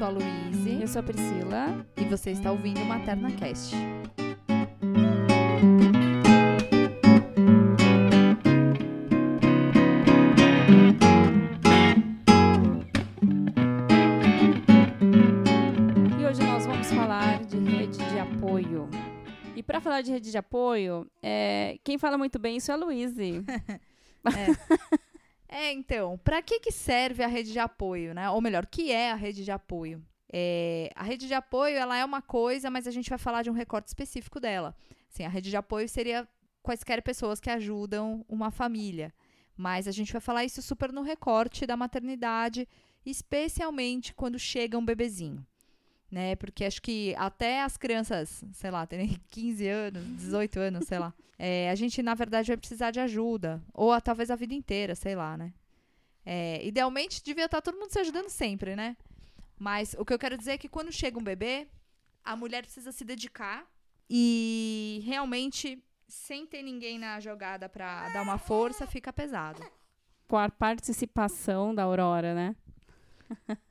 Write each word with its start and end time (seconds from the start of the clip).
sou 0.00 0.06
a 0.06 0.10
Luíse. 0.12 0.80
Eu 0.80 0.88
sou 0.88 1.00
a 1.00 1.02
Priscila. 1.02 1.86
E 1.94 2.04
você 2.06 2.30
está 2.30 2.50
ouvindo 2.50 2.80
o 2.80 2.86
Materna 2.86 3.30
Cast. 3.32 3.76
E 16.18 16.24
hoje 16.24 16.42
nós 16.44 16.64
vamos 16.64 16.90
falar 16.90 17.44
de 17.44 17.58
rede 17.58 17.98
de 17.98 18.18
apoio. 18.18 18.88
E 19.54 19.62
para 19.62 19.82
falar 19.82 20.00
de 20.00 20.12
rede 20.12 20.30
de 20.30 20.38
apoio, 20.38 21.06
é, 21.22 21.76
quem 21.84 21.98
fala 21.98 22.16
muito 22.16 22.38
bem 22.38 22.56
isso 22.56 22.70
é 22.70 22.74
a 22.74 22.78
Luíse. 22.78 23.44
É, 24.22 24.48
então, 25.52 26.16
para 26.18 26.40
que, 26.40 26.60
que 26.60 26.70
serve 26.70 27.24
a 27.24 27.26
rede 27.26 27.52
de 27.52 27.58
apoio, 27.58 28.14
né? 28.14 28.30
Ou 28.30 28.40
melhor, 28.40 28.64
o 28.64 28.68
que 28.68 28.92
é 28.92 29.10
a 29.10 29.16
rede 29.16 29.44
de 29.44 29.50
apoio? 29.50 30.00
É, 30.32 30.90
a 30.94 31.02
rede 31.02 31.26
de 31.26 31.34
apoio, 31.34 31.76
ela 31.76 31.96
é 31.96 32.04
uma 32.04 32.22
coisa, 32.22 32.70
mas 32.70 32.86
a 32.86 32.90
gente 32.90 33.10
vai 33.10 33.18
falar 33.18 33.42
de 33.42 33.50
um 33.50 33.54
recorte 33.54 33.88
específico 33.88 34.38
dela. 34.38 34.76
Assim, 35.12 35.24
a 35.24 35.28
rede 35.28 35.50
de 35.50 35.56
apoio 35.56 35.88
seria 35.88 36.28
quaisquer 36.62 37.02
pessoas 37.02 37.40
que 37.40 37.50
ajudam 37.50 38.24
uma 38.28 38.52
família. 38.52 39.12
Mas 39.56 39.88
a 39.88 39.90
gente 39.90 40.12
vai 40.12 40.20
falar 40.20 40.44
isso 40.44 40.62
super 40.62 40.92
no 40.92 41.02
recorte 41.02 41.66
da 41.66 41.76
maternidade, 41.76 42.68
especialmente 43.04 44.14
quando 44.14 44.38
chega 44.38 44.78
um 44.78 44.84
bebezinho. 44.84 45.44
Né? 46.10 46.34
Porque 46.36 46.64
acho 46.64 46.82
que 46.82 47.14
até 47.16 47.62
as 47.62 47.76
crianças, 47.76 48.42
sei 48.52 48.70
lá, 48.70 48.86
terem 48.86 49.20
15 49.30 49.68
anos, 49.68 50.04
18 50.16 50.58
anos, 50.58 50.84
sei 50.86 50.98
lá, 50.98 51.14
é, 51.38 51.70
a 51.70 51.74
gente, 51.74 52.02
na 52.02 52.14
verdade, 52.14 52.48
vai 52.48 52.56
precisar 52.56 52.90
de 52.90 53.00
ajuda. 53.00 53.62
Ou 53.72 53.92
a, 53.92 54.00
talvez 54.00 54.30
a 54.30 54.36
vida 54.36 54.52
inteira, 54.54 54.94
sei 54.94 55.14
lá, 55.14 55.36
né? 55.36 55.52
É, 56.26 56.64
idealmente, 56.66 57.22
devia 57.22 57.46
estar 57.46 57.62
todo 57.62 57.78
mundo 57.78 57.90
se 57.90 57.98
ajudando 57.98 58.28
sempre, 58.28 58.76
né? 58.76 58.96
Mas 59.58 59.94
o 59.98 60.04
que 60.04 60.12
eu 60.12 60.18
quero 60.18 60.36
dizer 60.36 60.52
é 60.52 60.58
que 60.58 60.68
quando 60.68 60.92
chega 60.92 61.18
um 61.18 61.22
bebê, 61.22 61.68
a 62.24 62.36
mulher 62.36 62.62
precisa 62.62 62.92
se 62.92 63.04
dedicar 63.04 63.66
e 64.08 65.02
realmente, 65.04 65.82
sem 66.08 66.46
ter 66.46 66.62
ninguém 66.62 66.98
na 66.98 67.20
jogada 67.20 67.68
pra 67.68 68.08
dar 68.10 68.22
uma 68.22 68.36
força, 68.38 68.86
fica 68.86 69.12
pesado. 69.12 69.62
Com 70.26 70.36
a 70.36 70.48
participação 70.48 71.74
da 71.74 71.84
Aurora, 71.84 72.34
né? 72.34 72.56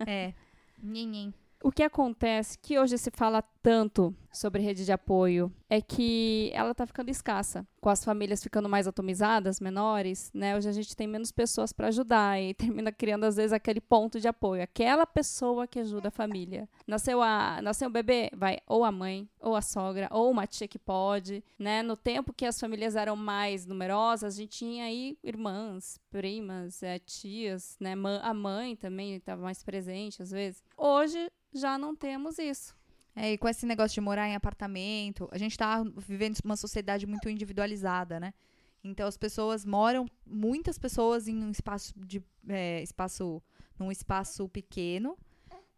É. 0.07 0.33
Ninguém. 0.81 1.33
O 1.61 1.71
que 1.71 1.83
acontece, 1.83 2.57
que 2.57 2.79
hoje 2.79 2.97
se 2.97 3.11
fala 3.11 3.41
tanto 3.61 4.15
sobre 4.31 4.61
rede 4.61 4.85
de 4.85 4.91
apoio, 4.91 5.51
é 5.69 5.81
que 5.81 6.51
ela 6.53 6.71
está 6.71 6.85
ficando 6.85 7.09
escassa. 7.09 7.65
Com 7.81 7.89
as 7.89 8.03
famílias 8.03 8.43
ficando 8.43 8.67
mais 8.67 8.87
atomizadas, 8.87 9.59
menores, 9.59 10.31
né? 10.33 10.55
Hoje 10.55 10.67
a 10.67 10.71
gente 10.71 10.95
tem 10.95 11.07
menos 11.07 11.31
pessoas 11.31 11.71
para 11.71 11.87
ajudar 11.87 12.41
e 12.41 12.53
termina 12.55 12.91
criando, 12.91 13.23
às 13.23 13.35
vezes, 13.35 13.53
aquele 13.53 13.79
ponto 13.79 14.19
de 14.19 14.27
apoio. 14.27 14.61
Aquela 14.61 15.05
pessoa 15.05 15.67
que 15.67 15.79
ajuda 15.79 16.09
a 16.09 16.11
família. 16.11 16.67
Nasceu, 16.85 17.21
a, 17.21 17.61
nasceu 17.61 17.87
o 17.87 17.91
bebê, 17.91 18.29
vai 18.35 18.59
ou 18.67 18.83
a 18.83 18.91
mãe, 18.91 19.29
ou 19.39 19.55
a 19.55 19.61
sogra, 19.61 20.07
ou 20.11 20.29
uma 20.29 20.45
tia 20.45 20.67
que 20.67 20.79
pode, 20.79 21.43
né? 21.57 21.81
No 21.81 21.95
tempo 21.95 22.33
que 22.33 22.45
as 22.45 22.59
famílias 22.59 22.95
eram 22.95 23.15
mais 23.15 23.65
numerosas, 23.65 24.35
a 24.35 24.37
gente 24.37 24.57
tinha 24.57 24.85
aí 24.85 25.17
irmãs, 25.23 25.99
primas, 26.09 26.83
é, 26.83 26.99
tias, 26.99 27.77
né? 27.79 27.93
A 28.21 28.33
mãe 28.33 28.75
também 28.75 29.15
estava 29.15 29.41
mais 29.41 29.63
presente, 29.63 30.21
às 30.21 30.31
vezes. 30.31 30.63
Hoje, 30.77 31.29
já 31.53 31.77
não 31.77 31.95
temos 31.95 32.37
isso. 32.37 32.78
É, 33.21 33.33
e 33.33 33.37
com 33.37 33.49
esse 33.49 33.65
negócio 33.65 33.93
de 33.93 33.99
morar 33.99 34.29
em 34.29 34.35
apartamento, 34.35 35.27
a 35.29 35.37
gente 35.37 35.51
está 35.51 35.83
vivendo 35.97 36.37
uma 36.41 36.55
sociedade 36.55 37.05
muito 37.05 37.27
individualizada, 37.27 38.17
né? 38.17 38.33
Então 38.81 39.05
as 39.05 39.17
pessoas 39.17 39.65
moram, 39.65 40.05
muitas 40.25 40.77
pessoas 40.77 41.27
em 41.27 41.43
um 41.43 41.51
espaço 41.51 41.93
de 41.99 42.23
é, 42.47 42.81
espaço, 42.81 43.43
num 43.77 43.91
espaço 43.91 44.47
pequeno, 44.47 45.17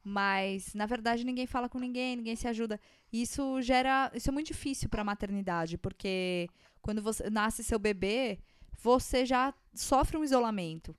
mas 0.03 0.75
na 0.75 0.86
verdade 0.86 1.23
ninguém 1.23 1.48
fala 1.48 1.67
com 1.67 1.80
ninguém, 1.80 2.16
ninguém 2.16 2.36
se 2.36 2.48
ajuda. 2.48 2.80
Isso 3.11 3.59
gera, 3.64 4.11
isso 4.14 4.30
é 4.30 4.31
muito 4.31 4.53
difícil 4.53 4.88
para 4.88 5.02
a 5.02 5.03
maternidade, 5.03 5.80
porque 5.80 6.48
quando 6.80 7.02
você 7.02 7.27
nasce 7.27 7.64
seu 7.64 7.80
bebê, 7.80 8.37
você 8.77 9.26
já 9.26 9.52
sofre 9.73 10.16
um 10.16 10.23
isolamento. 10.23 10.95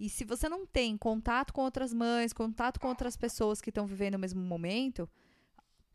E 0.00 0.08
se 0.08 0.24
você 0.24 0.48
não 0.48 0.66
tem 0.66 0.96
contato 0.96 1.52
com 1.52 1.62
outras 1.62 1.94
mães, 1.94 2.32
contato 2.32 2.80
com 2.80 2.88
outras 2.88 3.16
pessoas 3.16 3.60
que 3.60 3.70
estão 3.70 3.86
vivendo 3.86 4.16
o 4.16 4.18
mesmo 4.18 4.42
momento, 4.42 5.08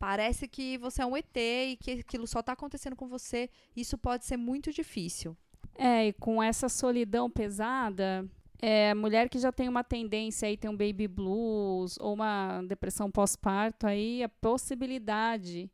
parece 0.02 0.48
que 0.48 0.80
você 0.80 1.04
é 1.04 1.06
um 1.06 1.16
ET 1.16 1.38
e 1.38 1.78
que 1.80 1.92
aquilo 1.92 2.26
só 2.26 2.40
está 2.40 2.54
acontecendo 2.54 2.96
com 2.96 3.08
você. 3.08 3.48
Isso 3.76 4.00
pode 4.00 4.26
ser 4.26 4.36
muito 4.36 4.74
difícil. 4.74 5.38
É, 5.76 6.08
e 6.08 6.14
com 6.14 6.42
essa 6.42 6.68
solidão 6.68 7.30
pesada, 7.30 8.28
é, 8.60 8.96
mulher 8.96 9.30
que 9.30 9.38
já 9.38 9.52
tem 9.52 9.70
uma 9.70 9.84
tendência 9.84 10.48
aí, 10.48 10.58
tem 10.58 10.72
um 10.72 10.76
baby 10.76 11.08
blues 11.08 12.00
ou 12.00 12.16
uma 12.16 12.64
depressão 12.64 13.12
pós-parto, 13.12 13.86
aí 13.86 14.24
a 14.24 14.30
possibilidade 14.30 15.70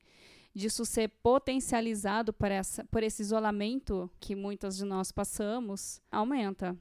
disso 0.53 0.85
ser 0.85 1.07
potencializado 1.23 2.33
por, 2.33 2.51
essa, 2.51 2.83
por 2.83 3.03
esse 3.03 3.21
isolamento 3.21 4.11
que 4.19 4.35
muitas 4.35 4.75
de 4.75 4.83
nós 4.83 5.09
passamos 5.09 6.01
aumenta. 6.11 6.75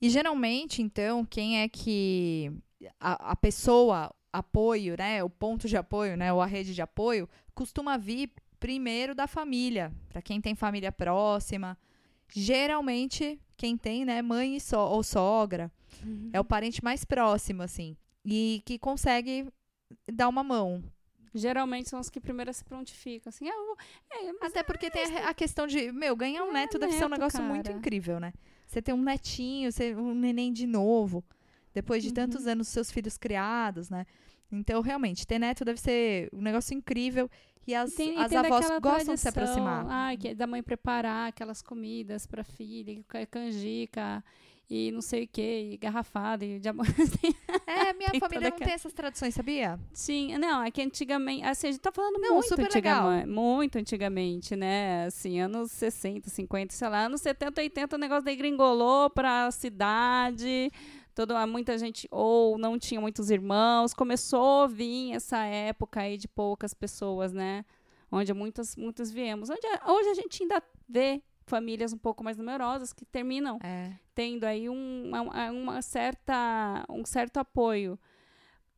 E 0.00 0.08
geralmente, 0.08 0.80
então, 0.80 1.24
quem 1.24 1.60
é 1.60 1.68
que 1.68 2.52
a, 3.00 3.32
a 3.32 3.36
pessoa, 3.36 4.14
apoio, 4.32 4.96
né, 4.96 5.22
o 5.22 5.30
ponto 5.30 5.68
de 5.68 5.76
apoio, 5.76 6.16
né, 6.16 6.32
ou 6.32 6.40
a 6.40 6.46
rede 6.46 6.74
de 6.74 6.82
apoio, 6.82 7.28
costuma 7.54 7.96
vir 7.96 8.30
primeiro 8.58 9.14
da 9.14 9.26
família, 9.26 9.92
para 10.08 10.20
quem 10.20 10.40
tem 10.40 10.54
família 10.54 10.92
próxima. 10.92 11.76
Geralmente, 12.28 13.40
quem 13.56 13.76
tem, 13.76 14.04
né, 14.04 14.22
mãe 14.22 14.60
so 14.60 14.78
ou 14.78 15.02
sogra, 15.02 15.70
uhum. 16.04 16.30
é 16.32 16.38
o 16.38 16.44
parente 16.44 16.84
mais 16.84 17.04
próximo, 17.04 17.62
assim, 17.62 17.96
e 18.24 18.62
que 18.64 18.78
consegue 18.78 19.48
dar 20.12 20.28
uma 20.28 20.44
mão. 20.44 20.82
Geralmente 21.32 21.88
são 21.88 22.00
os 22.00 22.10
que 22.10 22.20
primeiro 22.20 22.52
se 22.52 22.64
prontificam, 22.64 23.30
assim. 23.30 23.48
Ah, 23.48 23.76
é, 24.10 24.46
Até 24.46 24.62
porque 24.62 24.86
é 24.86 24.90
tem 24.90 25.18
a, 25.18 25.28
a, 25.28 25.34
questão 25.34 25.66
de, 25.66 25.92
meu, 25.92 26.16
ganhar 26.16 26.42
um 26.44 26.50
é 26.50 26.54
neto 26.54 26.78
deve 26.78 26.92
neto, 26.92 26.98
ser 26.98 27.06
um 27.06 27.10
negócio 27.10 27.38
cara. 27.38 27.52
muito 27.52 27.70
incrível, 27.70 28.18
né? 28.18 28.32
Você 28.66 28.82
tem 28.82 28.94
um 28.94 29.02
netinho, 29.02 29.70
você, 29.70 29.94
um 29.94 30.14
neném 30.14 30.52
de 30.52 30.66
novo, 30.66 31.24
depois 31.74 32.02
de 32.02 32.08
uhum. 32.10 32.14
tantos 32.14 32.46
anos 32.46 32.68
seus 32.68 32.90
filhos 32.90 33.16
criados, 33.16 33.90
né? 33.90 34.06
Então, 34.52 34.80
realmente, 34.80 35.26
ter 35.26 35.38
neto 35.38 35.64
deve 35.64 35.80
ser 35.80 36.28
um 36.32 36.42
negócio 36.42 36.74
incrível. 36.74 37.30
E 37.66 37.74
as, 37.74 37.94
tem, 37.94 38.16
as 38.18 38.32
avós 38.32 38.66
gostam 38.66 38.80
tradição, 38.80 39.14
de 39.14 39.20
se 39.20 39.28
aproximar. 39.28 39.86
Ai, 39.88 40.16
que 40.16 40.28
é 40.28 40.34
da 40.34 40.46
mãe 40.46 40.62
preparar 40.62 41.28
aquelas 41.28 41.62
comidas 41.62 42.26
para 42.26 42.42
filha, 42.42 43.00
canjica 43.30 44.24
e 44.70 44.92
não 44.92 45.02
sei 45.02 45.24
o 45.24 45.28
que, 45.28 45.76
garrafada 45.80 46.44
e 46.44 46.58
diamante. 46.60 46.90
É, 47.66 47.92
minha 47.92 48.10
família 48.18 48.50
não 48.50 48.58
tem 48.58 48.72
essas 48.72 48.92
tradições, 48.92 49.32
sabia? 49.32 49.78
Sim, 49.92 50.36
não, 50.38 50.60
é 50.60 50.72
que 50.72 50.82
antigamente, 50.82 51.44
assim, 51.44 51.68
a 51.68 51.70
gente 51.70 51.80
tá 51.80 51.92
falando 51.92 52.18
não, 52.18 52.34
muito 52.34 52.60
antigamente, 52.60 53.28
muito 53.28 53.78
antigamente, 53.78 54.56
né? 54.56 55.06
Assim, 55.06 55.38
anos 55.38 55.70
60, 55.70 56.28
50, 56.28 56.74
sei 56.74 56.88
lá, 56.88 57.04
anos 57.04 57.20
70, 57.20 57.60
80, 57.60 57.94
o 57.94 57.98
negócio 57.98 58.24
daí 58.24 58.34
gringolou 58.34 59.08
pra 59.08 59.52
cidade, 59.52 60.72
toda, 61.14 61.46
muita 61.46 61.76
gente 61.78 62.08
ou 62.10 62.58
não 62.58 62.78
tinha 62.78 63.00
muitos 63.00 63.30
irmãos, 63.30 63.94
começou 63.94 64.62
a 64.62 64.66
vir 64.66 65.12
essa 65.12 65.44
época 65.44 66.00
aí 66.00 66.16
de 66.16 66.28
poucas 66.28 66.74
pessoas, 66.74 67.32
né? 67.32 67.64
Onde 68.10 68.32
muitas, 68.34 68.76
muitas 68.76 69.10
viemos. 69.10 69.50
Onde, 69.50 69.66
hoje 69.86 70.08
a 70.08 70.14
gente 70.14 70.42
ainda 70.42 70.62
vê 70.88 71.22
famílias 71.46 71.92
um 71.92 71.98
pouco 71.98 72.22
mais 72.22 72.36
numerosas 72.36 72.92
que 72.92 73.04
terminam 73.04 73.58
é. 73.62 73.92
tendo 74.14 74.44
aí 74.44 74.68
um, 74.68 75.08
uma, 75.08 75.50
uma, 75.50 75.82
certa, 75.82 76.84
um 76.88 77.04
certo 77.04 77.38
apoio. 77.38 77.98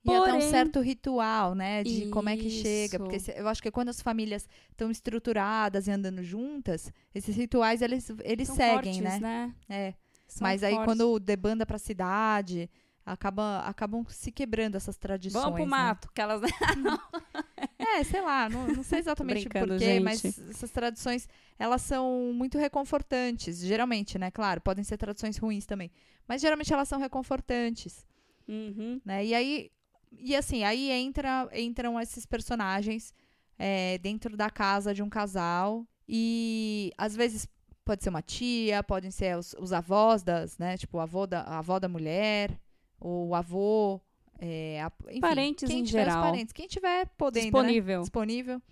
Porém, 0.04 0.20
e 0.20 0.22
até 0.22 0.34
um 0.34 0.50
certo 0.50 0.80
ritual, 0.80 1.54
né? 1.54 1.84
De 1.84 2.02
isso. 2.04 2.10
como 2.10 2.28
é 2.28 2.36
que 2.36 2.50
chega. 2.50 2.98
Porque 2.98 3.18
eu 3.36 3.46
acho 3.46 3.62
que 3.62 3.70
quando 3.70 3.90
as 3.90 4.00
famílias 4.00 4.48
estão 4.70 4.90
estruturadas 4.90 5.86
e 5.86 5.92
andando 5.92 6.24
juntas, 6.24 6.92
esses 7.14 7.36
rituais, 7.36 7.82
eles, 7.82 8.10
eles 8.24 8.48
seguem, 8.48 8.94
fortes, 8.94 9.00
né? 9.00 9.18
né? 9.20 9.54
É. 9.68 9.94
São 10.32 10.46
Mas 10.46 10.62
aí, 10.62 10.74
quando 10.84 11.18
debanda 11.20 11.66
pra 11.66 11.78
cidade, 11.78 12.70
acaba, 13.04 13.60
acabam 13.66 14.02
se 14.08 14.32
quebrando 14.32 14.76
essas 14.76 14.96
tradições. 14.96 15.42
Vamos 15.44 15.56
pro 15.56 15.64
né? 15.64 15.70
mato, 15.70 16.08
que 16.14 16.20
elas. 16.22 16.40
é, 17.78 18.02
sei 18.02 18.22
lá, 18.22 18.48
não, 18.48 18.66
não 18.68 18.82
sei 18.82 19.00
exatamente 19.00 19.46
porquê, 19.46 20.00
mas 20.00 20.24
essas 20.24 20.70
tradições, 20.70 21.28
elas 21.58 21.82
são 21.82 22.32
muito 22.32 22.56
reconfortantes, 22.56 23.60
geralmente, 23.60 24.18
né? 24.18 24.30
Claro, 24.30 24.62
podem 24.62 24.82
ser 24.82 24.96
tradições 24.96 25.36
ruins 25.36 25.66
também. 25.66 25.90
Mas 26.26 26.40
geralmente 26.40 26.72
elas 26.72 26.88
são 26.88 26.98
reconfortantes. 26.98 28.06
Uhum. 28.48 29.02
Né? 29.04 29.26
E 29.26 29.34
aí, 29.34 29.70
e 30.18 30.34
assim, 30.34 30.64
aí 30.64 30.90
entra, 30.90 31.46
entram 31.54 32.00
esses 32.00 32.24
personagens 32.24 33.12
é, 33.58 33.98
dentro 33.98 34.34
da 34.34 34.48
casa 34.48 34.94
de 34.94 35.02
um 35.02 35.10
casal. 35.10 35.86
E 36.08 36.90
às 36.96 37.14
vezes 37.14 37.46
pode 37.84 38.02
ser 38.02 38.10
uma 38.10 38.22
tia, 38.22 38.82
podem 38.82 39.10
ser 39.10 39.36
os, 39.36 39.54
os 39.58 39.72
avós 39.72 40.22
das, 40.22 40.58
né? 40.58 40.76
Tipo, 40.76 40.98
o 40.98 41.00
avô 41.00 41.26
da, 41.26 41.42
a 41.42 41.58
avó 41.58 41.78
da 41.78 41.88
mulher, 41.88 42.58
ou 42.98 43.28
o 43.28 43.34
avô. 43.34 44.00
É, 44.38 44.82
a, 44.82 44.90
enfim, 45.08 45.20
parentes 45.20 45.68
quem 45.68 45.80
em 45.80 45.84
tiver 45.84 46.04
geral. 46.04 46.22
parentes, 46.24 46.52
quem 46.52 46.66
tiver 46.66 47.06
podendo, 47.16 47.44
disponível. 47.44 47.98
Né? 47.98 48.02
disponível 48.02 48.62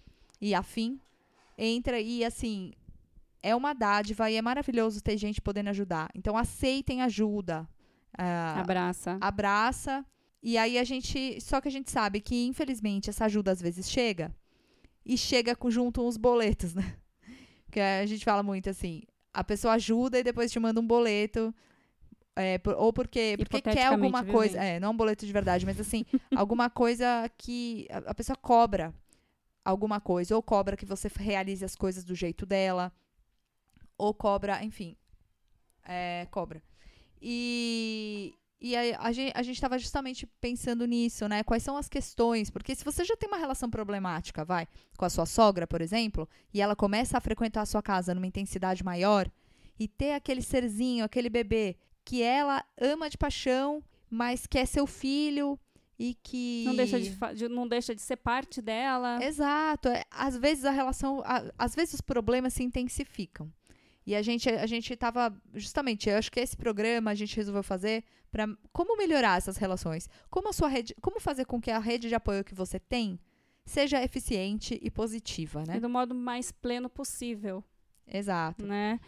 e 0.40 0.52
afim, 0.54 0.98
entra 1.56 2.00
e 2.00 2.24
assim 2.24 2.72
é 3.42 3.54
uma 3.54 3.72
dádiva 3.72 4.30
e 4.30 4.36
é 4.36 4.42
maravilhoso 4.42 5.02
ter 5.02 5.16
gente 5.16 5.40
podendo 5.40 5.70
ajudar. 5.70 6.10
Então 6.14 6.36
aceitem 6.36 7.02
ajuda, 7.02 7.68
uh, 8.18 8.60
abraça, 8.60 9.18
abraça, 9.20 10.04
E 10.42 10.56
aí 10.56 10.78
a 10.78 10.84
gente. 10.84 11.40
Só 11.40 11.60
que 11.60 11.68
a 11.68 11.70
gente 11.70 11.90
sabe 11.90 12.20
que, 12.20 12.46
infelizmente, 12.46 13.10
essa 13.10 13.26
ajuda 13.26 13.52
às 13.52 13.60
vezes 13.60 13.90
chega 13.90 14.34
e 15.04 15.16
chega 15.16 15.54
com, 15.54 15.70
junto 15.70 16.06
uns 16.06 16.16
boletos, 16.16 16.74
né? 16.74 16.96
Que 17.70 17.81
a 17.81 18.06
gente 18.06 18.25
fala 18.25 18.43
muito 18.43 18.69
assim: 18.70 19.02
a 19.32 19.44
pessoa 19.44 19.75
ajuda 19.75 20.19
e 20.19 20.22
depois 20.25 20.50
te 20.50 20.58
manda 20.58 20.81
um 20.81 20.87
boleto. 20.87 21.55
É, 22.37 22.58
por- 22.58 22.75
ou 22.75 22.93
porque, 22.93 23.34
porque 23.38 23.61
quer 23.61 23.87
alguma 23.87 24.22
viu, 24.22 24.32
coisa. 24.32 24.58
É, 24.62 24.81
não 24.81 24.93
um 24.93 24.96
boleto 24.96 25.26
de 25.26 25.32
verdade, 25.32 25.67
mas 25.67 25.78
assim, 25.81 26.05
alguma 26.34 26.70
coisa 26.70 27.31
que 27.37 27.87
a, 27.90 28.11
a 28.11 28.14
pessoa 28.14 28.37
cobra 28.37 28.94
alguma 29.64 30.00
coisa. 30.00 30.34
Ou 30.37 30.43
cobra 30.43 30.76
que 30.76 30.87
você 30.87 31.11
realize 31.17 31.64
as 31.64 31.75
coisas 31.76 32.05
do 32.05 32.14
jeito 32.14 32.46
dela. 32.46 32.93
Ou 33.99 34.14
cobra, 34.14 34.64
enfim. 34.64 34.96
É, 35.84 36.26
cobra. 36.31 36.62
E, 37.20 38.34
e 38.60 38.76
a, 38.76 39.00
a 39.00 39.12
gente, 39.12 39.32
a 39.34 39.42
gente 39.42 39.60
tava 39.60 39.78
justamente 39.78 40.26
pensando 40.40 40.84
nisso, 40.86 41.26
né? 41.28 41.42
Quais 41.42 41.62
são 41.62 41.76
as 41.76 41.88
questões? 41.88 42.50
Porque 42.50 42.74
se 42.74 42.84
você 42.84 43.04
já 43.04 43.16
tem 43.16 43.28
uma 43.28 43.38
relação 43.38 43.70
problemática, 43.70 44.44
vai, 44.44 44.66
com 44.98 45.04
a 45.04 45.10
sua 45.10 45.24
sogra, 45.26 45.66
por 45.66 45.80
exemplo, 45.80 46.28
e 46.52 46.60
ela 46.60 46.76
começa 46.76 47.16
a 47.16 47.20
frequentar 47.20 47.62
a 47.62 47.66
sua 47.66 47.82
casa 47.82 48.14
numa 48.14 48.26
intensidade 48.26 48.84
maior, 48.84 49.30
e 49.78 49.88
ter 49.88 50.12
aquele 50.12 50.42
serzinho, 50.42 51.04
aquele 51.04 51.30
bebê, 51.30 51.76
que 52.04 52.22
ela 52.22 52.62
ama 52.78 53.08
de 53.08 53.16
paixão, 53.16 53.82
mas 54.10 54.46
quer 54.46 54.66
seu 54.66 54.86
filho 54.86 55.58
e 55.98 56.14
que. 56.22 56.64
Não 56.66 56.76
deixa 56.76 57.00
de, 57.00 57.10
de- 57.34 57.48
não 57.48 57.66
deixa 57.66 57.94
de 57.94 58.02
ser 58.02 58.16
parte 58.16 58.60
dela. 58.60 59.24
Exato. 59.24 59.88
é, 59.88 60.04
Às 60.10 60.36
vezes 60.36 60.64
a 60.66 60.70
relação. 60.70 61.22
a- 61.24 61.50
Às 61.58 61.74
vezes 61.74 61.94
os 61.94 62.00
problemas 62.02 62.52
se 62.52 62.62
intensificam. 62.62 63.50
E 64.06 64.14
a 64.14 64.23
gente, 64.23 64.49
a 64.49 64.67
gente 64.67 64.94
tava. 64.97 65.35
Justamente, 65.55 66.08
eu 66.08 66.17
acho 66.17 66.31
que 66.32 66.41
esse 66.41 66.56
programa 66.56 67.11
a 67.11 67.14
gente 67.14 67.37
resolveu 67.37 67.62
fazer 67.62 68.02
para 68.31 68.49
como 68.73 68.97
melhorar 68.97 69.37
essas 69.38 69.56
relações. 69.56 70.08
Como 70.31 70.49
a 70.49 70.52
sua 70.52 70.69
rede. 70.69 70.94
Como 71.00 71.20
fazer 71.20 71.44
com 71.44 71.61
que 71.61 71.70
a 71.70 71.79
rede 71.79 72.08
de 72.08 72.14
apoio 72.14 72.43
que 72.44 72.55
você 72.55 72.79
tem 72.81 73.19
seja 73.64 74.02
eficiente 74.02 74.79
e 74.82 74.91
positiva, 74.91 75.62
né? 75.67 75.76
E 75.76 75.81
do 75.81 75.88
modo 75.88 76.14
mais 76.14 76.50
pleno 76.50 76.88
possível. 76.88 77.62
Exato. 78.12 78.67
né? 78.67 78.99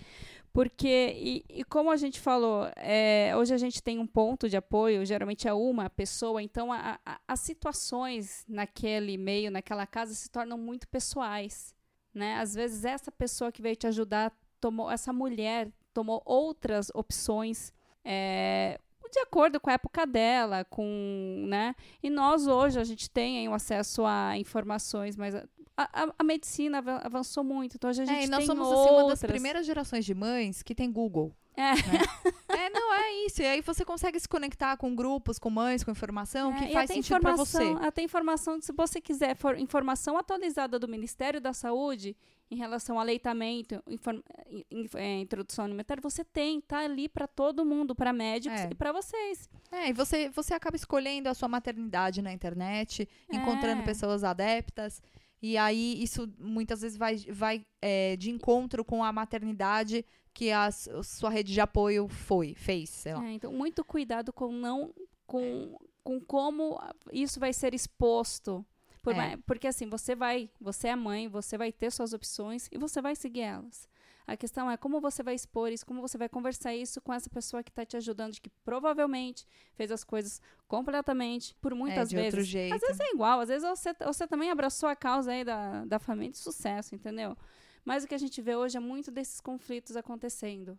Porque, 0.52 1.14
e, 1.16 1.44
e 1.48 1.64
como 1.64 1.90
a 1.90 1.96
gente 1.96 2.20
falou, 2.20 2.70
é, 2.76 3.32
hoje 3.36 3.54
a 3.54 3.56
gente 3.58 3.82
tem 3.82 3.98
um 3.98 4.06
ponto 4.06 4.48
de 4.50 4.56
apoio, 4.56 5.04
geralmente 5.04 5.48
é 5.48 5.52
uma 5.52 5.88
pessoa, 5.88 6.42
então 6.42 6.70
a- 6.70 7.00
a- 7.04 7.18
as 7.26 7.40
situações 7.40 8.44
naquele 8.46 9.16
meio, 9.16 9.50
naquela 9.50 9.86
casa, 9.86 10.14
se 10.14 10.30
tornam 10.30 10.58
muito 10.58 10.86
pessoais, 10.88 11.74
né? 12.14 12.36
Às 12.36 12.54
vezes 12.54 12.84
essa 12.84 13.10
pessoa 13.10 13.50
que 13.50 13.62
veio 13.62 13.74
te 13.74 13.86
ajudar 13.86 14.30
tomou, 14.62 14.90
essa 14.90 15.12
mulher 15.12 15.68
tomou 15.92 16.22
outras 16.24 16.90
opções, 16.94 17.70
é, 18.02 18.78
de 19.12 19.18
acordo 19.18 19.60
com 19.60 19.68
a 19.68 19.74
época 19.74 20.06
dela, 20.06 20.64
com, 20.64 21.44
né? 21.46 21.74
E 22.02 22.08
nós 22.08 22.46
hoje 22.46 22.80
a 22.80 22.84
gente 22.84 23.10
tem 23.10 23.40
aí 23.40 23.48
o 23.48 23.52
acesso 23.52 24.04
a 24.06 24.38
informações, 24.38 25.16
mas 25.18 25.34
a, 25.34 25.42
a- 25.76 26.14
a 26.18 26.24
medicina 26.24 26.78
avan- 26.78 27.00
avançou 27.04 27.44
muito, 27.44 27.74
então 27.76 27.90
hoje 27.90 28.02
a 28.02 28.04
gente 28.06 28.20
É, 28.20 28.24
e 28.24 28.28
nós 28.28 28.38
tem 28.38 28.46
somos 28.46 28.66
outras. 28.68 28.86
assim, 28.86 28.94
uma 29.02 29.08
das 29.10 29.20
primeiras 29.20 29.66
gerações 29.66 30.04
de 30.06 30.14
mães 30.14 30.62
que 30.62 30.74
tem 30.74 30.90
Google. 30.90 31.30
É. 31.54 31.62
É, 31.72 31.74
não, 32.72 32.94
é 32.94 33.12
isso. 33.26 33.42
E 33.42 33.46
aí 33.46 33.60
você 33.60 33.84
consegue 33.84 34.18
se 34.18 34.28
conectar 34.28 34.76
com 34.76 34.94
grupos, 34.94 35.38
com 35.38 35.50
mães, 35.50 35.84
com 35.84 35.90
informação 35.90 36.52
É, 36.54 36.66
que 36.66 36.72
faz 36.72 36.90
sentido 36.90 37.20
pra 37.20 37.36
você. 37.36 37.58
informação- 37.62 37.88
Até 37.88 38.02
informação, 38.02 38.60
se 38.60 38.72
você 38.72 39.00
quiser 39.00 39.36
for 39.36 39.58
informação 39.58 40.16
atualizada 40.16 40.78
do 40.78 40.88
Ministério 40.88 41.40
da 41.40 41.52
Saúde 41.52 42.16
em 42.50 42.56
relação 42.56 42.98
a 42.98 43.02
aleitamento, 43.02 43.82
inform- 43.86 44.20
in- 44.50 44.64
in- 44.70 44.88
é, 44.94 45.20
introdução 45.20 45.64
alimentar, 45.64 45.98
você 46.00 46.22
tem, 46.22 46.60
tá 46.60 46.80
ali 46.80 47.08
para 47.08 47.26
todo 47.26 47.64
mundo, 47.64 47.94
para 47.94 48.12
médicos 48.12 48.60
É. 48.60 48.68
e 48.70 48.74
para 48.74 48.92
vocês. 48.92 49.48
É, 49.70 49.88
e 49.88 49.92
você, 49.92 50.28
você 50.28 50.52
acaba 50.52 50.76
escolhendo 50.76 51.28
a 51.30 51.34
sua 51.34 51.48
maternidade 51.48 52.20
na 52.20 52.30
internet, 52.32 53.08
encontrando 53.32 53.80
É. 53.82 53.84
pessoas 53.84 54.22
adeptas. 54.22 55.00
E 55.42 55.58
aí 55.58 56.00
isso 56.00 56.32
muitas 56.38 56.82
vezes 56.82 56.96
vai, 56.96 57.16
vai 57.16 57.66
é, 57.80 58.16
de 58.16 58.30
encontro 58.30 58.84
com 58.84 59.02
a 59.02 59.12
maternidade 59.12 60.06
que 60.32 60.52
a, 60.52 60.70
sua 60.70 61.30
rede 61.30 61.52
de 61.52 61.60
apoio 61.60 62.06
foi, 62.06 62.54
fez. 62.54 63.04
É, 63.06 63.32
então, 63.32 63.52
muito 63.52 63.84
cuidado 63.84 64.32
com 64.32 64.52
não 64.52 64.94
com, 65.26 65.76
com 66.04 66.20
como 66.20 66.80
isso 67.12 67.40
vai 67.40 67.52
ser 67.52 67.74
exposto. 67.74 68.64
Por 69.02 69.16
É. 69.16 69.36
porque 69.44 69.66
assim, 69.66 69.88
você 69.88 70.14
vai, 70.14 70.48
você 70.60 70.88
é 70.88 70.96
mãe, 70.96 71.26
você 71.26 71.58
vai 71.58 71.72
ter 71.72 71.90
suas 71.90 72.12
opções 72.12 72.68
e 72.70 72.78
você 72.78 73.02
vai 73.02 73.16
seguir 73.16 73.40
elas. 73.40 73.88
A 74.26 74.36
questão 74.36 74.70
é 74.70 74.76
como 74.76 75.00
você 75.00 75.22
vai 75.22 75.34
expor 75.34 75.70
isso, 75.70 75.84
como 75.84 76.00
você 76.00 76.16
vai 76.16 76.28
conversar 76.28 76.74
isso 76.74 77.00
com 77.00 77.12
essa 77.12 77.28
pessoa 77.28 77.62
que 77.62 77.70
está 77.70 77.84
te 77.84 77.96
ajudando, 77.96 78.32
de 78.32 78.40
que 78.40 78.50
provavelmente 78.64 79.46
fez 79.74 79.90
as 79.90 80.04
coisas 80.04 80.40
completamente, 80.68 81.54
por 81.60 81.74
muitas 81.74 82.08
é, 82.08 82.10
de 82.10 82.16
vezes. 82.16 82.34
outro 82.34 82.44
jeito. 82.44 82.74
Às 82.74 82.80
vezes 82.80 83.00
é 83.00 83.10
igual, 83.12 83.40
às 83.40 83.48
vezes 83.48 83.68
você, 83.68 83.94
você 84.04 84.26
também 84.26 84.50
abraçou 84.50 84.88
a 84.88 84.96
causa 84.96 85.32
aí 85.32 85.44
da, 85.44 85.84
da 85.84 85.98
família 85.98 86.32
de 86.32 86.38
sucesso, 86.38 86.94
entendeu? 86.94 87.36
Mas 87.84 88.04
o 88.04 88.08
que 88.08 88.14
a 88.14 88.18
gente 88.18 88.40
vê 88.40 88.54
hoje 88.54 88.76
é 88.76 88.80
muito 88.80 89.10
desses 89.10 89.40
conflitos 89.40 89.96
acontecendo. 89.96 90.78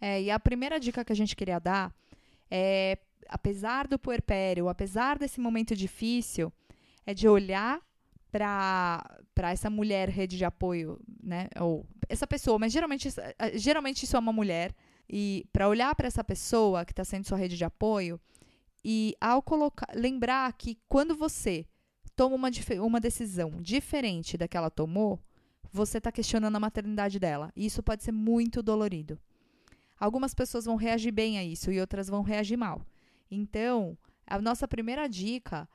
É, 0.00 0.22
e 0.22 0.30
a 0.30 0.40
primeira 0.40 0.80
dica 0.80 1.04
que 1.04 1.12
a 1.12 1.16
gente 1.16 1.36
queria 1.36 1.58
dar 1.58 1.94
é, 2.50 2.98
apesar 3.28 3.86
do 3.86 3.98
puerpério, 3.98 4.68
apesar 4.68 5.18
desse 5.18 5.40
momento 5.40 5.74
difícil, 5.74 6.52
é 7.04 7.12
de 7.12 7.28
olhar 7.28 7.80
para 8.30 9.50
essa 9.50 9.70
mulher 9.70 10.08
rede 10.08 10.36
de 10.36 10.44
apoio, 10.44 11.00
né? 11.22 11.48
Ou 11.60 11.86
essa 12.08 12.26
pessoa, 12.26 12.58
mas 12.58 12.72
geralmente, 12.72 13.08
eh, 13.38 13.58
geralmente 13.58 14.04
isso 14.04 14.16
é 14.16 14.18
uma 14.18 14.32
mulher. 14.32 14.74
E 15.08 15.46
para 15.52 15.68
olhar 15.68 15.94
para 15.94 16.06
essa 16.08 16.24
pessoa 16.24 16.84
que 16.84 16.92
está 16.92 17.04
sendo 17.04 17.26
sua 17.26 17.38
rede 17.38 17.56
de 17.56 17.64
apoio 17.64 18.20
e 18.84 19.14
ao 19.20 19.42
colocar, 19.42 19.88
lembrar 19.94 20.52
que 20.54 20.78
quando 20.88 21.14
você 21.16 21.66
toma 22.16 22.34
uma, 22.34 22.50
uma 22.82 23.00
decisão 23.00 23.50
diferente 23.60 24.36
da 24.36 24.48
que 24.48 24.56
ela 24.56 24.70
tomou, 24.70 25.20
você 25.72 25.98
está 25.98 26.10
questionando 26.10 26.56
a 26.56 26.60
maternidade 26.60 27.18
dela. 27.18 27.52
E 27.54 27.66
isso 27.66 27.82
pode 27.82 28.02
ser 28.02 28.12
muito 28.12 28.62
dolorido. 28.62 29.18
Algumas 29.98 30.34
pessoas 30.34 30.64
vão 30.64 30.76
reagir 30.76 31.12
bem 31.12 31.38
a 31.38 31.44
isso 31.44 31.70
e 31.70 31.80
outras 31.80 32.08
vão 32.08 32.22
reagir 32.22 32.56
mal. 32.56 32.84
Então, 33.30 33.96
a 34.26 34.40
nossa 34.40 34.66
primeira 34.66 35.08
dica 35.08 35.68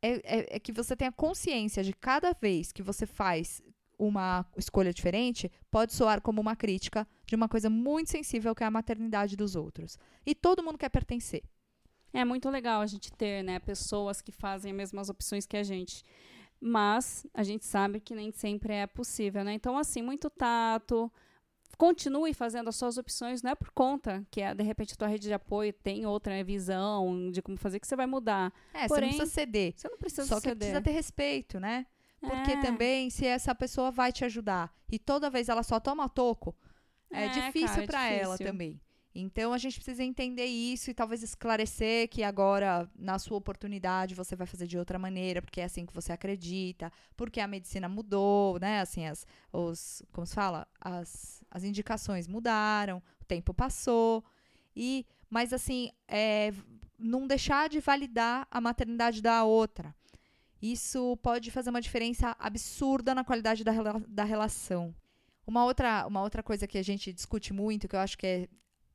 é, 0.00 0.10
é- 0.24 0.56
é 0.56 0.58
que 0.60 0.72
você 0.72 0.94
tenha 0.96 1.12
consciência 1.12 1.82
de 1.82 1.92
cada 1.92 2.32
vez 2.32 2.72
que 2.72 2.82
você 2.82 3.06
faz 3.06 3.60
uma 3.98 4.46
escolha 4.56 4.92
diferente, 4.92 5.50
pode 5.70 5.92
soar 5.92 6.20
como 6.20 6.40
uma 6.40 6.54
crítica 6.54 7.06
de 7.26 7.34
uma 7.34 7.48
coisa 7.48 7.68
muito 7.68 8.10
sensível 8.10 8.54
que 8.54 8.62
é 8.62 8.66
a 8.66 8.70
maternidade 8.70 9.36
dos 9.36 9.56
outros. 9.56 9.98
E 10.24 10.34
todo 10.34 10.62
mundo 10.62 10.78
quer 10.78 10.88
pertencer. 10.88 11.42
É 12.12 12.24
muito 12.24 12.48
legal 12.48 12.80
a 12.80 12.86
gente 12.86 13.12
ter, 13.12 13.42
né, 13.42 13.58
pessoas 13.58 14.20
que 14.20 14.32
fazem 14.32 14.70
as 14.70 14.76
mesmas 14.76 15.08
opções 15.10 15.46
que 15.46 15.56
a 15.56 15.62
gente. 15.62 16.04
Mas 16.60 17.26
a 17.34 17.42
gente 17.42 17.64
sabe 17.64 18.00
que 18.00 18.14
nem 18.14 18.32
sempre 18.32 18.72
é 18.72 18.86
possível, 18.86 19.44
né? 19.44 19.52
Então, 19.52 19.78
assim, 19.78 20.02
muito 20.02 20.28
tato. 20.28 21.12
Continue 21.76 22.34
fazendo 22.34 22.68
as 22.68 22.76
suas 22.76 22.98
opções, 22.98 23.42
não 23.42 23.52
é 23.52 23.54
por 23.54 23.70
conta 23.70 24.26
que, 24.32 24.42
ah, 24.42 24.52
de 24.52 24.64
repente, 24.64 24.94
a 24.94 24.96
tua 24.96 25.06
rede 25.06 25.28
de 25.28 25.32
apoio 25.32 25.72
tem 25.72 26.06
outra 26.06 26.42
visão 26.42 27.30
de 27.30 27.40
como 27.40 27.56
fazer 27.56 27.78
que 27.78 27.86
você 27.86 27.94
vai 27.94 28.06
mudar. 28.06 28.52
É, 28.74 28.82
você 28.82 28.88
Porém, 28.88 29.10
não 29.10 29.16
precisa 29.16 29.34
ceder. 29.34 29.74
Você 29.76 29.88
não 29.88 29.98
precisa 29.98 30.26
Só 30.26 30.36
que 30.36 30.48
ceder. 30.48 30.56
precisa 30.56 30.80
ter 30.82 30.90
respeito, 30.90 31.60
né? 31.60 31.86
Porque 32.20 32.52
É. 32.52 32.56
também, 32.56 33.10
se 33.10 33.26
essa 33.26 33.54
pessoa 33.54 33.90
vai 33.90 34.12
te 34.12 34.24
ajudar 34.24 34.74
e 34.90 34.98
toda 34.98 35.30
vez 35.30 35.48
ela 35.48 35.62
só 35.62 35.78
toma 35.78 36.08
toco, 36.08 36.54
é, 37.10 37.24
É, 37.26 37.28
difícil 37.28 37.82
é 37.82 37.86
pra 37.86 38.06
ela 38.08 38.36
também. 38.36 38.80
Então 39.14 39.52
a 39.52 39.58
gente 39.58 39.74
precisa 39.76 40.04
entender 40.04 40.44
isso 40.44 40.90
e 40.90 40.94
talvez 40.94 41.22
esclarecer 41.22 42.08
que 42.08 42.22
agora, 42.22 42.88
na 42.94 43.18
sua 43.18 43.36
oportunidade, 43.38 44.14
você 44.14 44.36
vai 44.36 44.46
fazer 44.46 44.66
de 44.66 44.78
outra 44.78 44.98
maneira, 44.98 45.40
porque 45.42 45.60
é 45.60 45.64
assim 45.64 45.86
que 45.86 45.92
você 45.94 46.12
acredita, 46.12 46.92
porque 47.16 47.40
a 47.40 47.48
medicina 47.48 47.88
mudou, 47.88 48.58
né? 48.60 48.80
Assim, 48.80 49.06
as, 49.06 49.26
os, 49.52 50.02
como 50.12 50.26
se 50.26 50.34
fala? 50.34 50.68
As, 50.80 51.42
as 51.50 51.64
indicações 51.64 52.28
mudaram, 52.28 53.02
o 53.20 53.24
tempo 53.24 53.52
passou. 53.54 54.22
E, 54.76 55.04
mas 55.28 55.52
assim, 55.52 55.90
é, 56.06 56.52
não 56.98 57.26
deixar 57.26 57.68
de 57.68 57.80
validar 57.80 58.46
a 58.50 58.60
maternidade 58.60 59.20
da 59.20 59.42
outra. 59.42 59.94
Isso 60.60 61.16
pode 61.18 61.50
fazer 61.50 61.70
uma 61.70 61.80
diferença 61.80 62.34
absurda 62.38 63.14
na 63.14 63.24
qualidade 63.24 63.62
da, 63.62 63.72
da 64.08 64.24
relação. 64.24 64.94
Uma 65.46 65.64
outra, 65.64 66.06
uma 66.06 66.22
outra 66.22 66.42
coisa 66.42 66.66
que 66.66 66.76
a 66.78 66.82
gente 66.82 67.12
discute 67.12 67.52
muito, 67.52 67.88
que 67.88 67.94
eu 67.96 68.00
acho 68.00 68.18
que 68.18 68.26
é 68.26 68.48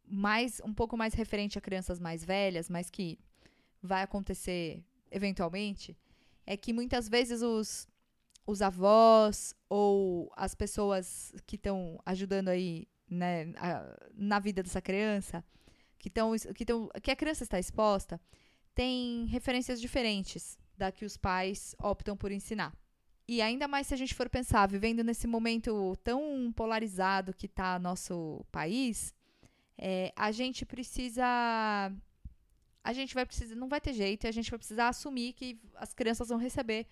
mais 0.06 0.62
um 0.64 0.74
pouco 0.74 0.98
mais 0.98 1.14
referente 1.14 1.58
a 1.58 1.62
crianças 1.62 2.00
mais 2.00 2.24
velhas, 2.24 2.70
mas 2.70 2.90
que 2.90 3.18
vai 3.82 4.04
acontecer 4.04 4.84
eventualmente, 5.10 5.98
é 6.46 6.58
que 6.58 6.74
muitas 6.74 7.08
vezes 7.08 7.42
os, 7.42 7.88
os 8.46 8.62
avós 8.62 9.56
ou 9.70 10.32
as 10.36 10.54
pessoas 10.54 11.34
que 11.46 11.56
estão 11.56 12.00
ajudando 12.06 12.50
aí 12.50 12.88
né, 13.10 13.54
a- 13.58 13.96
na 14.14 14.40
vida 14.40 14.62
dessa 14.62 14.82
criança, 14.82 15.44
que, 15.98 16.10
tão, 16.10 16.32
que, 16.54 16.66
tão, 16.66 16.90
que 17.02 17.12
a 17.12 17.16
criança 17.16 17.44
está 17.44 17.58
exposta, 17.60 18.20
tem 18.76 19.26
referências 19.28 19.80
diferentes 19.80 20.58
da 20.78 20.92
que 20.92 21.06
os 21.06 21.18
pais 21.18 21.76
optam 21.80 22.16
por 22.16 22.32
ensinar. 22.32 22.74
E 23.28 23.42
ainda 23.42 23.68
mais 23.68 23.88
se 23.88 23.94
a 23.94 23.98
gente 23.98 24.14
for 24.14 24.30
pensar, 24.30 24.68
vivendo 24.68 25.04
nesse 25.04 25.28
momento 25.28 25.96
tão 26.04 26.52
polarizado 26.56 27.34
que 27.34 27.46
está 27.46 27.80
nosso 27.80 28.46
país, 28.52 29.14
é, 29.78 30.12
a 30.16 30.32
gente 30.32 30.66
precisa 30.66 31.24
a 32.84 32.92
gente 32.92 33.14
vai 33.14 33.26
precisar, 33.26 33.56
não 33.56 33.70
vai 33.70 33.80
ter 33.80 33.94
jeito, 33.94 34.28
a 34.28 34.32
gente 34.32 34.50
vai 34.50 34.60
precisar 34.60 34.90
assumir 34.90 35.34
que 35.34 35.58
as 35.76 35.94
crianças 35.94 36.28
vão 36.28 36.38
receber 36.38 36.86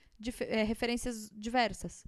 é, 0.48 0.64
referências 0.64 1.30
diversas. 1.34 2.06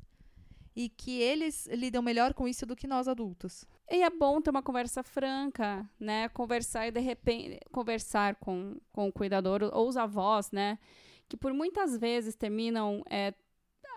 E 0.76 0.90
que 0.90 1.20
eles 1.20 1.68
lidam 1.68 2.02
melhor 2.02 2.34
com 2.34 2.48
isso 2.48 2.66
do 2.66 2.76
que 2.76 2.88
nós 2.88 3.08
adultos. 3.08 3.66
E 3.92 4.02
é 4.02 4.10
bom 4.10 4.42
ter 4.42 4.50
uma 4.50 4.64
conversa 4.64 5.04
franca, 5.04 5.88
né? 6.00 6.30
Conversar 6.30 6.88
e 6.88 6.92
de 6.92 7.00
repente 7.00 7.60
conversar 7.72 8.36
com, 8.36 8.78
com 8.92 9.08
o 9.08 9.12
cuidador 9.12 9.70
ou 9.72 9.88
os 9.88 9.98
avós, 9.98 10.52
né? 10.52 10.80
Que 11.28 11.38
por 11.38 11.54
muitas 11.54 11.98
vezes 11.98 12.36
terminam 12.36 13.04
é, 13.10 13.34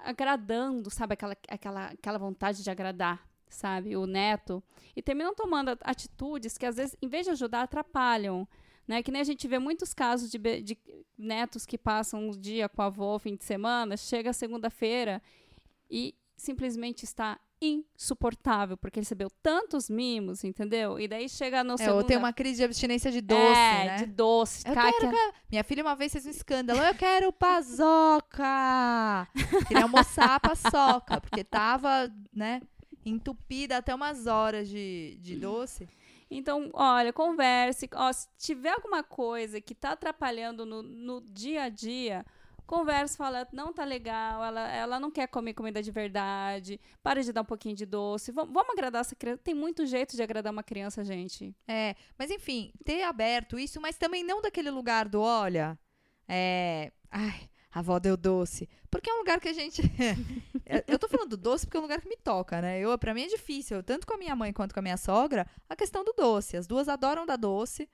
agradando, 0.04 0.90
sabe? 0.90 1.14
Aquela, 1.14 1.37
aquela, 1.49 1.87
aquela 1.87 2.18
vontade 2.18 2.62
de 2.62 2.71
agradar, 2.71 3.26
sabe? 3.49 3.97
O 3.97 4.06
neto. 4.06 4.62
E 4.95 5.02
terminam 5.02 5.35
tomando 5.35 5.76
atitudes 5.83 6.56
que 6.56 6.66
às 6.66 6.76
vezes, 6.76 6.97
em 7.02 7.09
vez 7.09 7.26
de 7.26 7.33
ajudar, 7.33 7.62
atrapalham. 7.62 8.49
Né? 8.87 9.02
Que 9.02 9.11
nem 9.11 9.21
a 9.21 9.25
gente 9.25 9.49
vê 9.49 9.59
muitos 9.59 9.92
casos 9.92 10.30
de, 10.30 10.38
de 10.38 10.78
netos 11.18 11.66
que 11.66 11.76
passam 11.76 12.28
um 12.28 12.30
dia 12.30 12.68
com 12.68 12.83
a 12.83 12.87
avó, 12.87 13.18
fim 13.18 13.35
de 13.35 13.45
semana, 13.45 13.97
chega 13.97 14.33
segunda-feira 14.33 15.21
e 15.90 16.14
simplesmente 16.37 17.04
está 17.04 17.40
insuportável, 17.60 18.76
porque 18.76 19.00
recebeu 19.00 19.28
tantos 19.42 19.88
mimos, 19.88 20.44
entendeu? 20.44 20.98
E 21.00 21.08
daí 21.08 21.28
chega 21.28 21.64
no 21.64 21.75
É, 21.75 21.78
segundo... 21.78 21.96
ou 21.96 22.04
tem 22.04 22.16
uma 22.16 22.32
crise 22.32 22.56
de 22.58 22.64
abstinência 22.64 23.10
de 23.10 23.20
doce, 23.20 23.40
é, 23.58 23.84
né? 23.86 23.96
de 23.96 24.06
doce. 24.06 24.66
Eu 24.68 24.75
Cara, 24.75 24.92
quero, 24.92 25.10
que- 25.10 25.16
quero- 25.16 25.32
Minha 25.50 25.64
filha 25.64 25.82
uma 25.82 25.96
vez 25.96 26.12
fez 26.12 26.26
um 26.26 26.30
escândalo. 26.30 26.80
Eu 26.80 26.94
quero 26.94 27.32
paçoca! 27.32 29.28
Queria 29.68 29.84
almoçar 29.84 30.34
a 30.36 30.40
paçoca, 30.40 31.20
porque 31.20 31.42
tava, 31.44 32.10
né, 32.32 32.60
entupida 33.04 33.76
até 33.78 33.94
umas 33.94 34.26
horas 34.26 34.68
de, 34.68 35.16
de 35.20 35.36
doce. 35.36 35.88
Então, 36.30 36.70
olha, 36.72 37.12
converse. 37.12 37.88
Ó, 37.94 38.12
se 38.12 38.26
tiver 38.36 38.70
alguma 38.70 39.02
coisa 39.04 39.60
que 39.60 39.75
tá 39.75 39.92
atrapalhando 39.92 40.66
no, 40.66 40.82
no 40.82 41.20
dia 41.20 41.62
a 41.64 41.68
dia, 41.68 42.26
converse, 42.66 43.16
fala, 43.16 43.46
não 43.52 43.73
tá 43.73 43.85
legal, 43.85 44.44
ela, 44.44 44.68
ela 44.73 45.00
não 45.00 45.11
quer 45.11 45.26
comer 45.28 45.54
comida 45.54 45.82
de 45.82 45.90
verdade, 45.90 46.80
para 47.02 47.23
de 47.23 47.32
dar 47.32 47.42
um 47.42 47.44
pouquinho 47.44 47.76
de 47.76 47.87
doce. 47.87 48.32
Vamos, 48.32 48.52
vamos 48.52 48.70
agradar 48.73 49.00
essa 49.00 49.14
criança. 49.14 49.40
Tem 49.44 49.54
muito 49.54 49.87
jeito 49.87 50.16
de 50.16 50.23
agradar 50.23 50.52
uma 50.52 50.62
criança, 50.62 51.04
gente. 51.04 51.54
É, 51.66 51.94
mas 52.18 52.30
enfim, 52.30 52.73
ter 52.85 53.02
aberto 53.02 53.58
isso, 53.58 53.80
mas 53.80 53.96
também 53.96 54.25
não 54.25 54.40
daquele 54.42 54.70
lugar 54.70 55.08
do, 55.08 55.20
olha, 55.20 55.78
é, 56.28 56.92
ai, 57.11 57.49
a 57.73 57.78
avó 57.78 57.99
deu 57.99 58.16
doce. 58.16 58.68
Porque 58.90 59.11
é 59.11 59.14
um 59.14 59.18
lugar 59.18 59.40
que 59.40 59.49
a 59.49 59.52
gente 59.52 59.82
eu- 60.87 60.99
tô 60.99 61.08
falando 61.08 61.30
do 61.30 61.37
doce 61.37 61.66
porque 61.66 61.76
é 61.76 61.80
um 61.80 61.82
lugar 61.82 62.00
que 62.00 62.08
me 62.08 62.16
toca, 62.16 62.61
né? 62.62 62.80
Eu, 62.80 62.96
para 62.99 63.12
mim 63.12 63.23
é 63.23 63.26
difícil, 63.28 63.82
tanto 63.82 64.06
com 64.06 64.14
a 64.14 64.18
minha 64.18 64.35
mãe 64.35 64.52
quanto 64.52 64.73
com 64.73 64.80
a 64.80 64.82
minha 64.82 64.96
sogra, 64.96 65.46
a 65.68 65.76
questão 65.76 66.02
do 66.04 66.12
doce. 66.12 66.56
As 66.56 66.66
duas 66.66 66.88
adoram 66.88 67.26
dar 67.26 67.37
doce 67.37 67.88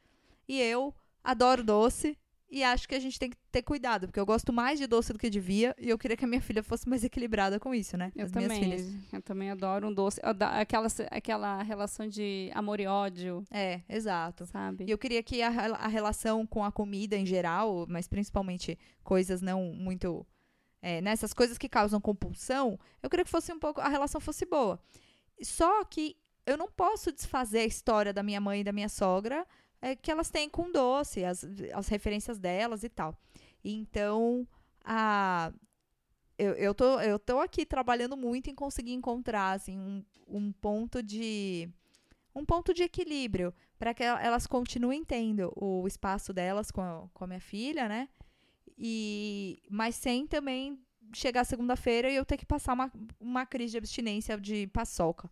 e 0.48 0.60
eu 0.60 0.94
adoro 1.24 1.64
doce. 1.64 2.16
E 2.52 2.62
acho 2.62 2.86
que 2.86 2.94
a 2.94 3.00
gente 3.00 3.18
tem 3.18 3.30
que 3.30 3.36
ter 3.50 3.62
cuidado, 3.62 4.06
porque 4.06 4.20
eu 4.20 4.26
gosto 4.26 4.52
mais 4.52 4.78
de 4.78 4.86
doce 4.86 5.10
do 5.10 5.18
que 5.18 5.30
devia, 5.30 5.74
e 5.78 5.88
eu 5.88 5.96
queria 5.96 6.18
que 6.18 6.24
a 6.26 6.28
minha 6.28 6.40
filha 6.42 6.62
fosse 6.62 6.86
mais 6.86 7.02
equilibrada 7.02 7.58
com 7.58 7.74
isso, 7.74 7.96
né? 7.96 8.12
Eu 8.14 8.26
As 8.26 8.30
também. 8.30 9.02
Eu 9.10 9.22
também 9.22 9.50
adoro 9.50 9.88
um 9.88 9.92
doce. 9.92 10.20
Aquela, 10.22 10.86
aquela 11.10 11.62
relação 11.62 12.06
de 12.06 12.50
amor 12.54 12.78
e 12.78 12.86
ódio, 12.86 13.42
É, 13.50 13.80
exato. 13.88 14.44
sabe? 14.44 14.84
E 14.86 14.90
eu 14.90 14.98
queria 14.98 15.22
que 15.22 15.40
a, 15.40 15.48
a 15.48 15.88
relação 15.88 16.46
com 16.46 16.62
a 16.62 16.70
comida 16.70 17.16
em 17.16 17.24
geral, 17.24 17.86
mas 17.88 18.06
principalmente 18.06 18.78
coisas 19.02 19.40
não 19.40 19.72
muito. 19.72 20.26
É, 20.82 21.00
nessas 21.00 21.32
coisas 21.32 21.56
que 21.56 21.70
causam 21.70 22.02
compulsão, 22.02 22.78
eu 23.02 23.08
queria 23.08 23.24
que 23.24 23.30
fosse 23.30 23.50
um 23.50 23.58
pouco. 23.58 23.80
a 23.80 23.88
relação 23.88 24.20
fosse 24.20 24.44
boa. 24.44 24.78
Só 25.40 25.82
que 25.84 26.18
eu 26.44 26.58
não 26.58 26.68
posso 26.70 27.10
desfazer 27.10 27.60
a 27.60 27.64
história 27.64 28.12
da 28.12 28.22
minha 28.22 28.40
mãe 28.42 28.60
e 28.60 28.64
da 28.64 28.72
minha 28.72 28.90
sogra 28.90 29.46
é, 29.82 29.96
que 29.96 30.10
elas 30.10 30.30
têm 30.30 30.48
com 30.48 30.70
doce, 30.72 31.24
as, 31.24 31.44
as 31.74 31.88
referências 31.88 32.38
delas 32.38 32.84
e 32.84 32.88
tal. 32.88 33.14
Então, 33.64 34.46
a. 34.84 35.52
Eu, 36.38 36.54
eu, 36.54 36.74
tô, 36.74 37.00
eu 37.00 37.18
tô 37.18 37.40
aqui 37.40 37.66
trabalhando 37.66 38.16
muito 38.16 38.48
em 38.50 38.54
conseguir 38.54 38.94
encontrar 38.94 39.52
assim, 39.52 39.78
um, 39.78 40.04
um 40.26 40.52
ponto 40.52 41.02
de. 41.02 41.68
Um 42.34 42.44
ponto 42.46 42.72
de 42.72 42.82
equilíbrio 42.82 43.52
para 43.78 43.92
que 43.92 44.02
el- 44.02 44.16
elas 44.16 44.46
continuem 44.46 45.04
tendo 45.04 45.52
o 45.54 45.86
espaço 45.86 46.32
delas 46.32 46.70
com 46.70 46.80
a, 46.80 47.06
com 47.12 47.24
a 47.24 47.26
minha 47.26 47.40
filha, 47.40 47.88
né? 47.88 48.08
E 48.78 49.60
mas 49.70 49.94
sem 49.96 50.26
também 50.26 50.78
chegar 51.14 51.44
segunda-feira 51.44 52.10
e 52.10 52.16
eu 52.16 52.24
ter 52.24 52.38
que 52.38 52.46
passar 52.46 52.72
uma, 52.72 52.90
uma 53.20 53.44
crise 53.44 53.72
de 53.72 53.78
abstinência 53.78 54.40
de 54.40 54.66
paçoca, 54.68 55.30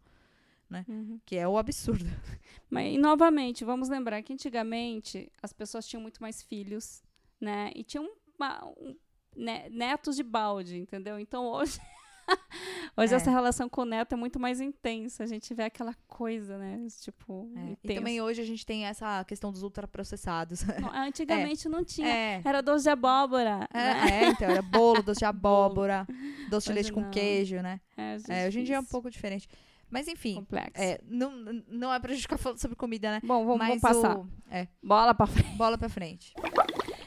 Uhum. 0.88 1.20
que 1.26 1.36
é 1.36 1.46
o 1.48 1.58
absurdo. 1.58 2.04
Mas, 2.70 2.94
e 2.94 2.98
novamente, 2.98 3.64
vamos 3.64 3.88
lembrar 3.88 4.22
que 4.22 4.32
antigamente 4.32 5.30
as 5.42 5.52
pessoas 5.52 5.86
tinham 5.86 6.00
muito 6.02 6.20
mais 6.22 6.42
filhos, 6.42 7.02
né? 7.40 7.70
E 7.74 7.82
tinham 7.82 8.08
uma- 8.38 8.64
um- 8.78 8.96
ne- 9.36 9.68
netos 9.70 10.16
de 10.16 10.22
balde, 10.22 10.78
entendeu? 10.78 11.18
Então 11.18 11.46
hoje. 11.46 11.80
hoje 12.96 13.12
É. 13.12 13.16
essa 13.16 13.30
relação 13.30 13.68
com 13.68 13.82
o 13.82 13.84
neto 13.84 14.12
é 14.12 14.16
muito 14.16 14.38
mais 14.38 14.60
intensa. 14.60 15.24
A 15.24 15.26
gente 15.26 15.52
vê 15.52 15.64
aquela 15.64 15.94
coisa, 16.06 16.56
né? 16.58 16.86
Tipo. 17.00 17.50
É, 17.56 17.76
E 17.90 17.94
também 17.96 18.20
hoje 18.20 18.40
a 18.40 18.44
gente 18.44 18.64
tem 18.64 18.84
essa 18.86 19.24
questão 19.24 19.50
dos 19.50 19.62
ultraprocessados. 19.64 20.62
Não, 20.62 20.90
Antigamente 20.94 21.68
não 21.68 21.84
tinha. 21.84 22.06
É. 22.08 22.42
Era 22.44 22.60
doce 22.60 22.84
de 22.84 22.90
abóbora. 22.90 23.68
É, 23.72 23.78
né? 23.78 24.10
é, 24.24 24.28
então, 24.28 24.48
era 24.48 24.62
bolo, 24.62 25.02
doce 25.02 25.18
de 25.20 25.24
abóbora, 25.24 26.06
doce 26.48 26.68
de 26.68 26.72
leite 26.74 26.92
com 26.92 27.10
queijo, 27.10 27.56
né? 27.62 27.80
É, 27.96 28.16
É, 28.28 28.46
hoje 28.48 28.60
em 28.60 28.64
dia 28.64 28.76
é 28.76 28.80
um 28.80 28.84
pouco 28.84 29.10
diferente. 29.10 29.48
Mas 29.90 30.06
enfim, 30.08 30.36
complexo. 30.36 30.80
é, 30.80 31.00
não, 31.04 31.30
não 31.68 31.92
é 31.92 31.98
pra 31.98 32.12
gente 32.12 32.22
ficar 32.22 32.38
falando 32.38 32.58
sobre 32.58 32.76
comida, 32.76 33.10
né? 33.10 33.20
Bom, 33.24 33.44
vamos, 33.44 33.66
vamos 33.66 33.80
passar. 33.80 34.18
o- 34.18 34.28
é, 34.50 34.68
Bola 34.82 35.12
pra 35.14 35.26
frente. 35.26 35.56
bola 35.56 35.76
pra 35.78 35.88
frente. 35.88 36.32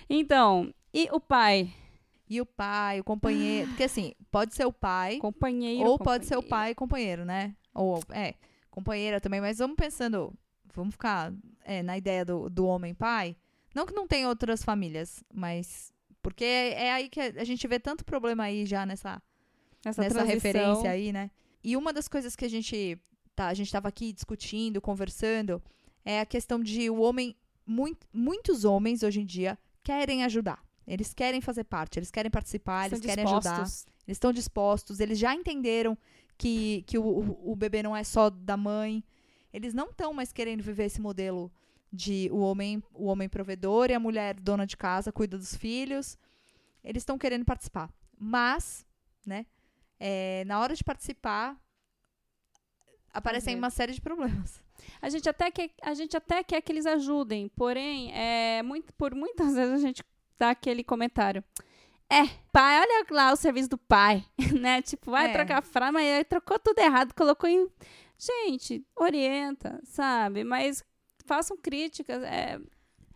Então, 0.09 0.73
e 0.93 1.07
o 1.11 1.19
pai? 1.19 1.71
E 2.29 2.41
o 2.41 2.45
pai, 2.45 2.99
o 2.99 3.03
companheiro. 3.03 3.67
Porque 3.69 3.83
assim, 3.83 4.13
pode 4.31 4.55
ser 4.55 4.65
o 4.65 4.73
pai, 4.73 5.17
Companheiro. 5.17 5.87
ou 5.87 5.97
pode 5.99 6.25
ser 6.25 6.37
o 6.37 6.43
pai 6.43 6.71
e 6.71 6.75
companheiro, 6.75 7.25
né? 7.25 7.55
Ou, 7.73 8.01
é, 8.09 8.35
companheira 8.69 9.19
também, 9.21 9.41
mas 9.41 9.57
vamos 9.59 9.75
pensando, 9.75 10.33
vamos 10.73 10.93
ficar 10.93 11.33
é, 11.63 11.81
na 11.83 11.97
ideia 11.97 12.23
do, 12.25 12.49
do 12.49 12.65
homem-pai. 12.65 13.35
Não 13.73 13.85
que 13.85 13.93
não 13.93 14.07
tenha 14.07 14.27
outras 14.29 14.63
famílias, 14.63 15.23
mas. 15.33 15.91
Porque 16.21 16.43
é, 16.43 16.85
é 16.85 16.93
aí 16.93 17.09
que 17.09 17.19
a 17.19 17.43
gente 17.43 17.67
vê 17.67 17.79
tanto 17.79 18.05
problema 18.05 18.43
aí 18.43 18.65
já 18.65 18.85
nessa, 18.85 19.21
Essa 19.83 20.01
nessa 20.01 20.15
transição. 20.15 20.25
referência 20.25 20.89
aí, 20.91 21.11
né? 21.11 21.29
E 21.63 21.77
uma 21.77 21.93
das 21.93 22.07
coisas 22.07 22.35
que 22.35 22.45
a 22.45 22.49
gente 22.49 22.99
tá, 23.35 23.47
a 23.47 23.53
gente 23.53 23.67
estava 23.67 23.87
aqui 23.87 24.11
discutindo, 24.11 24.81
conversando, 24.81 25.61
é 26.03 26.19
a 26.19 26.25
questão 26.25 26.59
de 26.59 26.89
o 26.89 26.99
homem, 27.01 27.35
muito, 27.65 28.05
muitos 28.11 28.65
homens 28.65 29.03
hoje 29.03 29.21
em 29.21 29.25
dia 29.25 29.57
querem 29.83 30.23
ajudar. 30.23 30.63
Eles 30.85 31.13
querem 31.13 31.39
fazer 31.39 31.63
parte, 31.63 31.97
eles 31.97 32.11
querem 32.11 32.29
participar, 32.29 32.87
eles 32.87 32.99
querem 32.99 33.25
ajudar. 33.25 33.59
Eles 33.59 33.87
estão 34.07 34.33
dispostos, 34.33 34.99
eles 34.99 35.17
já 35.17 35.33
entenderam 35.33 35.97
que, 36.37 36.83
que 36.85 36.97
o, 36.97 37.03
o, 37.03 37.51
o 37.51 37.55
bebê 37.55 37.81
não 37.81 37.95
é 37.95 38.03
só 38.03 38.29
da 38.29 38.57
mãe. 38.57 39.03
Eles 39.53 39.73
não 39.73 39.89
estão 39.89 40.13
mais 40.13 40.33
querendo 40.33 40.61
viver 40.61 40.85
esse 40.85 40.99
modelo 40.99 41.51
de 41.91 42.27
o 42.31 42.39
homem, 42.39 42.83
o 42.93 43.05
homem 43.05 43.29
provedor 43.29 43.89
e 43.89 43.93
a 43.93 43.99
mulher 43.99 44.39
dona 44.39 44.65
de 44.65 44.75
casa 44.75 45.11
cuida 45.11 45.37
dos 45.37 45.55
filhos. 45.55 46.17
Eles 46.83 47.01
estão 47.01 47.17
querendo 47.17 47.45
participar. 47.45 47.89
Mas, 48.17 48.85
né, 49.25 49.45
é, 50.05 50.43
na 50.45 50.59
hora 50.59 50.75
de 50.75 50.83
participar, 50.83 51.55
aparecem 53.13 53.53
ver. 53.55 53.59
uma 53.59 53.69
série 53.69 53.93
de 53.93 54.01
problemas. 54.01 54.61
A 55.01 55.07
gente 55.07 55.29
até 55.29 55.49
quer, 55.49 55.69
a 55.81 55.93
gente 55.93 56.17
até 56.17 56.43
quer 56.43 56.61
que 56.61 56.71
eles 56.73 56.85
ajudem, 56.85 57.47
porém, 57.49 58.11
é, 58.13 58.61
muito, 58.63 58.91
por 58.95 59.15
muitas 59.15 59.55
vezes 59.55 59.75
a 59.75 59.77
gente 59.77 60.03
dá 60.37 60.49
aquele 60.49 60.83
comentário. 60.83 61.41
É, 62.09 62.27
pai, 62.51 62.81
olha 62.81 63.05
lá 63.11 63.31
o 63.31 63.37
serviço 63.37 63.69
do 63.69 63.77
pai, 63.77 64.25
né? 64.59 64.81
Tipo, 64.81 65.11
vai 65.11 65.29
É. 65.29 65.33
trocar 65.33 65.63
frase, 65.63 65.93
mas 65.93 66.05
aí 66.05 66.23
trocou 66.25 66.59
tudo 66.59 66.79
errado, 66.79 67.13
colocou 67.13 67.49
em... 67.49 67.69
Gente, 68.17 68.85
orienta, 68.95 69.79
sabe? 69.85 70.43
Mas 70.43 70.83
façam 71.25 71.55
críticas, 71.57 72.21
é, 72.23 72.59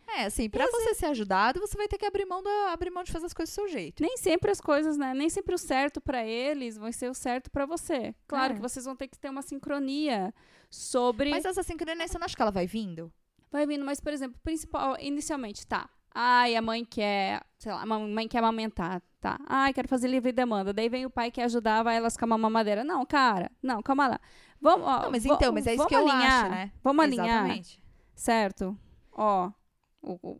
É, 0.09 0.25
assim, 0.25 0.49
pra 0.49 0.65
você 0.65 0.93
ser 0.95 1.07
ajudado, 1.07 1.59
você 1.59 1.77
vai 1.77 1.87
ter 1.87 1.97
que 1.97 2.05
abrir 2.05 2.25
mão, 2.25 2.41
da, 2.41 2.71
abrir 2.71 2.89
mão 2.89 3.03
de 3.03 3.11
fazer 3.11 3.25
as 3.25 3.33
coisas 3.33 3.53
do 3.53 3.55
seu 3.55 3.67
jeito. 3.67 4.01
nem 4.01 4.15
sempre 4.17 4.49
as 4.49 4.61
coisas, 4.61 4.97
né? 4.97 5.13
Nem 5.13 5.29
sempre 5.29 5.53
o 5.53 5.57
certo 5.57 5.99
pra 5.99 6.25
eles 6.25 6.77
vai 6.77 6.93
ser 6.93 7.09
o 7.09 7.13
certo 7.13 7.51
pra 7.51 7.65
você. 7.65 8.15
Claro 8.27 8.53
É. 8.53 8.55
que 8.55 8.61
vocês 8.61 8.85
vão 8.85 8.95
ter 8.95 9.07
que 9.07 9.17
ter 9.19 9.29
uma 9.29 9.41
sincronia 9.41 10.33
sobre 10.69 11.29
Mas 11.29 11.45
essa 11.45 11.61
sincronia, 11.63 12.07
você 12.07 12.17
não 12.17 12.25
acha 12.25 12.35
que 12.35 12.41
ela 12.41 12.51
vai 12.51 12.65
vindo? 12.65 13.11
Vai 13.51 13.65
vindo, 13.67 13.85
mas, 13.85 13.99
por 13.99 14.11
exemplo, 14.13 14.39
principal, 14.43 14.97
inicialmente, 14.99 15.65
tá. 15.67 15.89
Ai, 16.13 16.55
a 16.55 16.61
mãe 16.61 16.83
quer, 16.83 17.43
sei 17.59 17.71
lá, 17.71 17.81
a 17.83 17.85
mãe 17.85 18.27
quer 18.27 18.39
amamentar, 18.39 19.01
tá. 19.21 19.37
Ai, 19.45 19.71
quero 19.73 19.87
fazer 19.87 20.07
livre 20.07 20.31
demanda. 20.31 20.73
Daí 20.73 20.89
vem 20.89 21.05
o 21.05 21.09
pai 21.09 21.29
que 21.29 21.39
ajudar, 21.41 21.83
vai 21.83 21.95
elas 21.97 22.17
com 22.17 22.25
a 22.25 22.37
mamadeira. 22.37 22.83
Não, 22.83 23.05
cara, 23.05 23.51
não, 23.61 23.81
calma 23.83 24.07
lá. 24.07 24.19
Vamos, 24.59 24.87
ó, 24.87 25.01
Não, 25.03 25.11
mas 25.11 25.25
então, 25.25 25.53
mas 25.53 25.67
é 25.67 25.75
isso 25.75 25.85
que 25.85 25.95
eu 25.95 25.99
alinhar, 26.09 26.45
acho, 26.45 26.49
né? 26.49 26.71
Vamos 26.83 27.03
alinhar, 27.05 27.27
Exatamente. 27.27 27.83
certo? 28.15 28.75
Ó, 29.11 29.51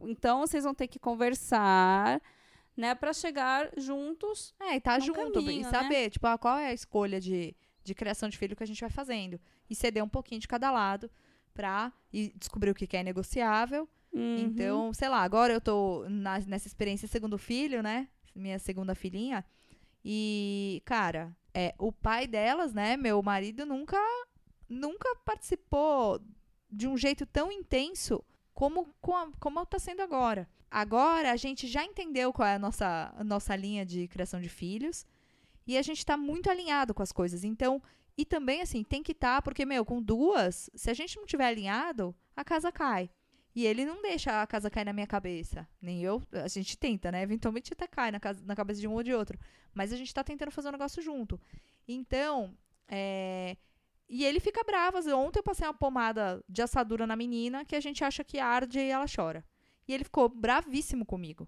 então 0.08 0.40
vocês 0.40 0.64
vão 0.64 0.74
ter 0.74 0.88
que 0.88 1.00
conversar, 1.00 2.22
né, 2.76 2.94
pra 2.96 3.14
chegar 3.14 3.70
juntos. 3.78 4.54
É, 4.60 4.76
e 4.76 4.82
tá 4.82 5.00
junto, 5.00 5.34
caminho, 5.34 5.62
e 5.62 5.64
né? 5.64 5.70
saber, 5.70 6.10
tipo, 6.10 6.26
ah, 6.28 6.38
qual 6.38 6.58
é 6.58 6.68
a 6.68 6.74
escolha 6.74 7.20
de, 7.20 7.56
de 7.84 7.96
criação 7.96 8.30
de 8.30 8.38
filho 8.38 8.56
que 8.56 8.64
a 8.64 8.68
gente 8.68 8.82
vai 8.82 8.90
fazendo. 8.90 9.40
E 9.70 9.76
ceder 9.76 10.04
um 10.04 10.10
pouquinho 10.10 10.42
de 10.42 10.48
cada 10.48 10.72
lado 10.72 11.10
pra 11.54 11.92
e 12.14 12.32
descobrir 12.36 12.72
o 12.72 12.76
que 12.76 12.88
que 12.88 12.98
é 12.98 13.04
negociável 13.04 13.90
Uhum. 14.14 14.38
Então, 14.40 14.94
sei 14.94 15.10
lá, 15.10 15.22
agora 15.22 15.54
eu 15.54 15.62
tô 15.62 16.06
na- 16.10 16.40
nessa 16.40 16.68
experiência 16.68 17.08
segundo 17.08 17.38
filho, 17.38 17.84
né? 17.84 18.08
Minha 18.34 18.58
segunda 18.58 18.96
filhinha. 18.96 19.46
E, 20.04 20.82
cara, 20.86 21.36
é, 21.54 21.76
o 21.78 21.92
pai 21.92 22.26
delas, 22.26 22.74
né? 22.74 22.98
Meu 22.98 23.22
marido 23.22 23.66
nunca, 23.66 23.98
nunca 24.68 25.14
participou 25.26 26.20
de 26.72 26.88
um 26.88 26.98
jeito 26.98 27.26
tão 27.26 27.52
intenso 27.52 28.24
como, 28.58 28.88
como 29.40 29.66
tá 29.68 29.78
sendo 29.78 30.02
agora. 30.02 30.50
Agora 30.70 31.32
a 31.32 31.36
gente 31.36 31.68
já 31.68 31.84
entendeu 31.84 32.34
qual 32.34 32.48
é 32.48 32.56
a 32.56 32.60
nossa, 32.60 33.14
a 33.16 33.24
nossa 33.24 33.56
linha 33.56 33.86
de 33.86 34.08
criação 34.08 34.42
de 34.42 34.50
filhos. 34.50 35.06
E 35.68 35.78
a 35.78 35.82
gente 35.84 36.04
tá 36.04 36.18
muito 36.18 36.50
alinhado 36.50 36.92
com 36.92 37.04
as 37.04 37.12
coisas. 37.12 37.44
Então, 37.44 37.80
e 38.18 38.26
também, 38.26 38.64
assim, 38.64 38.84
tem 38.84 39.04
que 39.04 39.12
estar, 39.12 39.44
porque, 39.44 39.64
meu, 39.64 39.86
com 39.86 40.02
duas, 40.02 40.72
se 40.74 40.90
a 40.90 40.94
gente 40.96 41.18
não 41.18 41.26
tiver 41.28 41.46
alinhado, 41.46 42.16
a 42.36 42.44
casa 42.44 42.72
cai. 42.72 43.12
E 43.54 43.64
ele 43.64 43.86
não 43.86 44.02
deixa 44.02 44.42
a 44.42 44.48
casa 44.48 44.72
cair 44.72 44.86
na 44.86 44.94
minha 44.94 45.06
cabeça. 45.06 45.68
Nem 45.80 46.02
eu. 46.02 46.24
A 46.32 46.48
gente 46.48 46.78
tenta, 46.78 47.12
né? 47.12 47.22
Eventualmente 47.22 47.74
até 47.74 47.86
cai 47.86 48.12
na, 48.12 48.20
casa, 48.20 48.42
na 48.44 48.56
cabeça 48.56 48.82
de 48.82 48.88
um 48.88 48.94
ou 48.94 49.04
de 49.04 49.14
outro. 49.14 49.38
Mas 49.72 49.94
a 49.94 49.98
gente 49.98 50.12
tá 50.12 50.24
tentando 50.24 50.52
fazer 50.52 50.70
um 50.70 50.72
negócio 50.72 51.02
junto. 51.02 51.40
Então, 51.88 52.56
é. 52.88 53.56
E 54.10 54.24
ele 54.24 54.40
fica 54.40 54.64
bravo. 54.64 54.98
Ontem 55.16 55.40
eu 55.40 55.44
passei 55.44 55.68
uma 55.68 55.74
pomada 55.74 56.44
de 56.48 56.62
assadura 56.62 57.06
na 57.06 57.16
menina 57.16 57.66
que 57.66 57.76
a 57.76 57.80
gente 57.80 58.04
acha 58.04 58.24
que 58.24 58.40
arde 58.40 58.80
e 58.80 58.90
ela 58.90 59.06
chora. 59.14 59.44
E 59.88 59.94
ele 59.94 60.04
ficou 60.04 60.30
bravíssimo 60.30 61.06
comigo. 61.06 61.48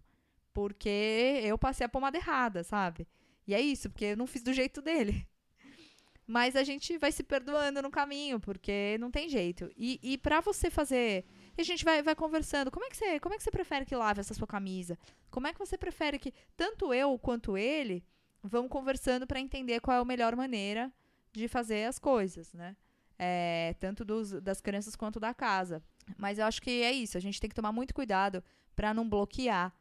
Porque 0.53 1.41
eu 1.43 1.57
passei 1.57 1.85
a 1.85 1.89
pomada 1.89 2.17
errada, 2.17 2.63
sabe? 2.63 3.07
E 3.47 3.53
é 3.53 3.61
isso, 3.61 3.89
porque 3.89 4.05
eu 4.05 4.17
não 4.17 4.27
fiz 4.27 4.43
do 4.43 4.53
jeito 4.53 4.81
dele. 4.81 5.25
Mas 6.27 6.55
a 6.55 6.63
gente 6.63 6.97
vai 6.97 7.11
se 7.11 7.23
perdoando 7.23 7.81
no 7.81 7.89
caminho, 7.89 8.39
porque 8.39 8.97
não 8.99 9.09
tem 9.09 9.29
jeito. 9.29 9.71
E, 9.77 9.99
e 10.03 10.17
para 10.17 10.41
você 10.41 10.69
fazer. 10.69 11.25
E 11.57 11.61
a 11.61 11.63
gente 11.63 11.83
vai, 11.83 12.03
vai 12.03 12.15
conversando. 12.15 12.69
Como 12.69 12.85
é, 12.85 12.89
que 12.89 12.97
você, 12.97 13.19
como 13.19 13.33
é 13.33 13.37
que 13.37 13.43
você 13.43 13.51
prefere 13.51 13.85
que 13.85 13.95
lave 13.95 14.19
essa 14.19 14.33
sua 14.33 14.47
camisa? 14.47 14.97
Como 15.31 15.47
é 15.47 15.53
que 15.53 15.59
você 15.59 15.77
prefere 15.77 16.19
que. 16.19 16.33
Tanto 16.57 16.93
eu 16.93 17.17
quanto 17.17 17.57
ele 17.57 18.03
vão 18.43 18.67
conversando 18.67 19.25
para 19.25 19.39
entender 19.39 19.79
qual 19.79 19.97
é 19.97 20.01
a 20.01 20.05
melhor 20.05 20.35
maneira 20.35 20.91
de 21.31 21.47
fazer 21.47 21.85
as 21.85 21.99
coisas, 21.99 22.53
né? 22.53 22.75
É, 23.17 23.75
tanto 23.79 24.05
dos, 24.05 24.31
das 24.41 24.61
crianças 24.61 24.95
quanto 24.95 25.19
da 25.19 25.33
casa. 25.33 25.83
Mas 26.17 26.39
eu 26.39 26.45
acho 26.45 26.61
que 26.61 26.81
é 26.81 26.91
isso. 26.91 27.17
A 27.17 27.21
gente 27.21 27.39
tem 27.39 27.49
que 27.49 27.55
tomar 27.55 27.71
muito 27.71 27.93
cuidado 27.93 28.43
para 28.75 28.93
não 28.93 29.07
bloquear. 29.07 29.73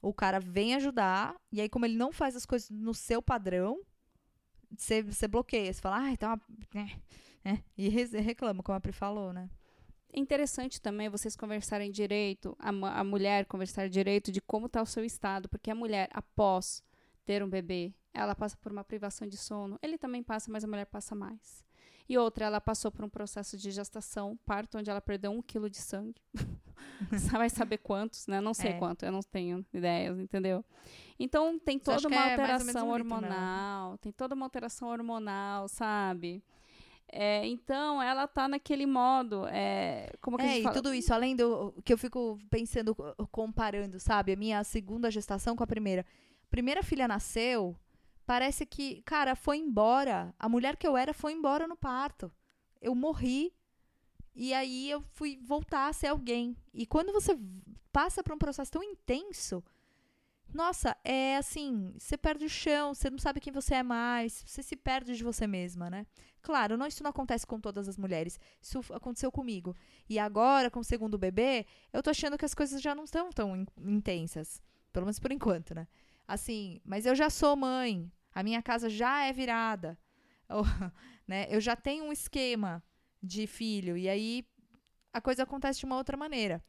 O 0.00 0.12
cara 0.12 0.40
vem 0.40 0.74
ajudar, 0.74 1.36
e 1.52 1.60
aí, 1.60 1.68
como 1.68 1.86
ele 1.86 1.96
não 1.96 2.12
faz 2.12 2.34
as 2.34 2.44
coisas 2.44 2.68
no 2.70 2.92
seu 2.92 3.22
padrão, 3.22 3.80
você, 4.76 5.28
bloqueia. 5.28 5.72
Você 5.72 5.80
fala, 5.80 5.98
ah, 5.98 6.10
então. 6.10 6.40
É, 7.44 7.50
é", 7.52 7.58
e 7.76 7.88
re- 7.88 8.20
reclama, 8.20 8.62
como 8.62 8.76
a 8.76 8.80
Pri 8.80 8.92
falou, 8.92 9.32
né? 9.32 9.48
É 10.12 10.18
interessante 10.18 10.80
também 10.80 11.08
vocês 11.08 11.34
conversarem 11.36 11.90
direito, 11.90 12.54
a, 12.58 12.68
a 13.00 13.04
mulher 13.04 13.46
conversar 13.46 13.88
direito 13.88 14.30
de 14.30 14.40
como 14.40 14.66
está 14.66 14.82
o 14.82 14.86
seu 14.86 15.04
estado, 15.04 15.48
porque 15.48 15.70
a 15.70 15.74
mulher, 15.74 16.08
após 16.12 16.82
ter 17.24 17.42
um 17.42 17.48
bebê, 17.48 17.94
ela 18.12 18.34
passa 18.34 18.56
por 18.56 18.70
uma 18.72 18.84
privação 18.84 19.26
de 19.26 19.36
sono. 19.36 19.78
Ele 19.82 19.96
também 19.98 20.22
passa, 20.22 20.50
mas 20.50 20.64
a 20.64 20.66
mulher 20.66 20.86
passa 20.86 21.14
mais. 21.14 21.64
E 22.08 22.18
outra, 22.18 22.44
ela 22.46 22.60
passou 22.60 22.90
por 22.90 23.04
um 23.04 23.08
processo 23.08 23.56
de 23.56 23.70
gestação, 23.70 24.36
parto, 24.44 24.76
onde 24.76 24.90
ela 24.90 25.00
perdeu 25.00 25.30
um 25.30 25.40
quilo 25.40 25.70
de 25.70 25.78
sangue. 25.78 26.20
Você 27.10 27.30
vai 27.30 27.48
saber 27.48 27.78
quantos, 27.78 28.26
né? 28.26 28.40
Não 28.40 28.52
sei 28.54 28.70
É. 28.72 28.78
quanto, 28.78 29.04
eu 29.04 29.12
não 29.12 29.20
tenho 29.22 29.64
ideias, 29.72 30.18
entendeu? 30.18 30.64
Então 31.18 31.58
tem 31.58 31.78
toda 31.78 32.08
uma 32.08 32.16
é 32.26 32.30
alteração 32.32 32.88
um 32.90 32.96
litro, 32.96 33.14
hormonal, 33.14 33.98
tem 33.98 34.12
toda 34.12 34.34
uma 34.34 34.46
alteração 34.46 34.88
hormonal, 34.88 35.68
sabe? 35.68 36.42
É, 37.14 37.46
então 37.46 38.02
ela 38.02 38.26
tá 38.26 38.48
naquele 38.48 38.86
modo, 38.86 39.46
é, 39.48 40.10
como 40.20 40.36
que 40.38 40.42
a 40.44 40.46
É, 40.46 40.50
gente 40.54 40.60
e 40.60 40.62
fala? 40.62 40.74
tudo 40.74 40.94
isso, 40.94 41.12
além 41.12 41.36
do 41.36 41.72
que 41.84 41.92
eu 41.92 41.98
fico 41.98 42.38
pensando, 42.50 42.94
co- 42.94 43.14
comparando, 43.30 44.00
sabe? 44.00 44.32
A 44.32 44.36
minha 44.36 44.64
segunda 44.64 45.10
gestação 45.10 45.54
com 45.54 45.62
a 45.62 45.66
primeira. 45.66 46.06
Primeira 46.50 46.82
filha 46.82 47.06
nasceu, 47.06 47.76
parece 48.26 48.64
que, 48.66 49.02
cara, 49.02 49.34
foi 49.34 49.58
embora. 49.58 50.34
A 50.38 50.48
mulher 50.48 50.76
que 50.76 50.86
eu 50.86 50.96
era 50.96 51.12
foi 51.14 51.32
embora 51.32 51.66
no 51.66 51.76
parto. 51.76 52.30
Eu 52.80 52.94
morri. 52.94 53.52
E 54.34 54.54
aí 54.54 54.90
eu 54.90 55.02
fui 55.12 55.38
voltar 55.42 55.88
a 55.88 55.92
ser 55.92 56.08
alguém. 56.08 56.56
E 56.72 56.86
quando 56.86 57.12
você 57.12 57.38
passa 57.92 58.22
por 58.22 58.32
um 58.34 58.38
processo 58.38 58.70
tão 58.72 58.82
intenso, 58.82 59.62
nossa, 60.52 60.96
é 61.04 61.36
assim, 61.36 61.94
você 61.98 62.16
perde 62.16 62.44
o 62.44 62.48
chão, 62.48 62.94
você 62.94 63.08
não 63.10 63.18
sabe 63.18 63.40
quem 63.40 63.52
você 63.52 63.76
é 63.76 63.82
mais, 63.82 64.42
você 64.46 64.62
se 64.62 64.76
perde 64.76 65.16
de 65.16 65.24
você 65.24 65.46
mesma, 65.46 65.88
né? 65.88 66.06
Claro, 66.42 66.76
não, 66.76 66.86
isso 66.86 67.02
não 67.02 67.10
acontece 67.10 67.46
com 67.46 67.60
todas 67.60 67.88
as 67.88 67.96
mulheres. 67.96 68.38
Isso 68.60 68.80
aconteceu 68.92 69.30
comigo. 69.30 69.76
E 70.08 70.18
agora, 70.18 70.70
com 70.70 70.80
o 70.80 70.84
segundo 70.84 71.16
bebê, 71.16 71.66
eu 71.92 72.02
tô 72.02 72.10
achando 72.10 72.36
que 72.36 72.44
as 72.44 72.54
coisas 72.54 72.82
já 72.82 72.94
não 72.94 73.04
estão 73.04 73.30
tão 73.30 73.56
in- 73.56 73.66
intensas. 73.78 74.60
Pelo 74.92 75.06
menos 75.06 75.18
por 75.18 75.30
enquanto, 75.32 75.74
né? 75.74 75.86
Assim, 76.32 76.80
mas 76.82 77.04
eu 77.04 77.14
já 77.14 77.28
sou 77.28 77.54
mãe. 77.54 78.10
A 78.34 78.42
minha 78.42 78.62
casa 78.62 78.88
já 78.88 79.26
é 79.26 79.34
virada. 79.34 79.98
Ou, 80.48 80.64
né? 81.28 81.46
Eu 81.50 81.60
já 81.60 81.76
tenho 81.76 82.04
um 82.04 82.12
esquema 82.12 82.82
de 83.22 83.46
filho. 83.46 83.98
E 83.98 84.08
aí 84.08 84.42
a 85.12 85.20
coisa 85.20 85.42
acontece 85.42 85.80
de 85.80 85.84
uma 85.84 85.98
outra 85.98 86.16
maneira. 86.16 86.64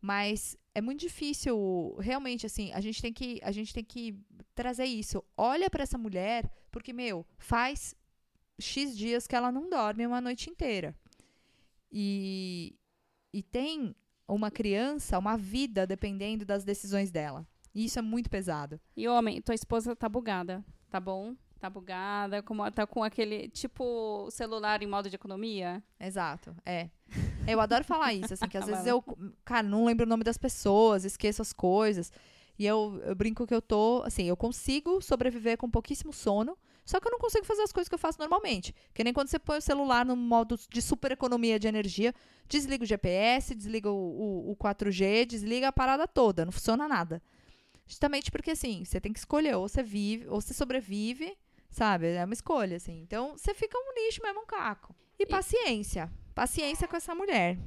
Mas 0.00 0.56
é 0.74 0.80
muito 0.80 1.00
difícil, 1.00 1.94
realmente, 2.00 2.46
assim, 2.46 2.72
a 2.72 2.80
gente 2.80 3.02
tem 3.02 3.12
que, 3.12 3.38
a 3.42 3.52
gente 3.52 3.74
tem 3.74 3.84
que 3.84 4.18
trazer 4.54 4.86
isso. 4.86 5.22
Olha 5.36 5.68
pra 5.68 5.82
essa 5.82 5.98
mulher, 5.98 6.50
porque, 6.70 6.90
meu, 6.90 7.26
faz 7.36 7.94
X 8.58 8.96
dias 8.96 9.26
que 9.26 9.36
ela 9.36 9.52
não 9.52 9.68
dorme 9.68 10.06
uma 10.06 10.22
noite 10.22 10.48
inteira. 10.48 10.96
E, 11.92 12.74
e 13.30 13.42
tem 13.42 13.94
uma 14.26 14.50
criança, 14.50 15.18
uma 15.18 15.36
vida 15.36 15.86
dependendo 15.86 16.46
das 16.46 16.64
decisões 16.64 17.10
dela. 17.10 17.46
E 17.74 17.84
isso 17.84 17.98
é 17.98 18.02
muito 18.02 18.28
pesado. 18.28 18.80
E 18.96 19.08
homem, 19.08 19.40
tua 19.40 19.54
esposa 19.54 19.96
tá 19.96 20.08
bugada, 20.08 20.64
tá 20.90 21.00
bom? 21.00 21.34
Tá 21.58 21.70
bugada, 21.70 22.42
como 22.42 22.68
tá 22.72 22.86
com 22.86 23.04
aquele 23.04 23.48
tipo 23.48 24.28
celular 24.30 24.82
em 24.82 24.86
modo 24.86 25.08
de 25.08 25.14
economia. 25.14 25.82
Exato, 25.98 26.54
é. 26.66 26.90
Eu 27.46 27.60
adoro 27.60 27.84
falar 27.84 28.12
isso, 28.14 28.34
assim, 28.34 28.48
que 28.48 28.58
às 28.58 28.66
vezes 28.66 28.86
eu, 28.86 29.02
cara, 29.44 29.62
não 29.62 29.84
lembro 29.84 30.04
o 30.04 30.08
nome 30.08 30.24
das 30.24 30.36
pessoas, 30.36 31.04
esqueço 31.04 31.40
as 31.40 31.52
coisas. 31.52 32.12
E 32.58 32.66
eu, 32.66 33.00
eu 33.04 33.14
brinco 33.14 33.46
que 33.46 33.54
eu 33.54 33.62
tô, 33.62 34.02
assim, 34.04 34.24
eu 34.24 34.36
consigo 34.36 35.00
sobreviver 35.00 35.56
com 35.56 35.70
pouquíssimo 35.70 36.12
sono, 36.12 36.58
só 36.84 36.98
que 36.98 37.06
eu 37.06 37.12
não 37.12 37.18
consigo 37.18 37.46
fazer 37.46 37.62
as 37.62 37.72
coisas 37.72 37.88
que 37.88 37.94
eu 37.94 37.98
faço 37.98 38.18
normalmente. 38.18 38.74
Que 38.92 39.04
nem 39.04 39.12
quando 39.12 39.28
você 39.28 39.38
põe 39.38 39.58
o 39.58 39.62
celular 39.62 40.04
no 40.04 40.16
modo 40.16 40.58
de 40.68 40.82
super 40.82 41.12
economia 41.12 41.58
de 41.58 41.68
energia, 41.68 42.12
desliga 42.48 42.84
o 42.84 42.86
GPS, 42.86 43.54
desliga 43.54 43.90
o, 43.90 43.94
o, 43.94 44.50
o 44.50 44.56
4G, 44.56 45.26
desliga 45.26 45.68
a 45.68 45.72
parada 45.72 46.06
toda, 46.08 46.44
não 46.44 46.52
funciona 46.52 46.88
nada. 46.88 47.22
Justamente 47.86 48.30
porque, 48.30 48.50
assim, 48.52 48.84
você 48.84 49.00
tem 49.00 49.12
que 49.12 49.18
escolher, 49.18 49.54
ou 49.56 49.68
você 49.68 49.82
vive, 49.82 50.26
ou 50.28 50.40
você 50.40 50.54
sobrevive, 50.54 51.36
sabe? 51.70 52.06
É 52.08 52.24
uma 52.24 52.32
escolha, 52.34 52.76
assim. 52.76 53.00
Então, 53.02 53.36
você 53.36 53.52
fica 53.54 53.76
um 53.78 53.92
lixo 54.06 54.22
mesmo, 54.22 54.40
um 54.42 54.46
caco. 54.46 54.94
E 55.18 55.26
paciência. 55.26 56.10
Paciência 56.34 56.88
com 56.88 56.96
essa 56.96 57.14
mulher. 57.14 57.58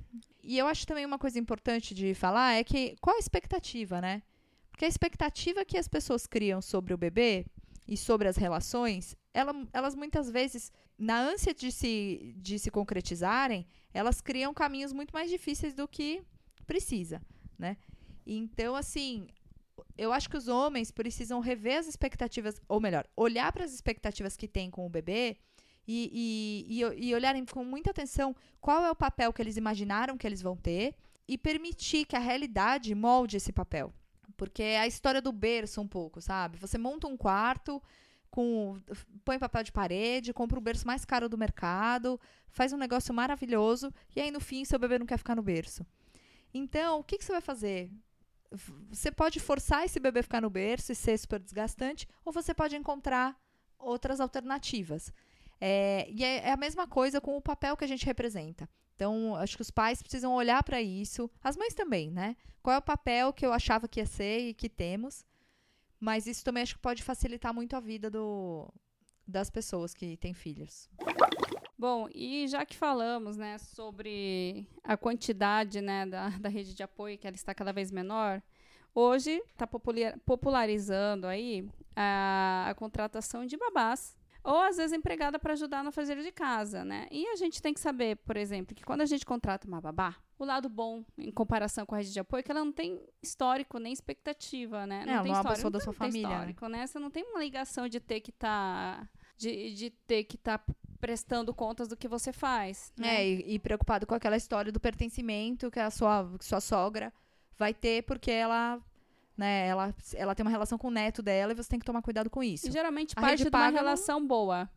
E 0.44 0.58
eu 0.58 0.68
acho 0.68 0.88
também 0.88 1.06
uma 1.06 1.20
coisa 1.20 1.38
importante 1.40 1.94
de 1.94 2.14
falar 2.14 2.54
é 2.54 2.64
que 2.64 2.96
qual 3.02 3.16
a 3.16 3.20
expectativa, 3.20 4.02
né? 4.02 4.24
Porque 4.72 4.86
a 4.86 4.88
expectativa 4.88 5.64
que 5.64 5.78
as 5.78 5.88
pessoas 5.88 6.26
criam 6.28 6.62
sobre 6.62 6.94
o 6.94 6.98
bebê 6.98 7.46
e 7.88 7.96
sobre 7.96 8.28
as 8.28 8.36
relações, 8.36 9.16
ela- 9.34 9.54
elas 9.72 9.96
muitas 9.96 10.30
vezes, 10.30 10.72
na 10.98 11.20
ânsia 11.20 11.54
de 11.54 11.72
se, 11.72 12.34
de 12.38 12.58
se 12.58 12.72
concretizarem, 12.72 13.66
elas 13.94 14.20
criam 14.22 14.54
caminhos 14.54 14.92
muito 14.92 15.12
mais 15.14 15.30
difíceis 15.30 15.74
do 15.74 15.88
que 15.88 16.24
precisa, 16.66 17.22
né? 17.58 17.78
Então, 18.26 18.76
assim, 18.76 19.28
eu 19.98 20.12
acho 20.12 20.30
que 20.30 20.38
os 20.38 20.48
homens 20.48 20.92
precisam 20.92 21.40
rever 21.40 21.80
as 21.80 21.88
expectativas, 21.88 22.62
ou 22.68 22.80
melhor, 22.80 23.08
olhar 23.16 23.52
para 23.52 23.64
as 23.64 23.74
expectativas 23.74 24.36
que 24.36 24.48
têm 24.48 24.70
com 24.70 24.86
o 24.86 24.90
bebê 24.90 25.38
e, 25.88 26.66
e, 26.68 26.82
e, 26.82 27.10
e 27.10 27.16
olharem 27.16 27.46
com 27.46 27.64
muita 27.64 27.92
atenção 27.92 28.36
qual 28.60 28.84
é 28.84 28.92
o 28.92 28.96
papel 28.96 29.32
que 29.32 29.42
eles 29.42 29.58
imaginaram 29.58 30.18
que 30.18 30.26
eles 30.26 30.42
vão 30.42 30.56
ter 30.56 30.96
e 31.28 31.38
permitir 31.38 32.06
que 32.06 32.16
a 32.16 32.20
realidade 32.20 32.94
molde 32.94 33.38
esse 33.38 33.52
papel. 33.52 33.94
Porque 34.38 34.62
é 34.62 34.80
a 34.80 34.88
história 34.88 35.22
do 35.22 35.32
berço 35.32 35.80
um 35.82 35.88
pouco, 35.88 36.22
sabe? 36.22 36.58
Você 36.58 36.78
monta 36.78 37.08
um 37.08 37.16
quarto, 37.16 37.82
com 38.30 38.82
põe 39.24 39.40
papel 39.40 39.64
de 39.64 39.72
parede, 39.72 40.34
compra 40.34 40.60
o 40.60 40.62
berço 40.62 40.86
mais 40.86 41.06
caro 41.06 41.30
do 41.30 41.38
mercado, 41.38 42.20
faz 42.50 42.74
um 42.74 42.78
negócio 42.78 43.14
maravilhoso 43.14 43.94
e 44.16 44.20
aí 44.20 44.30
no 44.30 44.42
fim 44.42 44.66
seu 44.66 44.78
bebê 44.78 45.00
não 45.00 45.06
quer 45.06 45.18
ficar 45.18 45.36
no 45.36 45.42
berço. 45.42 45.86
Então, 46.54 47.00
o 47.00 47.04
que, 47.04 47.18
que 47.18 47.26
você 47.26 47.32
vai 47.32 47.42
fazer? 47.42 47.92
Você 48.90 49.12
pode 49.12 49.40
forçar 49.40 49.86
esse 49.86 50.00
bebê 50.00 50.20
a 50.20 50.24
ficar 50.24 50.42
no 50.42 50.50
berço 50.50 50.92
e 50.92 50.96
ser 50.96 51.18
super 51.18 51.40
desgastante, 51.40 52.08
ou 52.24 52.32
você 52.32 52.54
pode 52.54 52.76
encontrar 52.76 53.38
outras 53.78 54.20
alternativas. 54.20 55.12
É, 55.60 56.08
e 56.10 56.24
é, 56.24 56.48
é 56.48 56.52
a 56.52 56.58
mesma 56.58 56.88
coisa 56.88 57.22
com 57.22 57.38
o 57.38 57.42
papel 57.42 57.78
que 57.78 57.84
a 57.84 57.88
gente 57.88 58.06
representa. 58.06 58.70
Então, 58.96 59.36
acho 59.36 59.56
que 59.56 59.62
os 59.62 59.72
pais 59.72 60.02
precisam 60.02 60.34
olhar 60.34 60.64
para 60.64 60.82
isso, 60.82 61.30
as 61.44 61.58
mães 61.58 61.74
também, 61.74 62.10
né? 62.10 62.36
Qual 62.62 62.74
é 62.74 62.78
o 62.78 62.82
papel 62.82 63.34
que 63.34 63.46
eu 63.46 63.52
achava 63.52 63.88
que 63.88 64.00
ia 64.00 64.06
ser 64.06 64.50
e 64.50 64.54
que 64.54 64.70
temos, 64.70 65.26
mas 66.00 66.28
isso 66.28 66.44
também 66.44 66.64
acho 66.64 66.76
que 66.76 66.82
pode 66.82 67.04
facilitar 67.04 67.54
muito 67.54 67.76
a 67.76 67.80
vida 67.80 68.10
do, 68.10 68.74
das 69.28 69.50
pessoas 69.50 69.94
que 69.94 70.18
têm 70.18 70.34
filhos. 70.34 70.90
Bom, 71.78 72.08
e 72.14 72.48
já 72.48 72.66
que 72.66 72.76
falamos, 72.76 73.36
né, 73.36 73.58
sobre 73.58 74.68
a 74.84 74.96
quantidade, 74.96 75.82
né, 75.82 76.06
da, 76.06 76.30
da 76.40 76.50
rede 76.50 76.74
de 76.74 76.84
apoio, 76.84 77.18
que 77.18 77.28
ela 77.28 77.36
está 77.36 77.54
cada 77.54 77.74
vez 77.74 77.92
menor, 77.92 78.42
hoje 78.94 79.42
está 79.52 79.68
popularizando 79.68 81.28
aí 81.28 81.68
a, 81.96 82.68
a 82.70 82.76
contratação 82.76 83.46
de 83.46 83.58
babás 83.58 84.18
ou 84.46 84.62
às 84.62 84.78
vezes 84.78 84.96
empregada 84.96 85.40
para 85.40 85.54
ajudar 85.54 85.84
no 85.84 85.92
fazer 85.92 86.22
de 86.22 86.32
casa, 86.32 86.86
né? 86.86 87.08
E 87.10 87.26
a 87.28 87.36
gente 87.36 87.60
tem 87.60 87.74
que 87.74 87.80
saber, 87.80 88.18
por 88.18 88.38
exemplo, 88.38 88.76
que 88.76 88.84
quando 88.84 89.02
a 89.02 89.06
gente 89.06 89.26
contrata 89.26 89.68
uma 89.68 89.82
babá, 89.82 90.16
o 90.38 90.46
lado 90.46 90.70
bom 90.70 91.04
em 91.18 91.32
comparação 91.32 91.84
com 91.84 91.96
a 91.96 91.98
rede 91.98 92.14
de 92.14 92.20
apoio 92.20 92.42
é 92.42 92.44
que 92.44 92.52
ela 92.52 92.64
não 92.64 92.72
tem 92.72 93.02
histórico 93.24 93.80
nem 93.80 93.92
expectativa, 93.92 94.86
né? 94.86 95.04
Não, 95.04 95.14
é, 95.14 95.24
tem 95.24 95.32
não 95.32 95.40
é 95.40 95.42
uma 95.42 95.50
pessoa 95.50 95.72
da 95.72 95.80
sua 95.80 95.94
família, 95.94 96.28
né? 96.28 96.36
histórico, 96.36 96.68
né? 96.68 96.86
Você 96.86 97.00
não 97.00 97.10
tem 97.10 97.24
uma 97.24 97.40
ligação 97.40 97.90
de 97.90 98.00
ter 98.00 98.22
que 98.22 98.30
estar 98.30 99.00
tá, 99.02 99.10
de, 99.36 99.74
de 99.74 99.90
ter 99.90 100.24
que 100.26 100.36
estar 100.36 100.60
tá 100.60 100.76
prestando 101.06 101.54
contas 101.54 101.88
do 101.88 101.96
que 101.96 102.08
você 102.08 102.34
faz. 102.34 102.92
Né? 102.98 103.18
É, 103.18 103.28
e, 103.28 103.54
e, 103.54 103.60
preocupado 103.60 104.08
com 104.08 104.16
aquela 104.16 104.36
história 104.36 104.72
do 104.72 104.80
pertencimento 104.80 105.70
que 105.70 105.80
a 105.80 105.92
sua, 105.92 106.28
sua 106.40 106.60
sogra 106.60 107.14
vai 107.60 107.76
ter, 107.76 108.02
porque 108.06 108.32
ela 108.32 108.82
né? 109.38 109.68
Ela, 109.68 109.94
ela 110.16 110.34
tem 110.34 110.44
uma 110.44 110.50
relação 110.50 110.80
com 110.80 110.88
o 110.88 110.92
neto 110.92 111.22
dela 111.22 111.52
e 111.52 111.56
você 111.56 111.70
tem 111.70 111.78
que 111.78 111.86
tomar 111.86 112.02
cuidado 112.02 112.28
com 112.28 112.42
isso. 112.42 112.68
E 112.68 112.72
geralmente 112.72 113.14
a 113.16 113.22
parte 113.22 113.44
de 113.44 113.50
uma 113.50 113.70
relação 113.70 114.20
não... 114.20 114.28
boa. 114.28 114.68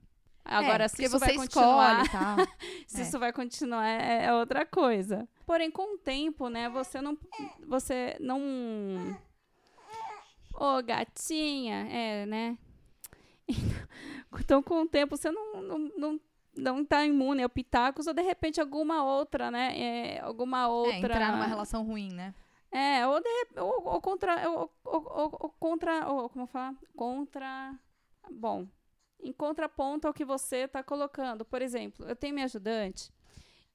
Agora, 0.44 0.84
é, 0.84 0.88
se 0.88 1.02
isso 1.02 1.18
vai 1.18 1.34
continuar, 1.34 2.02
escolhe, 2.02 2.10
tá? 2.10 2.36
se 2.86 3.00
é. 3.00 3.04
isso 3.04 3.18
vai 3.18 3.32
continuar 3.32 3.86
é, 3.86 4.26
é, 4.26 4.34
outra 4.34 4.66
coisa. 4.66 5.26
Porém, 5.46 5.70
com 5.70 5.94
o 5.94 5.98
tempo, 5.98 6.50
né, 6.50 6.68
você 6.68 7.00
não 7.00 7.16
você 7.66 8.18
não 8.20 9.16
Ô, 10.54 10.76
oh, 10.76 10.82
gatinha, 10.82 11.86
é, 11.88 12.26
né? 12.26 12.58
Então, 14.40 14.62
com 14.62 14.82
o 14.82 14.86
tempo, 14.86 15.16
você 15.16 15.30
não, 15.30 15.62
não, 15.62 15.78
não 15.96 16.20
não 16.54 16.84
tá 16.84 17.06
imune 17.06 17.42
ao 17.42 17.48
pitacos 17.48 18.06
ou 18.06 18.12
de 18.12 18.20
repente 18.20 18.60
alguma 18.60 19.04
outra, 19.04 19.50
né? 19.50 19.78
É, 19.78 20.20
alguma 20.20 20.68
outra. 20.68 20.94
É, 20.94 20.98
entrar 20.98 21.32
numa 21.32 21.46
relação 21.46 21.84
ruim, 21.84 22.12
né? 22.12 22.34
É, 22.70 23.06
ou, 23.06 23.20
de, 23.20 23.60
ou, 23.60 23.82
ou 23.86 24.00
contra. 24.00 24.50
Ou, 24.50 24.70
ou, 24.84 25.04
ou, 25.14 25.54
contra. 25.58 26.08
Ou, 26.10 26.28
como 26.28 26.46
falar? 26.46 26.74
Contra. 26.96 27.74
Bom, 28.30 28.66
em 29.20 29.32
contraponto 29.32 30.06
ao 30.06 30.12
que 30.12 30.24
você 30.24 30.64
está 30.64 30.82
colocando. 30.82 31.44
Por 31.44 31.62
exemplo, 31.62 32.04
eu 32.06 32.16
tenho 32.16 32.34
minha 32.34 32.44
ajudante 32.44 33.10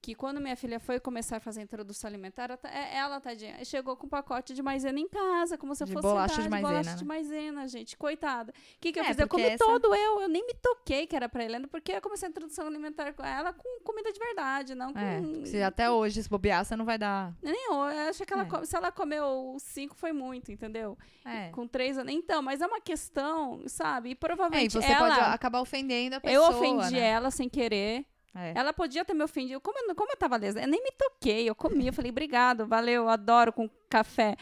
que 0.04 0.14
quando 0.14 0.38
minha 0.38 0.54
filha 0.54 0.78
foi 0.78 1.00
começar 1.00 1.38
a 1.38 1.40
fazer 1.40 1.60
a 1.60 1.62
introdução 1.62 2.08
alimentar, 2.08 2.50
ela, 2.50 2.58
é, 2.64 2.96
ela 2.98 3.20
tadinha, 3.22 3.64
chegou 3.64 3.96
com 3.96 4.06
um 4.06 4.08
pacote 4.08 4.52
de 4.52 4.62
maisena 4.62 5.00
em 5.00 5.08
casa, 5.08 5.56
como 5.56 5.74
se 5.74 5.82
de 5.82 5.94
fosse 5.94 6.06
bolacha 6.06 6.42
de 6.42 6.48
maisena, 6.50 6.68
bolacha 6.68 6.90
né? 6.90 6.96
de 6.96 7.04
maisena, 7.06 7.66
gente, 7.66 7.96
coitada. 7.96 8.52
O 8.52 8.80
que, 8.80 8.92
que 8.92 9.00
eu 9.00 9.02
é, 9.02 9.06
fiz? 9.06 9.18
Eu 9.18 9.26
comi 9.26 9.44
essa... 9.44 9.64
todo 9.64 9.94
eu, 9.94 10.20
eu 10.20 10.28
nem 10.28 10.46
me 10.46 10.52
toquei 10.52 11.06
que 11.06 11.16
era 11.16 11.26
pra 11.26 11.42
Helena, 11.42 11.66
porque 11.68 11.92
eu 11.92 12.02
comecei 12.02 12.28
a 12.28 12.30
introdução 12.30 12.66
alimentar 12.66 13.14
com 13.14 13.24
ela 13.24 13.54
com 13.54 13.80
comida 13.82 14.12
de 14.12 14.18
verdade, 14.18 14.74
não 14.74 14.90
é, 14.90 15.22
com... 15.22 15.46
Se 15.46 15.62
até 15.62 15.90
hoje, 15.90 16.22
se 16.22 16.28
bobear, 16.28 16.66
você 16.66 16.76
não 16.76 16.84
vai 16.84 16.98
dar... 16.98 17.32
Nem 17.42 17.56
eu, 17.70 17.74
eu 17.74 18.10
acho 18.10 18.26
que 18.26 18.32
ela, 18.34 18.46
é. 18.60 18.64
se 18.66 18.76
ela 18.76 18.92
comeu 18.92 19.56
cinco 19.58 19.94
foi 19.96 20.12
muito, 20.12 20.52
entendeu? 20.52 20.98
É. 21.24 21.48
Com 21.48 21.66
três 21.66 21.96
anos. 21.96 22.12
Então, 22.12 22.42
mas 22.42 22.60
é 22.60 22.66
uma 22.66 22.80
questão, 22.80 23.62
sabe? 23.66 24.10
E 24.10 24.14
provavelmente 24.14 24.76
é, 24.76 24.80
e 24.80 24.82
você 24.82 24.92
ela... 24.92 25.08
pode 25.08 25.20
acabar 25.34 25.62
ofendendo 25.62 26.16
a 26.16 26.20
pessoa, 26.20 26.52
Eu 26.52 26.58
ofendi 26.58 26.92
né? 26.92 27.08
ela 27.08 27.30
sem 27.30 27.48
querer, 27.48 28.04
é. 28.34 28.52
Ela 28.56 28.72
podia 28.72 29.04
ter 29.04 29.14
me 29.14 29.22
ofendido. 29.22 29.60
Como, 29.60 29.78
eu, 29.78 29.94
como 29.94 30.10
eu 30.10 30.16
tava 30.16 30.36
lesa, 30.36 30.60
eu 30.60 30.66
nem 30.66 30.82
me 30.82 30.90
toquei, 30.90 31.48
eu 31.48 31.54
comi, 31.54 31.86
eu 31.86 31.92
falei, 31.92 32.10
obrigado, 32.10 32.66
valeu, 32.66 33.08
adoro 33.08 33.52
com 33.52 33.68
café. 33.88 34.36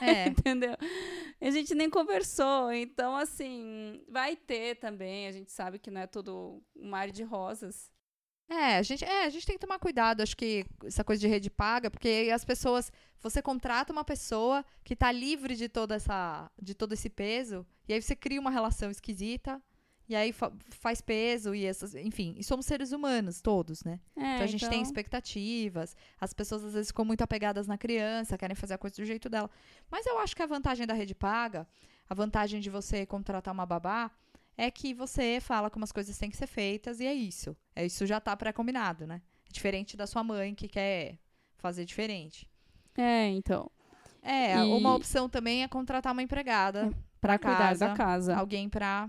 É. 0.00 0.28
Entendeu? 0.30 0.76
A 1.40 1.50
gente 1.50 1.74
nem 1.74 1.90
conversou. 1.90 2.72
Então, 2.72 3.16
assim, 3.16 4.00
vai 4.08 4.36
ter 4.36 4.76
também. 4.76 5.26
A 5.26 5.32
gente 5.32 5.50
sabe 5.50 5.78
que 5.78 5.90
não 5.90 6.02
é 6.02 6.06
tudo 6.06 6.62
um 6.76 6.88
mar 6.88 7.10
de 7.10 7.24
rosas. 7.24 7.92
É, 8.48 8.76
a 8.76 8.82
gente, 8.82 9.04
é, 9.04 9.24
a 9.24 9.30
gente 9.30 9.46
tem 9.46 9.56
que 9.56 9.60
tomar 9.60 9.78
cuidado, 9.78 10.20
acho 10.20 10.36
que 10.36 10.66
essa 10.84 11.02
coisa 11.02 11.18
de 11.18 11.26
rede 11.26 11.48
paga, 11.48 11.90
porque 11.90 12.30
as 12.32 12.44
pessoas, 12.44 12.92
você 13.18 13.40
contrata 13.40 13.90
uma 13.90 14.04
pessoa 14.04 14.62
que 14.84 14.92
está 14.92 15.10
livre 15.10 15.56
de 15.56 15.66
toda 15.66 15.94
essa, 15.94 16.50
de 16.60 16.74
todo 16.74 16.92
esse 16.92 17.08
peso, 17.08 17.66
e 17.88 17.94
aí 17.94 18.02
você 18.02 18.14
cria 18.14 18.38
uma 18.38 18.50
relação 18.50 18.90
esquisita, 18.90 19.62
e 20.08 20.14
aí 20.14 20.32
fa 20.32 20.52
faz 20.70 21.00
peso 21.00 21.54
e 21.54 21.64
essas, 21.64 21.94
enfim, 21.94 22.34
e 22.36 22.44
somos 22.44 22.66
seres 22.66 22.92
humanos 22.92 23.40
todos, 23.40 23.82
né? 23.84 23.98
É, 24.16 24.34
então 24.34 24.44
a 24.44 24.46
gente 24.46 24.64
então... 24.64 24.70
tem 24.70 24.82
expectativas. 24.82 25.96
As 26.20 26.34
pessoas 26.34 26.62
às 26.64 26.74
vezes 26.74 26.88
ficam 26.88 27.04
muito 27.04 27.22
apegadas 27.22 27.66
na 27.66 27.78
criança, 27.78 28.36
querem 28.36 28.54
fazer 28.54 28.74
a 28.74 28.78
coisa 28.78 28.96
do 28.96 29.04
jeito 29.04 29.28
dela. 29.28 29.50
Mas 29.90 30.04
eu 30.06 30.18
acho 30.18 30.36
que 30.36 30.42
a 30.42 30.46
vantagem 30.46 30.86
da 30.86 30.94
rede 30.94 31.14
paga, 31.14 31.66
a 32.08 32.14
vantagem 32.14 32.60
de 32.60 32.68
você 32.68 33.06
contratar 33.06 33.54
uma 33.54 33.64
babá, 33.64 34.10
é 34.56 34.70
que 34.70 34.92
você 34.92 35.38
fala 35.40 35.70
como 35.70 35.84
as 35.84 35.92
coisas 35.92 36.16
têm 36.18 36.30
que 36.30 36.36
ser 36.36 36.46
feitas 36.46 37.00
e 37.00 37.06
é 37.06 37.14
isso. 37.14 37.56
É 37.74 37.86
isso 37.86 38.06
já 38.06 38.20
tá 38.20 38.36
pré-combinado, 38.36 39.06
né? 39.06 39.22
É 39.48 39.52
diferente 39.52 39.96
da 39.96 40.06
sua 40.06 40.22
mãe 40.22 40.54
que 40.54 40.68
quer 40.68 41.18
fazer 41.56 41.86
diferente. 41.86 42.48
É, 42.96 43.28
então. 43.28 43.70
É, 44.22 44.56
e... 44.56 44.72
uma 44.72 44.94
opção 44.94 45.28
também 45.28 45.62
é 45.62 45.68
contratar 45.68 46.12
uma 46.12 46.22
empregada 46.22 46.86
é, 46.86 46.90
para 47.20 47.38
cuidar 47.38 47.74
da 47.76 47.94
casa. 47.94 48.36
Alguém 48.36 48.68
para 48.68 49.08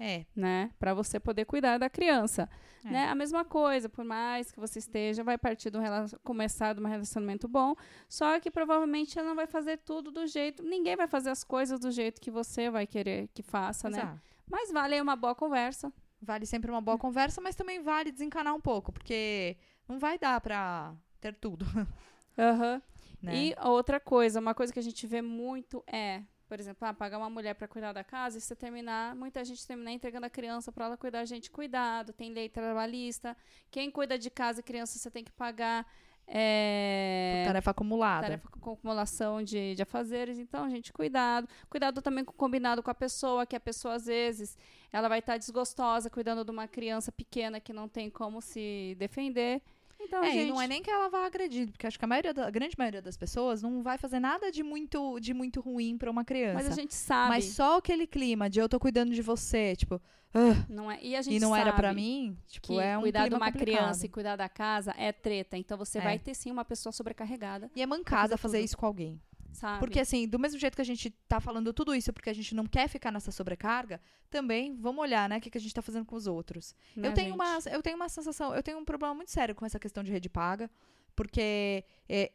é. 0.00 0.24
Né? 0.34 0.70
Para 0.78 0.94
você 0.94 1.20
poder 1.20 1.44
cuidar 1.44 1.76
da 1.76 1.90
criança. 1.90 2.48
É. 2.84 2.90
Né? 2.90 3.08
A 3.08 3.14
mesma 3.14 3.44
coisa, 3.44 3.86
por 3.86 4.02
mais 4.02 4.50
que 4.50 4.58
você 4.58 4.78
esteja, 4.78 5.22
vai 5.22 5.36
partir 5.36 5.70
de 5.70 5.76
um 5.76 5.82
começar 6.24 6.74
de 6.74 6.80
um 6.80 6.86
relacionamento 6.86 7.46
bom, 7.46 7.76
só 8.08 8.40
que 8.40 8.50
provavelmente 8.50 9.18
ela 9.18 9.28
não 9.28 9.36
vai 9.36 9.46
fazer 9.46 9.76
tudo 9.78 10.10
do 10.10 10.26
jeito, 10.26 10.62
ninguém 10.62 10.96
vai 10.96 11.06
fazer 11.06 11.28
as 11.28 11.44
coisas 11.44 11.78
do 11.78 11.90
jeito 11.90 12.20
que 12.20 12.30
você 12.30 12.70
vai 12.70 12.86
querer 12.86 13.28
que 13.34 13.42
faça, 13.42 13.90
né? 13.90 13.98
Exato. 13.98 14.14
né? 14.14 14.20
Mas 14.50 14.72
vale 14.72 15.00
uma 15.00 15.14
boa 15.14 15.34
conversa. 15.34 15.92
Vale 16.22 16.44
sempre 16.44 16.70
uma 16.70 16.80
boa 16.80 16.98
conversa, 16.98 17.40
mas 17.40 17.54
também 17.54 17.82
vale 17.82 18.12
desencanar 18.12 18.54
um 18.54 18.60
pouco, 18.60 18.92
porque 18.92 19.56
não 19.88 19.98
vai 19.98 20.18
dar 20.18 20.40
para 20.40 20.94
ter 21.20 21.34
tudo. 21.34 21.64
Aham. 22.38 22.74
Uhum. 22.74 22.80
Né? 23.22 23.36
E 23.36 23.54
outra 23.62 24.00
coisa, 24.00 24.40
uma 24.40 24.54
coisa 24.54 24.72
que 24.72 24.78
a 24.78 24.82
gente 24.82 25.06
vê 25.06 25.20
muito 25.20 25.84
é 25.86 26.22
por 26.50 26.58
exemplo, 26.58 26.84
ah, 26.88 26.92
pagar 26.92 27.16
uma 27.16 27.30
mulher 27.30 27.54
para 27.54 27.68
cuidar 27.68 27.92
da 27.92 28.02
casa 28.02 28.36
e 28.36 28.40
você 28.40 28.56
terminar, 28.56 29.14
muita 29.14 29.44
gente 29.44 29.64
terminar 29.64 29.92
entregando 29.92 30.26
a 30.26 30.30
criança 30.30 30.72
para 30.72 30.86
ela 30.86 30.96
cuidar, 30.96 31.24
gente, 31.24 31.48
cuidado, 31.48 32.12
tem 32.12 32.32
lei 32.32 32.48
trabalhista, 32.48 33.36
quem 33.70 33.88
cuida 33.88 34.18
de 34.18 34.28
casa 34.30 34.58
e 34.58 34.62
criança 34.64 34.98
você 34.98 35.08
tem 35.08 35.22
que 35.22 35.30
pagar 35.30 35.86
é, 36.26 37.44
tarefa 37.46 37.70
acumulada. 37.70 38.22
Tarefa 38.22 38.48
com 38.48 38.72
acumulação 38.72 39.44
de, 39.44 39.76
de 39.76 39.82
afazeres. 39.82 40.38
Então, 40.38 40.68
gente, 40.68 40.92
cuidado. 40.92 41.48
Cuidado 41.68 42.02
também 42.02 42.24
com 42.24 42.32
combinado 42.32 42.82
com 42.82 42.90
a 42.90 42.94
pessoa, 42.94 43.46
que 43.46 43.54
a 43.54 43.60
pessoa, 43.60 43.94
às 43.94 44.06
vezes, 44.06 44.58
ela 44.92 45.08
vai 45.08 45.20
estar 45.20 45.34
tá 45.34 45.38
desgostosa 45.38 46.10
cuidando 46.10 46.44
de 46.44 46.50
uma 46.50 46.66
criança 46.66 47.12
pequena 47.12 47.60
que 47.60 47.72
não 47.72 47.88
tem 47.88 48.10
como 48.10 48.40
se 48.40 48.96
defender. 48.98 49.62
Então, 50.00 50.24
é, 50.24 50.30
gente... 50.30 50.48
e 50.48 50.50
não 50.50 50.60
é 50.60 50.66
nem 50.66 50.82
que 50.82 50.90
ela 50.90 51.08
vá 51.08 51.26
agredir, 51.26 51.70
porque 51.70 51.86
acho 51.86 51.98
que 51.98 52.04
a, 52.04 52.08
maioria 52.08 52.32
da, 52.32 52.46
a 52.46 52.50
grande 52.50 52.74
maioria 52.78 53.02
das 53.02 53.16
pessoas 53.16 53.62
não 53.62 53.82
vai 53.82 53.98
fazer 53.98 54.18
nada 54.18 54.50
de 54.50 54.62
muito, 54.62 55.20
de 55.20 55.34
muito 55.34 55.60
ruim 55.60 55.98
para 55.98 56.10
uma 56.10 56.24
criança. 56.24 56.54
Mas 56.54 56.68
a 56.68 56.74
gente 56.74 56.94
sabe. 56.94 57.28
Mas 57.28 57.44
só 57.46 57.78
aquele 57.78 58.06
clima 58.06 58.48
de 58.48 58.58
eu 58.58 58.68
tô 58.68 58.80
cuidando 58.80 59.14
de 59.14 59.22
você, 59.22 59.76
tipo, 59.76 59.96
uh, 59.96 60.64
não 60.68 60.90
é, 60.90 60.98
e, 61.02 61.14
a 61.14 61.22
gente 61.22 61.36
e 61.36 61.40
não 61.40 61.54
era 61.54 61.72
para 61.72 61.92
mim, 61.92 62.36
tipo, 62.48 62.80
é 62.80 62.96
um 62.96 63.02
cuidar 63.02 63.28
de 63.28 63.34
uma 63.34 63.46
complicado. 63.46 63.76
criança 63.76 64.06
e 64.06 64.08
cuidar 64.08 64.36
da 64.36 64.48
casa 64.48 64.94
é 64.96 65.12
treta, 65.12 65.56
então 65.56 65.76
você 65.76 65.98
é. 65.98 66.02
vai 66.02 66.18
ter 66.18 66.34
sim 66.34 66.50
uma 66.50 66.64
pessoa 66.64 66.92
sobrecarregada. 66.92 67.70
E 67.76 67.82
é 67.82 67.86
mancada 67.86 68.36
fazer, 68.36 68.42
fazer 68.42 68.60
isso 68.60 68.76
com 68.76 68.86
alguém. 68.86 69.20
Sabe? 69.52 69.80
Porque, 69.80 70.00
assim, 70.00 70.26
do 70.28 70.38
mesmo 70.38 70.58
jeito 70.58 70.74
que 70.74 70.82
a 70.82 70.84
gente 70.84 71.10
tá 71.28 71.40
falando 71.40 71.72
tudo 71.72 71.94
isso 71.94 72.12
porque 72.12 72.30
a 72.30 72.32
gente 72.32 72.54
não 72.54 72.66
quer 72.66 72.88
ficar 72.88 73.10
nessa 73.10 73.30
sobrecarga, 73.30 74.00
também 74.30 74.76
vamos 74.76 75.02
olhar, 75.02 75.28
né, 75.28 75.38
o 75.38 75.40
que, 75.40 75.50
que 75.50 75.58
a 75.58 75.60
gente 75.60 75.74
tá 75.74 75.82
fazendo 75.82 76.06
com 76.06 76.16
os 76.16 76.26
outros. 76.26 76.74
Né, 76.96 77.08
eu, 77.08 77.14
tenho 77.14 77.34
uma, 77.34 77.58
eu 77.70 77.82
tenho 77.82 77.96
uma 77.96 78.08
sensação, 78.08 78.54
eu 78.54 78.62
tenho 78.62 78.78
um 78.78 78.84
problema 78.84 79.14
muito 79.14 79.30
sério 79.30 79.54
com 79.54 79.66
essa 79.66 79.78
questão 79.78 80.02
de 80.02 80.12
rede 80.12 80.28
paga, 80.28 80.70
porque 81.14 81.84
é, 82.08 82.32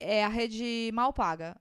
é 0.00 0.24
a 0.24 0.28
rede 0.28 0.90
mal 0.92 1.12
paga. 1.12 1.56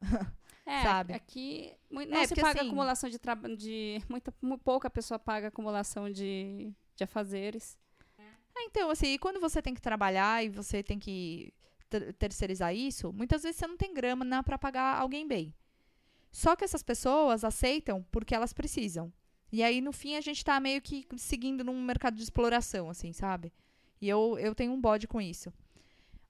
É, 0.66 0.82
sabe? 0.84 1.14
aqui 1.14 1.74
não 1.90 2.02
é, 2.02 2.28
se 2.28 2.36
paga 2.36 2.60
assim, 2.60 2.68
acumulação 2.68 3.10
de 3.10 3.20
trabalho, 3.20 3.56
de 3.56 4.02
muita, 4.10 4.34
pouca 4.64 4.90
pessoa 4.90 5.18
paga 5.18 5.48
acumulação 5.48 6.10
de, 6.10 6.74
de 6.96 7.04
afazeres. 7.04 7.78
É, 8.58 8.64
então, 8.64 8.90
assim, 8.90 9.18
quando 9.18 9.40
você 9.40 9.62
tem 9.62 9.74
que 9.74 9.82
trabalhar 9.82 10.44
e 10.44 10.50
você 10.50 10.82
tem 10.82 10.98
que 10.98 11.54
terceirizar 12.18 12.76
isso, 12.76 13.12
muitas 13.14 13.44
vezes 13.44 13.58
você 13.58 13.68
não 13.68 13.78
tem 13.78 13.94
grana 13.94 14.44
para 14.44 14.58
pagar 14.58 15.00
alguém 15.00 15.28
bem. 15.28 15.54
Só 16.32 16.56
que 16.56 16.64
essas 16.64 16.84
pessoas 16.84 17.44
aceitam 17.44 18.06
porque 18.12 18.36
elas 18.36 18.54
precisam. 18.54 19.12
E 19.52 19.64
aí, 19.64 19.80
no 19.80 19.92
fim, 19.92 20.16
a 20.16 20.22
gente 20.22 20.44
tá 20.44 20.60
meio 20.60 20.82
que 20.82 21.08
seguindo 21.18 21.64
num 21.64 21.82
mercado 21.82 22.16
de 22.16 22.24
exploração, 22.24 22.90
assim, 22.90 23.14
sabe? 23.14 23.54
E 24.02 24.08
eu, 24.08 24.38
eu 24.38 24.54
tenho 24.54 24.74
um 24.74 24.80
bode 24.80 25.08
com 25.08 25.22
isso. 25.22 25.52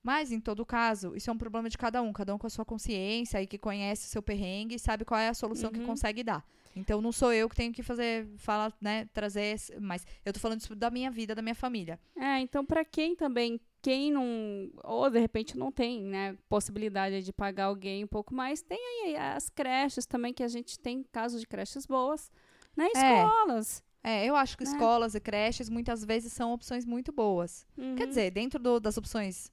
Mas, 0.03 0.31
em 0.31 0.39
todo 0.39 0.65
caso, 0.65 1.15
isso 1.15 1.29
é 1.29 1.33
um 1.33 1.37
problema 1.37 1.69
de 1.69 1.77
cada 1.77 2.01
um. 2.01 2.13
Cada 2.13 2.33
um 2.33 2.37
com 2.37 2.47
a 2.47 2.49
sua 2.49 2.63
consciência 2.63 3.41
e 3.41 3.47
que 3.47 3.57
conhece 3.57 4.07
o 4.07 4.09
seu 4.09 4.21
perrengue 4.21 4.75
e 4.75 4.79
sabe 4.79 5.03
qual 5.03 5.19
é 5.19 5.27
a 5.27 5.33
solução 5.33 5.69
uhum. 5.69 5.79
que 5.79 5.85
consegue 5.85 6.23
dar. 6.23 6.45
Então, 6.75 7.01
não 7.01 7.11
sou 7.11 7.33
eu 7.33 7.49
que 7.49 7.55
tenho 7.55 7.73
que 7.73 7.81
fazer, 7.81 8.27
falar, 8.37 8.71
né, 8.79 9.09
trazer, 9.11 9.57
mas 9.81 10.05
eu 10.23 10.31
tô 10.31 10.39
falando 10.39 10.61
isso 10.61 10.75
da 10.75 10.91
minha 10.91 11.09
vida, 11.09 11.33
da 11.33 11.41
minha 11.41 11.55
família. 11.55 11.99
É, 12.15 12.39
então, 12.39 12.63
para 12.63 12.85
quem 12.85 13.15
também 13.15 13.59
quem 13.81 14.11
não, 14.11 14.69
ou 14.83 15.09
de 15.09 15.19
repente 15.19 15.57
não 15.57 15.71
tem, 15.71 16.03
né, 16.03 16.37
possibilidade 16.49 17.23
de 17.23 17.31
pagar 17.31 17.65
alguém 17.65 18.03
um 18.03 18.07
pouco 18.07 18.33
mais, 18.33 18.61
tem 18.61 18.79
aí 19.05 19.15
as 19.15 19.49
creches 19.49 20.05
também, 20.05 20.33
que 20.33 20.43
a 20.43 20.47
gente 20.47 20.79
tem 20.79 21.03
casos 21.11 21.39
de 21.41 21.47
creches 21.47 21.85
boas, 21.85 22.31
né, 22.75 22.87
escolas. 22.93 23.83
É, 24.03 24.25
eu 24.25 24.35
acho 24.35 24.57
que 24.57 24.63
Né? 24.63 24.71
escolas 24.71 25.15
e 25.15 25.19
creches 25.19 25.69
muitas 25.69 26.03
vezes 26.05 26.31
são 26.33 26.53
opções 26.53 26.85
muito 26.85 27.11
boas. 27.11 27.65
Quer 27.75 27.83
Uhum. 27.83 28.07
dizer, 28.09 28.31
dentro 28.31 28.59
do- 28.59 28.79
das 28.79 28.97
opções 28.97 29.51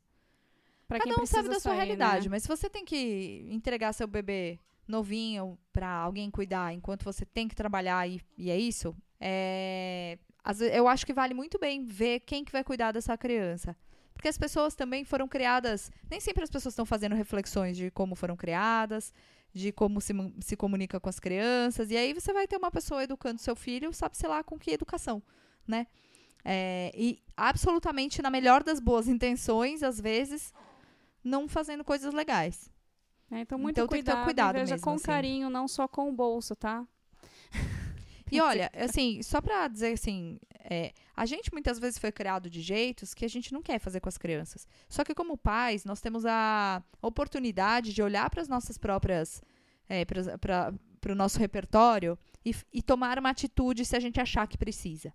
Pra 0.86 0.98
Cada 0.98 1.14
quem 1.14 1.22
um 1.22 1.26
sabe 1.26 1.48
da 1.48 1.58
sua 1.58 1.72
sair, 1.72 1.78
realidade, 1.78 2.28
né? 2.28 2.34
mas 2.34 2.42
se 2.42 2.48
você 2.48 2.68
tem 2.68 2.84
que 2.84 3.46
entregar 3.50 3.92
seu 3.94 4.06
bebê 4.06 4.58
novinho 4.86 5.58
pra 5.72 5.88
alguém 5.88 6.30
cuidar 6.30 6.74
enquanto 6.74 7.04
você 7.04 7.24
tem 7.24 7.48
que 7.48 7.54
trabalhar 7.54 8.06
e, 8.06 8.20
e 8.36 8.50
é 8.50 8.58
isso, 8.58 8.94
é, 9.18 10.18
eu 10.74 10.86
acho 10.86 11.06
que 11.06 11.14
vale 11.14 11.32
muito 11.32 11.58
bem 11.58 11.86
ver 11.86 12.20
quem 12.20 12.44
que 12.44 12.52
vai 12.52 12.62
cuidar 12.62 12.92
dessa 12.92 13.16
criança. 13.16 13.74
Porque 14.24 14.30
as 14.30 14.38
pessoas 14.38 14.74
também 14.74 15.04
foram 15.04 15.28
criadas. 15.28 15.92
Nem 16.10 16.18
sempre 16.18 16.42
as 16.42 16.48
pessoas 16.48 16.72
estão 16.72 16.86
fazendo 16.86 17.14
reflexões 17.14 17.76
de 17.76 17.90
como 17.90 18.14
foram 18.14 18.34
criadas, 18.34 19.12
de 19.52 19.70
como 19.70 20.00
se, 20.00 20.14
se 20.40 20.56
comunica 20.56 20.98
com 20.98 21.10
as 21.10 21.20
crianças. 21.20 21.90
E 21.90 21.96
aí 21.98 22.14
você 22.14 22.32
vai 22.32 22.48
ter 22.48 22.56
uma 22.56 22.70
pessoa 22.70 23.04
educando 23.04 23.38
seu 23.38 23.54
filho, 23.54 23.92
sabe-se 23.92 24.26
lá 24.26 24.42
com 24.42 24.58
que 24.58 24.70
educação, 24.70 25.22
né? 25.68 25.86
É, 26.42 26.90
e 26.94 27.22
absolutamente 27.36 28.22
na 28.22 28.30
melhor 28.30 28.62
das 28.62 28.80
boas 28.80 29.08
intenções, 29.08 29.82
às 29.82 30.00
vezes, 30.00 30.54
não 31.22 31.46
fazendo 31.46 31.84
coisas 31.84 32.14
legais. 32.14 32.70
É, 33.30 33.40
então, 33.40 33.58
muito 33.58 33.76
Então 33.76 33.86
tem 33.86 33.98
que 33.98 34.04
ter 34.06 34.10
cuidado, 34.10 34.24
cuidado 34.24 34.56
e 34.56 34.60
veja 34.60 34.74
mesmo, 34.76 34.84
com 34.86 34.94
assim. 34.94 35.04
carinho, 35.04 35.50
não 35.50 35.68
só 35.68 35.86
com 35.86 36.08
o 36.08 36.12
bolso, 36.12 36.56
tá? 36.56 36.82
E 38.36 38.40
olha, 38.40 38.70
assim, 38.74 39.22
só 39.22 39.40
pra 39.40 39.68
dizer 39.68 39.92
assim, 39.92 40.38
é, 40.58 40.92
a 41.14 41.26
gente 41.26 41.52
muitas 41.52 41.78
vezes 41.78 41.98
foi 41.98 42.10
criado 42.10 42.48
de 42.48 42.60
jeitos 42.60 43.14
que 43.14 43.24
a 43.24 43.28
gente 43.28 43.52
não 43.52 43.62
quer 43.62 43.78
fazer 43.78 44.00
com 44.00 44.08
as 44.08 44.18
crianças. 44.18 44.66
Só 44.88 45.04
que 45.04 45.14
como 45.14 45.36
pais, 45.36 45.84
nós 45.84 46.00
temos 46.00 46.24
a 46.26 46.82
oportunidade 47.02 47.92
de 47.92 48.02
olhar 48.02 48.28
para 48.30 48.40
as 48.40 48.48
nossas 48.48 48.78
próprias, 48.78 49.42
é, 49.88 50.04
para 50.04 51.12
o 51.12 51.14
nosso 51.14 51.38
repertório 51.38 52.18
e, 52.44 52.54
e 52.72 52.82
tomar 52.82 53.18
uma 53.18 53.30
atitude 53.30 53.84
se 53.84 53.96
a 53.96 54.00
gente 54.00 54.20
achar 54.20 54.46
que 54.46 54.58
precisa. 54.58 55.12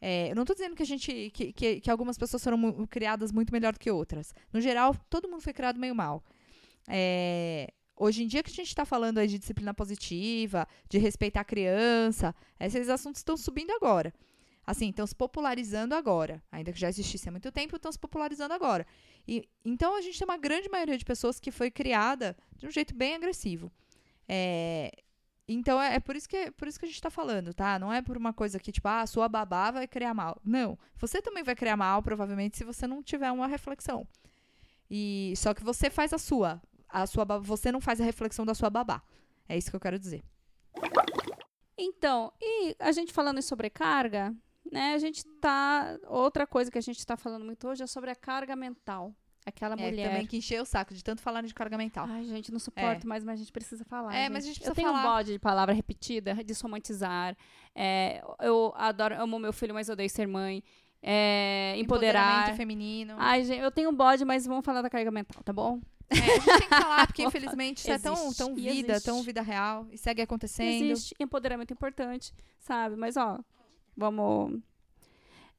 É, 0.00 0.30
eu 0.30 0.34
não 0.34 0.44
estou 0.44 0.56
dizendo 0.56 0.74
que 0.74 0.82
a 0.82 0.86
gente, 0.86 1.30
que, 1.30 1.52
que, 1.52 1.80
que 1.80 1.90
algumas 1.90 2.16
pessoas 2.16 2.42
foram 2.42 2.86
criadas 2.86 3.30
muito 3.30 3.52
melhor 3.52 3.74
do 3.74 3.78
que 3.78 3.90
outras. 3.90 4.34
No 4.52 4.60
geral, 4.60 4.96
todo 5.10 5.28
mundo 5.28 5.42
foi 5.42 5.52
criado 5.52 5.78
meio 5.78 5.94
mal. 5.94 6.24
É, 6.88 7.70
hoje 8.00 8.24
em 8.24 8.26
dia 8.26 8.42
que 8.42 8.50
a 8.50 8.54
gente 8.54 8.68
está 8.68 8.86
falando 8.86 9.18
aí 9.18 9.28
de 9.28 9.38
disciplina 9.38 9.74
positiva, 9.74 10.66
de 10.88 10.96
respeitar 10.96 11.42
a 11.42 11.44
criança, 11.44 12.34
esses 12.58 12.88
assuntos 12.88 13.20
estão 13.20 13.36
subindo 13.36 13.70
agora. 13.72 14.12
Assim, 14.66 14.88
estão 14.88 15.06
se 15.06 15.14
popularizando 15.14 15.94
agora. 15.94 16.42
Ainda 16.50 16.72
que 16.72 16.80
já 16.80 16.88
existisse 16.88 17.28
há 17.28 17.32
muito 17.32 17.52
tempo, 17.52 17.76
estão 17.76 17.92
se 17.92 17.98
popularizando 17.98 18.54
agora. 18.54 18.86
E, 19.28 19.46
então, 19.64 19.94
a 19.96 20.00
gente 20.00 20.18
tem 20.18 20.24
uma 20.24 20.38
grande 20.38 20.68
maioria 20.70 20.96
de 20.96 21.04
pessoas 21.04 21.38
que 21.38 21.50
foi 21.50 21.70
criada 21.70 22.36
de 22.56 22.66
um 22.66 22.70
jeito 22.70 22.94
bem 22.94 23.14
agressivo. 23.14 23.70
É, 24.26 24.90
então, 25.46 25.80
é, 25.80 25.96
é 25.96 26.00
por, 26.00 26.16
isso 26.16 26.28
que, 26.28 26.50
por 26.52 26.68
isso 26.68 26.78
que 26.78 26.86
a 26.86 26.88
gente 26.88 26.96
está 26.96 27.10
falando, 27.10 27.52
tá? 27.52 27.78
Não 27.78 27.92
é 27.92 28.00
por 28.00 28.16
uma 28.16 28.32
coisa 28.32 28.58
que, 28.58 28.72
tipo, 28.72 28.88
ah, 28.88 29.06
sua 29.06 29.28
babá 29.28 29.70
vai 29.72 29.86
criar 29.86 30.14
mal. 30.14 30.40
Não. 30.42 30.78
Você 30.96 31.20
também 31.20 31.42
vai 31.42 31.54
criar 31.54 31.76
mal, 31.76 32.02
provavelmente, 32.02 32.56
se 32.56 32.64
você 32.64 32.86
não 32.86 33.02
tiver 33.02 33.30
uma 33.30 33.46
reflexão. 33.46 34.06
E 34.90 35.34
só 35.36 35.52
que 35.52 35.62
você 35.62 35.90
faz 35.90 36.12
a 36.12 36.18
sua. 36.18 36.62
A 36.92 37.06
sua 37.06 37.24
ba- 37.24 37.38
você 37.38 37.70
não 37.72 37.80
faz 37.80 38.00
a 38.00 38.04
reflexão 38.04 38.44
da 38.44 38.54
sua 38.54 38.68
babá. 38.70 39.02
É 39.48 39.56
isso 39.56 39.70
que 39.70 39.76
eu 39.76 39.80
quero 39.80 39.98
dizer. 39.98 40.22
Então, 41.78 42.32
e 42.40 42.76
a 42.78 42.92
gente 42.92 43.12
falando 43.12 43.38
em 43.38 43.42
sobrecarga, 43.42 44.34
né? 44.70 44.94
A 44.94 44.98
gente 44.98 45.24
tá. 45.40 45.98
Outra 46.06 46.46
coisa 46.46 46.70
que 46.70 46.78
a 46.78 46.82
gente 46.82 47.04
tá 47.06 47.16
falando 47.16 47.44
muito 47.44 47.66
hoje 47.66 47.82
é 47.82 47.86
sobre 47.86 48.10
a 48.10 48.14
carga 48.16 48.54
mental. 48.54 49.14
Aquela 49.46 49.74
É, 49.74 49.78
mulher. 49.90 50.08
também 50.10 50.26
que 50.26 50.36
encheu 50.36 50.62
o 50.62 50.66
saco 50.66 50.92
de 50.92 51.02
tanto 51.02 51.22
falar 51.22 51.40
de 51.40 51.54
carga 51.54 51.78
mental. 51.78 52.06
Ai, 52.08 52.24
gente, 52.24 52.52
não 52.52 52.58
suporto 52.58 53.08
mais, 53.08 53.24
mas 53.24 53.36
a 53.36 53.38
gente 53.42 53.50
precisa 53.50 53.82
falar. 53.86 54.14
É, 54.14 54.28
mas 54.28 54.44
a 54.44 54.48
gente 54.48 54.56
Eu 54.58 54.64
precisa 54.66 54.74
tenho 54.74 54.90
um 54.90 54.92
falar. 54.92 55.14
bode 55.14 55.32
de 55.32 55.38
palavra 55.38 55.72
repetida, 55.74 56.34
desromantizar. 56.44 57.34
É, 57.74 58.22
eu 58.40 58.74
adoro, 58.76 59.14
amo 59.20 59.38
meu 59.38 59.52
filho, 59.52 59.72
mas 59.72 59.88
odeio 59.88 60.10
ser 60.10 60.28
mãe. 60.28 60.62
É, 61.02 61.74
empoderar. 61.78 62.20
Empoderamento 62.20 62.56
feminino. 62.58 63.14
Ai, 63.18 63.42
gente, 63.44 63.60
eu 63.62 63.70
tenho 63.70 63.88
um 63.88 63.94
bode, 63.94 64.22
mas 64.26 64.46
vamos 64.46 64.62
falar 64.62 64.82
da 64.82 64.90
carga 64.90 65.10
mental, 65.10 65.42
tá 65.42 65.54
bom? 65.54 65.80
É, 66.10 66.16
a 66.16 66.34
gente 66.34 66.44
tem 66.44 66.68
que 66.68 66.68
falar, 66.68 67.06
porque 67.06 67.22
infelizmente 67.22 67.78
isso 67.78 67.92
é 67.92 67.98
tão, 67.98 68.32
tão 68.34 68.54
vida, 68.54 68.92
existe. 68.94 69.06
tão 69.06 69.22
vida 69.22 69.42
real. 69.42 69.86
E 69.90 69.98
segue 69.98 70.22
acontecendo. 70.22 70.90
Existe 70.90 71.14
empoderamento 71.20 71.72
importante, 71.72 72.34
sabe? 72.58 72.96
Mas, 72.96 73.16
ó, 73.16 73.38
vamos. 73.96 74.60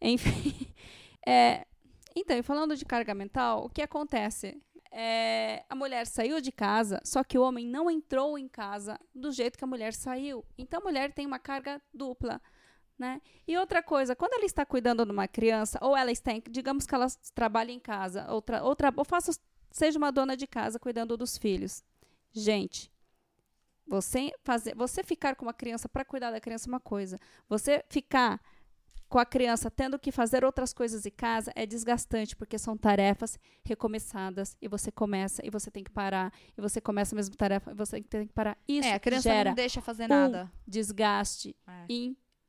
Enfim. 0.02 0.68
É, 1.24 1.68
então, 2.16 2.42
falando 2.42 2.76
de 2.76 2.84
carga 2.84 3.14
mental, 3.14 3.66
o 3.66 3.70
que 3.70 3.80
acontece? 3.80 4.60
É, 4.92 5.64
a 5.70 5.76
mulher 5.76 6.06
saiu 6.08 6.42
de 6.42 6.52
casa, 6.52 7.00
só 7.06 7.24
que 7.24 7.38
o 7.38 7.44
homem 7.44 7.68
não 7.68 7.92
entrou 7.92 8.38
em 8.38 8.48
casa 8.48 9.00
do 9.14 9.32
jeito 9.32 9.56
que 9.58 9.64
a 9.64 9.68
mulher 9.68 9.94
saiu. 9.94 10.44
Então, 10.58 10.80
a 10.82 10.84
mulher 10.84 11.14
tem 11.14 11.26
uma 11.28 11.40
carga 11.40 11.82
dupla. 11.94 12.42
Né? 13.00 13.20
E 13.48 13.58
outra 13.58 13.82
coisa, 13.82 14.16
quando 14.16 14.34
ela 14.34 14.46
está 14.46 14.64
cuidando 14.66 15.06
de 15.06 15.12
uma 15.12 15.28
criança, 15.28 15.80
ou 15.82 15.98
ela 15.98 16.12
está, 16.12 16.34
em, 16.34 16.44
digamos 16.50 16.86
que 16.86 16.94
ela 16.94 17.08
trabalha 17.34 17.72
em 17.72 17.80
casa, 17.80 18.32
ou, 18.32 18.42
tra, 18.42 18.64
ou, 18.64 18.76
tra, 18.76 18.94
ou 18.96 19.06
faça, 19.06 19.32
seja 19.72 19.98
uma 19.98 20.12
dona 20.12 20.36
de 20.38 20.46
casa 20.48 20.80
cuidando 20.80 21.18
dos 21.18 21.38
filhos. 21.38 21.84
Gente, 22.32 22.92
você 23.88 24.32
fazer, 24.44 24.76
você 24.76 25.04
ficar 25.04 25.36
com 25.36 25.46
uma 25.46 25.54
criança 25.54 25.90
para 25.90 26.06
cuidar 26.06 26.32
da 26.32 26.40
criança 26.40 26.70
é 26.70 26.72
uma 26.72 26.80
coisa. 26.80 27.18
Você 27.50 27.84
ficar 27.90 28.40
com 29.10 29.20
a 29.20 29.26
criança 29.26 29.70
tendo 29.70 30.00
que 30.00 30.10
fazer 30.10 30.46
outras 30.46 30.72
coisas 30.72 31.06
em 31.06 31.12
casa 31.12 31.52
é 31.54 31.66
desgastante, 31.66 32.34
porque 32.34 32.58
são 32.58 32.78
tarefas 32.78 33.38
recomeçadas 33.62 34.56
e 34.62 34.70
você 34.70 34.90
começa 34.90 35.46
e 35.46 35.50
você 35.50 35.70
tem 35.70 35.84
que 35.84 35.92
parar 35.92 36.32
e 36.58 36.62
você 36.62 36.80
começa 36.80 37.14
a 37.14 37.18
mesma 37.18 37.36
tarefa 37.36 37.72
e 37.72 37.74
você 37.74 38.02
tem 38.02 38.26
que 38.26 38.34
parar. 38.34 38.58
Isso 38.66 38.88
é, 38.88 38.94
a 38.94 39.00
criança 39.00 39.24
gera 39.30 39.50
não 39.50 39.56
deixa 39.56 39.82
fazer 39.82 40.06
um 40.06 40.08
nada. 40.08 40.52
desgaste 40.66 41.54
É. 41.68 41.86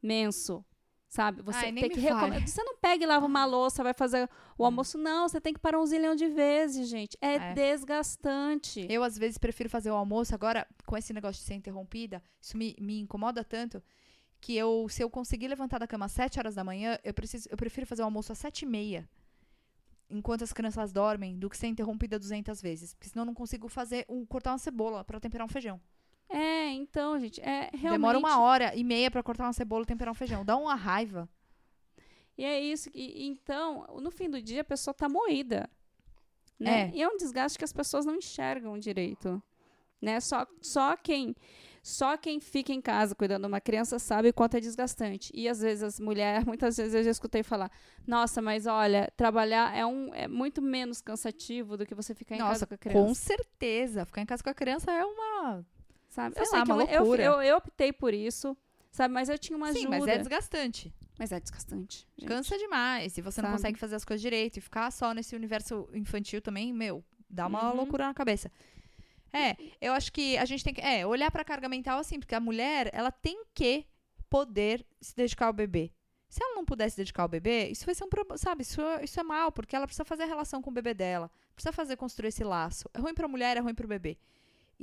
imenso. 0.01 0.65
Sabe? 1.13 1.43
Você 1.43 1.67
Ai, 1.67 1.73
tem 1.75 1.91
que 1.91 2.01
recome- 2.01 2.33
fale. 2.33 2.47
Você 2.49 2.63
não 2.63 2.75
pega 2.79 3.05
e 3.05 3.07
lava 3.07 3.27
uma 3.27 3.45
louça, 3.45 3.83
vai 3.83 3.93
fazer 3.93 4.27
o 4.57 4.65
almoço. 4.65 4.97
Não, 4.97 5.29
você 5.29 5.43
tem 5.43 5.53
que 5.53 5.61
parar 5.61 5.79
um 5.79 5.85
zilhão 5.85 6.15
de 6.17 6.27
vezes, 6.27 6.89
gente. 6.89 7.19
É, 7.21 7.35
É. 7.35 7.53
desgastante. 7.53 8.87
Eu, 8.89 9.03
às 9.05 9.19
vezes, 9.19 9.37
prefiro 9.37 9.69
fazer 9.69 9.91
o 9.91 9.95
almoço. 9.95 10.35
Agora, 10.35 10.67
com 10.87 10.97
esse 10.97 11.13
negócio 11.13 11.39
de 11.43 11.47
ser 11.47 11.53
interrompida, 11.53 12.23
isso 12.41 12.57
me, 12.57 12.75
me 12.81 12.99
incomoda 12.99 13.45
tanto 13.45 13.83
que 14.41 14.57
eu, 14.57 14.87
se 14.89 15.03
eu 15.03 15.11
conseguir 15.11 15.49
levantar 15.49 15.79
da 15.79 15.87
cama 15.87 16.07
às 16.07 16.13
7 16.13 16.39
horas 16.39 16.55
da 16.55 16.65
manhã, 16.65 16.99
eu, 17.05 17.13
preciso, 17.13 17.47
eu 17.51 17.59
prefiro 17.59 17.87
fazer 17.87 18.01
o 18.01 18.07
almoço 18.07 18.33
às 18.33 18.39
7 18.39 18.63
e 18.63 18.67
meia. 18.67 19.07
Enquanto 20.09 20.45
as 20.45 20.53
crianças 20.55 20.95
dormem, 20.95 21.39
do 21.39 21.51
que 21.51 21.59
ser 21.59 21.67
interrompida 21.67 22.19
200 22.19 22.63
vezes. 22.63 22.95
Porque 22.95 23.11
senão 23.11 23.23
eu 23.23 23.27
não 23.27 23.35
consigo 23.35 23.69
fazer 23.69 24.07
um, 24.09 24.25
cortar 24.25 24.53
uma 24.53 24.59
cebola 24.59 25.05
para 25.05 25.21
temperar 25.21 25.45
um 25.45 25.51
feijão. 25.51 25.79
É, 26.29 26.71
então, 26.71 27.19
gente, 27.19 27.41
é 27.41 27.71
realmente... 27.73 28.01
Demora 28.01 28.19
uma 28.19 28.41
hora 28.41 28.75
e 28.75 28.83
meia 28.83 29.11
para 29.11 29.23
cortar 29.23 29.45
uma 29.45 29.53
cebola 29.53 29.83
e 29.83 29.87
temperar 29.87 30.13
um 30.13 30.15
feijão. 30.15 30.45
Dá 30.45 30.57
uma 30.57 30.75
raiva. 30.75 31.29
E 32.37 32.45
é 32.45 32.59
isso. 32.61 32.89
E, 32.95 33.27
então, 33.27 33.87
no 34.01 34.11
fim 34.11 34.31
do 34.31 34.41
dia, 34.41 34.63
a 34.63 34.65
pessoa 34.65 34.95
tá 34.95 35.09
moída. 35.09 35.69
Né? 36.59 36.91
É. 36.91 36.97
E 36.97 37.03
é 37.03 37.09
um 37.09 37.17
desgaste 37.17 37.59
que 37.59 37.65
as 37.65 37.73
pessoas 37.73 38.07
não 38.07 38.17
enxergam 38.17 38.79
direito. 38.79 39.43
Né? 40.01 40.21
Só, 40.21 40.47
só 40.61 40.97
quem 40.97 41.35
só 41.83 42.17
quem 42.17 42.39
fica 42.39 42.73
em 42.73 42.81
casa 42.81 43.13
cuidando 43.13 43.43
de 43.43 43.49
uma 43.49 43.61
criança 43.61 43.99
sabe 43.99 44.29
o 44.29 44.33
quanto 44.33 44.57
é 44.57 44.61
desgastante. 44.61 45.33
E 45.35 45.49
às 45.49 45.61
vezes 45.61 45.83
as 45.83 45.99
mulheres, 45.99 46.45
muitas 46.47 46.77
vezes 46.77 46.95
eu 46.95 47.03
já 47.03 47.11
escutei 47.11 47.43
falar: 47.43 47.71
"Nossa, 48.07 48.41
mas 48.41 48.67
olha, 48.67 49.13
trabalhar 49.17 49.77
é 49.77 49.85
um 49.85 50.15
é 50.15 50.29
muito 50.29 50.63
menos 50.63 51.01
cansativo 51.01 51.77
do 51.77 51.85
que 51.85 51.95
você 51.95 52.15
ficar 52.15 52.37
em 52.37 52.39
Nossa, 52.39 52.53
casa 52.53 52.67
com 52.69 52.75
a 52.75 52.79
criança". 52.79 53.07
com 53.07 53.15
certeza. 53.15 54.07
Ficar 54.07 54.23
em 54.23 54.27
casa 54.27 54.43
com 54.43 54.51
a 54.51 54.55
criança 54.55 54.93
é 54.93 55.05
uma. 55.05 55.67
Sabe? 56.13 56.35
sei 56.35 56.43
eu 56.43 56.47
sei 56.47 56.59
lá, 56.59 56.65
que 56.65 56.73
uma 56.73 56.83
eu, 56.85 56.89
eu, 56.89 56.99
loucura. 57.01 57.23
eu, 57.23 57.43
eu 57.43 57.57
optei 57.57 57.93
por 57.93 58.13
isso, 58.15 58.57
sabe? 58.91 59.13
Mas 59.15 59.29
eu 59.29 59.39
tinha 59.39 59.57
uma 59.57 59.73
Sim, 59.73 59.81
ajuda. 59.81 59.91
mas 59.91 60.07
é 60.09 60.19
desgastante. 60.19 60.95
Mas 61.19 61.33
é 61.33 61.41
desgastante. 61.41 62.07
gente. 62.17 62.27
Cansa 62.29 62.57
demais. 62.59 63.17
E 63.19 63.21
você 63.23 63.41
não 63.43 63.49
Sabe? 63.49 63.59
consegue 63.59 63.79
fazer 63.79 63.97
as 63.97 64.05
coisas 64.05 64.21
direito. 64.23 64.57
E 64.57 64.61
ficar 64.61 64.91
só 64.91 65.13
nesse 65.13 65.37
universo 65.37 65.89
infantil 65.93 66.41
também, 66.41 66.73
meu, 66.73 67.05
dá 67.29 67.47
uma 67.47 67.71
Uhum. 67.71 67.77
loucura 67.77 68.07
na 68.07 68.15
cabeça. 68.15 68.51
É, 69.33 69.57
eu 69.81 69.93
acho 69.93 70.13
que 70.13 70.37
a 70.37 70.45
gente 70.45 70.63
tem 70.65 70.75
que 70.75 70.81
é, 70.81 71.07
olhar 71.07 71.31
pra 71.31 71.45
carga 71.45 71.69
mental 71.69 71.99
assim, 71.99 72.19
porque 72.19 72.35
a 72.35 72.41
mulher, 72.41 72.91
ela 72.93 73.11
tem 73.11 73.45
que 73.55 73.87
poder 74.29 74.85
se 75.01 75.15
dedicar 75.17 75.47
ao 75.47 75.53
bebê. 75.53 75.91
Se 76.29 76.43
ela 76.43 76.55
não 76.55 76.65
puder 76.65 76.89
se 76.91 76.97
dedicar 76.97 77.23
ao 77.23 77.29
bebê, 77.29 77.69
isso 77.69 77.85
vai 77.85 77.95
ser 77.95 78.05
um 78.05 78.09
problema, 78.09 78.39
sabe? 78.39 78.63
Isso, 78.63 78.81
isso 79.03 79.21
é 79.21 79.23
mal, 79.23 79.53
porque 79.53 79.77
ela 79.77 79.87
precisa 79.87 80.05
fazer 80.05 80.23
a 80.23 80.27
relação 80.27 80.63
com 80.63 80.71
o 80.71 80.73
bebê 80.73 80.95
dela, 80.95 81.31
precisa 81.55 81.73
fazer 81.73 81.97
construir 81.97 82.29
esse 82.29 82.43
laço. 82.43 82.89
É 82.95 82.99
ruim 82.99 83.13
pra 83.15 83.29
mulher, 83.29 83.57
é 83.57 83.61
ruim 83.61 83.75
pro 83.75 83.87
bebê. 83.87 84.17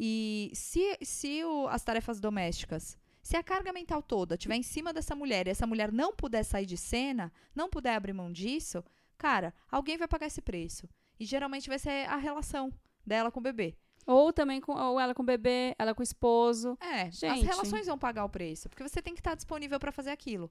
E 0.01 0.49
se, 0.53 0.97
se 1.01 1.43
o- 1.43 1.67
as 1.67 1.83
tarefas 1.83 2.21
domésticas, 2.21 2.97
se 3.21 3.35
a 3.35 3.43
carga 3.43 3.73
mental 3.73 4.01
toda 4.01 4.35
estiver 4.35 4.55
em 4.55 4.63
cima 4.63 4.93
dessa 4.93 5.13
mulher 5.13 5.45
e 5.45 5.49
essa 5.49 5.67
mulher 5.67 5.91
não 5.91 6.15
puder 6.15 6.43
sair 6.43 6.65
de 6.65 6.77
cena, 6.77 7.31
não 7.53 7.69
puder 7.69 7.95
abrir 7.95 8.13
mão 8.13 8.31
disso, 8.31 8.81
cara, 9.17 9.53
alguém 9.69 9.97
vai 9.97 10.07
pagar 10.07 10.27
esse 10.27 10.41
preço. 10.41 10.87
E 11.19 11.25
geralmente 11.25 11.67
vai 11.67 11.77
ser 11.77 12.07
a 12.09 12.15
relação 12.15 12.71
dela 13.05 13.29
com 13.29 13.41
o 13.41 13.43
bebê. 13.43 13.75
Ou 14.05 14.31
também 14.31 14.61
com 14.61 14.71
ou 14.71 14.97
ela 14.99 15.13
com 15.13 15.21
o 15.21 15.25
bebê, 15.25 15.75
ela 15.77 15.93
com 15.93 15.99
o 16.01 16.03
esposo. 16.03 16.77
É, 16.79 17.01
as 17.03 17.15
Gente. 17.19 17.45
relações 17.45 17.85
vão 17.85 17.97
pagar 17.97 18.23
o 18.23 18.29
preço, 18.29 18.69
porque 18.69 18.81
você 18.87 19.01
tem 19.01 19.13
que 19.13 19.19
estar 19.19 19.35
disponível 19.35 19.77
para 19.79 19.91
fazer 19.91 20.11
aquilo. 20.11 20.49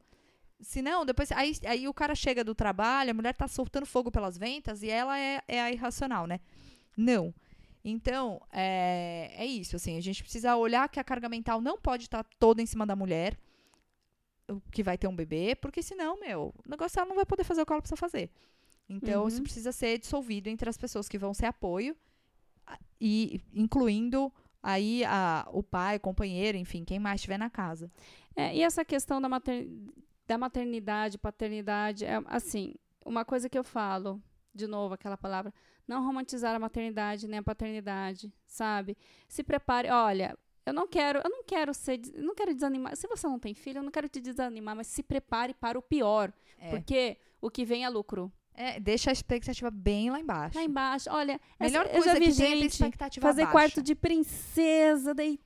Senão, 0.60 1.06
depois. 1.06 1.32
Aí, 1.32 1.54
aí 1.64 1.88
o 1.88 1.94
cara 1.94 2.14
chega 2.14 2.44
do 2.44 2.54
trabalho, 2.54 3.10
a 3.12 3.14
mulher 3.14 3.34
tá 3.34 3.48
soltando 3.48 3.86
fogo 3.86 4.10
pelas 4.10 4.36
ventas 4.36 4.82
e 4.82 4.90
ela 4.90 5.18
é, 5.18 5.40
é 5.48 5.60
a 5.62 5.72
irracional, 5.72 6.26
né? 6.26 6.38
Não. 6.96 7.32
Então, 7.90 8.40
é, 8.52 9.32
é 9.36 9.46
isso, 9.46 9.76
assim, 9.76 9.96
a 9.96 10.00
gente 10.00 10.22
precisa 10.22 10.56
olhar 10.56 10.88
que 10.88 11.00
a 11.00 11.04
carga 11.04 11.28
mental 11.28 11.60
não 11.60 11.78
pode 11.78 12.04
estar 12.04 12.24
toda 12.38 12.60
em 12.62 12.66
cima 12.66 12.86
da 12.86 12.94
mulher. 12.96 13.36
que 14.72 14.82
vai 14.82 14.96
ter 14.96 15.06
um 15.06 15.14
bebê, 15.14 15.54
porque 15.54 15.82
senão, 15.82 16.18
meu, 16.18 16.54
o 16.64 16.70
negócio 16.70 16.98
ela 16.98 17.06
não 17.08 17.16
vai 17.16 17.26
poder 17.26 17.44
fazer 17.44 17.60
o 17.60 17.66
que 17.66 17.72
ela 17.72 17.82
precisa 17.82 17.96
fazer. 17.98 18.30
Então, 18.88 19.22
Uhum. 19.22 19.28
isso 19.28 19.42
precisa 19.42 19.72
ser 19.72 19.98
dissolvido 19.98 20.48
entre 20.48 20.70
as 20.70 20.78
pessoas 20.78 21.06
que 21.06 21.18
vão 21.18 21.34
ser 21.34 21.44
apoio, 21.46 21.94
e 23.00 23.40
incluindo 23.52 24.32
aí 24.62 25.04
a, 25.04 25.46
o 25.52 25.62
pai, 25.62 25.96
o 25.96 26.00
companheiro, 26.00 26.56
enfim, 26.58 26.82
quem 26.84 26.98
mais 26.98 27.16
estiver 27.20 27.38
na 27.38 27.50
casa. 27.50 27.90
É, 28.34 28.54
e 28.56 28.62
essa 28.62 28.84
questão 28.84 29.20
da, 29.20 29.28
mater- 29.28 29.68
da 30.26 30.38
maternidade, 30.38 31.18
paternidade, 31.18 32.04
é 32.06 32.20
assim, 32.26 32.74
uma 33.04 33.24
coisa 33.26 33.48
que 33.50 33.58
eu 33.58 33.64
falo, 33.64 34.18
de 34.54 34.66
novo 34.66 34.94
aquela 34.94 35.16
palavra, 35.18 35.52
não 35.88 36.04
romantizar 36.04 36.54
a 36.54 36.58
maternidade 36.58 37.26
nem 37.26 37.38
a 37.38 37.42
paternidade, 37.42 38.32
sabe? 38.46 38.96
Se 39.26 39.42
prepare, 39.42 39.88
olha, 39.90 40.38
eu 40.66 40.72
não 40.74 40.86
quero, 40.86 41.20
eu 41.24 41.30
não 41.30 41.42
quero 41.44 41.72
ser, 41.74 41.98
não 42.16 42.34
quero 42.34 42.54
desanimar. 42.54 42.94
Se 42.94 43.08
você 43.08 43.26
não 43.26 43.38
tem 43.38 43.54
filho, 43.54 43.78
eu 43.78 43.82
não 43.82 43.90
quero 43.90 44.08
te 44.08 44.20
desanimar, 44.20 44.76
mas 44.76 44.86
se 44.86 45.02
prepare 45.02 45.54
para 45.54 45.78
o 45.78 45.82
pior, 45.82 46.30
É. 46.58 46.68
porque 46.70 47.16
o 47.40 47.50
que 47.50 47.64
vem 47.64 47.84
é 47.84 47.88
lucro. 47.88 48.30
É, 48.52 48.78
deixa 48.80 49.10
a 49.10 49.12
expectativa 49.12 49.70
bem 49.70 50.10
lá 50.10 50.18
embaixo. 50.20 50.58
Lá 50.58 50.64
embaixo, 50.64 51.08
olha, 51.10 51.40
Melhor 51.60 51.86
essa- 51.86 51.92
coisa 51.92 52.08
eu 52.08 52.12
já 52.12 52.18
vi 52.18 52.24
que 52.24 52.30
é 52.42 52.56
gente 52.68 53.20
fazer 53.20 53.42
baixa. 53.42 53.52
quarto 53.52 53.80
de 53.82 53.94
princesa, 53.94 55.14
daí 55.14 55.38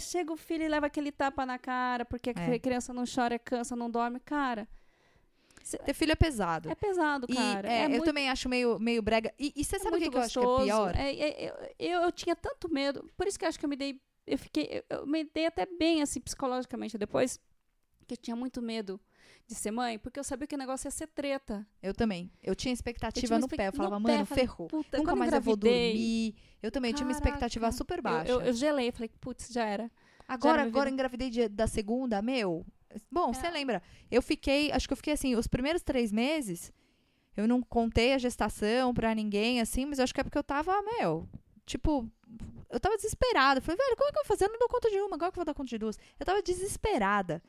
chega 0.00 0.32
o 0.32 0.36
filho 0.36 0.64
e 0.64 0.68
leva 0.68 0.86
aquele 0.86 1.12
tapa 1.12 1.46
na 1.46 1.58
cara, 1.58 2.04
porque 2.04 2.30
a 2.30 2.32
É. 2.42 2.58
criança 2.58 2.92
não 2.92 3.04
chora, 3.06 3.38
cansa, 3.38 3.76
não 3.76 3.90
dorme, 3.90 4.18
cara. 4.20 4.68
Ter 5.84 5.94
filho 5.94 6.12
é 6.12 6.16
pesado. 6.16 6.70
É 6.70 6.74
pesado, 6.74 7.26
E, 7.28 7.34
cara. 7.34 7.68
é, 7.72 7.78
é 7.80 7.84
eu 7.86 7.90
muito, 7.90 8.04
também 8.04 8.28
acho 8.30 8.48
meio, 8.48 8.78
meio 8.78 9.02
brega. 9.02 9.32
E, 9.38 9.52
e 9.56 9.64
você 9.64 9.76
é 9.76 9.78
sabe 9.78 9.96
o 9.96 9.98
que, 10.00 10.10
que 10.10 10.16
eu 10.16 10.20
acho 10.20 10.38
que 10.40 10.46
é 10.46 10.64
pior? 10.64 10.96
É, 10.96 11.10
é, 11.14 11.48
eu, 11.48 11.54
eu, 11.78 12.02
eu 12.02 12.12
tinha 12.12 12.36
tanto 12.36 12.68
medo, 12.72 13.10
por 13.16 13.26
isso 13.26 13.38
que 13.38 13.44
eu 13.44 13.48
acho 13.48 13.58
que 13.58 13.64
eu 13.64 13.68
me 13.68 13.76
dei, 13.76 14.00
eu 14.26 14.38
fiquei, 14.38 14.84
eu, 14.90 14.98
eu 14.98 15.06
me 15.06 15.24
dei 15.24 15.46
até 15.46 15.66
bem, 15.66 16.02
assim, 16.02 16.20
psicologicamente 16.20 16.96
depois, 16.96 17.40
que 18.06 18.14
eu 18.14 18.18
tinha 18.18 18.36
muito 18.36 18.62
medo 18.62 19.00
de 19.48 19.54
ser 19.54 19.70
mãe, 19.72 19.98
porque 19.98 20.18
eu 20.20 20.24
sabia 20.24 20.46
que 20.46 20.54
o 20.54 20.58
negócio 20.58 20.86
ia 20.86 20.90
ser 20.92 21.08
treta. 21.08 21.66
Eu 21.82 21.92
também. 21.94 22.30
Eu 22.42 22.54
tinha 22.54 22.72
expectativa 22.72 23.34
uma 23.34 23.40
no 23.40 23.46
expec- 23.46 23.56
pé. 23.58 23.68
Eu 23.68 23.72
falava, 23.72 23.98
no 23.98 24.06
pé, 24.06 24.12
mano, 24.14 24.26
ferrou. 24.26 24.68
Puta, 24.68 24.98
Nunca 24.98 25.14
mais 25.16 25.32
eu 25.32 25.40
vou 25.40 25.56
dormir. 25.56 26.34
Eu 26.62 26.70
também 26.70 26.92
tinha 26.92 27.06
uma 27.06 27.12
expectativa 27.12 27.62
Caraca, 27.66 27.76
super 27.76 27.98
eu- 27.98 28.02
baixa. 28.02 28.30
Eu, 28.30 28.40
eu 28.42 28.52
gelei, 28.52 28.92
falei, 28.92 29.10
putz, 29.20 29.48
já 29.52 29.64
era. 29.64 29.90
agora, 30.28 30.58
minha 30.58 30.66
agora 30.68 30.84
vida. 30.90 30.94
engravidei 30.94 31.30
de- 31.30 31.48
da 31.48 31.66
segunda, 31.66 32.20
meu. 32.22 32.64
Bom, 33.10 33.32
você 33.32 33.46
É. 33.46 33.50
lembra? 33.50 33.82
Eu 34.10 34.22
fiquei, 34.22 34.72
acho 34.72 34.86
que 34.86 34.92
eu 34.92 34.96
fiquei 34.96 35.12
assim, 35.12 35.34
os 35.36 35.46
primeiros 35.46 35.82
três 35.82 36.10
meses, 36.12 36.72
eu 37.36 37.46
não 37.46 37.60
contei 37.62 38.12
a 38.14 38.18
gestação 38.18 38.94
pra 38.94 39.14
ninguém, 39.14 39.60
assim, 39.60 39.84
mas 39.84 40.00
acho 40.00 40.14
que 40.14 40.20
é 40.20 40.24
porque 40.24 40.38
eu 40.38 40.44
tava, 40.44 40.72
meu, 40.82 41.28
tipo, 41.64 42.08
eu 42.70 42.80
tava 42.80 42.96
desesperada. 42.96 43.60
Falei, 43.60 43.76
velho, 43.76 43.96
como 43.96 44.08
é 44.08 44.12
que 44.12 44.18
eu 44.18 44.22
vou 44.22 44.28
fazer? 44.28 44.44
Eu 44.46 44.50
não 44.52 44.58
dou 44.58 44.68
conta 44.68 44.90
de 44.90 44.96
uma, 45.00 45.16
agora 45.16 45.30
que 45.30 45.38
eu 45.38 45.40
vou 45.40 45.44
dar 45.44 45.54
conta 45.54 45.68
de 45.68 45.78
duas? 45.78 45.98
Eu 46.18 46.24
tava 46.26 46.42
desesperada. 46.42 47.42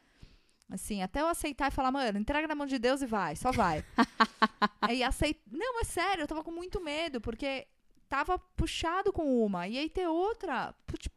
Assim, 0.69 1.01
até 1.01 1.21
eu 1.21 1.27
aceitar 1.27 1.69
e 1.69 1.71
falar, 1.71 1.91
mano, 1.91 2.19
entrega 2.19 2.45
na 2.47 2.53
mão 2.55 2.67
de 2.67 2.77
Deus 2.77 3.01
e 3.01 3.05
vai, 3.05 3.37
só 3.37 3.51
vai. 3.53 3.85
aí 4.81 5.01
aceit... 5.01 5.39
Não, 5.49 5.79
é 5.79 5.85
sério, 5.85 6.23
eu 6.23 6.27
tava 6.27 6.43
com 6.43 6.51
muito 6.51 6.81
medo, 6.81 7.21
porque 7.21 7.65
tava 8.09 8.37
puxado 8.37 9.13
com 9.13 9.45
uma, 9.45 9.65
e 9.67 9.77
aí 9.77 9.89
ter 9.89 10.07
outra. 10.07 10.73
putz, 10.85 11.07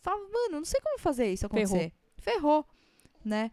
Falava, 0.00 0.22
mano, 0.32 0.56
não 0.58 0.64
sei 0.64 0.80
como 0.80 0.98
fazer 0.98 1.30
isso 1.32 1.44
acontecer. 1.44 1.92
Ferrou, 2.18 2.64
né? 3.24 3.50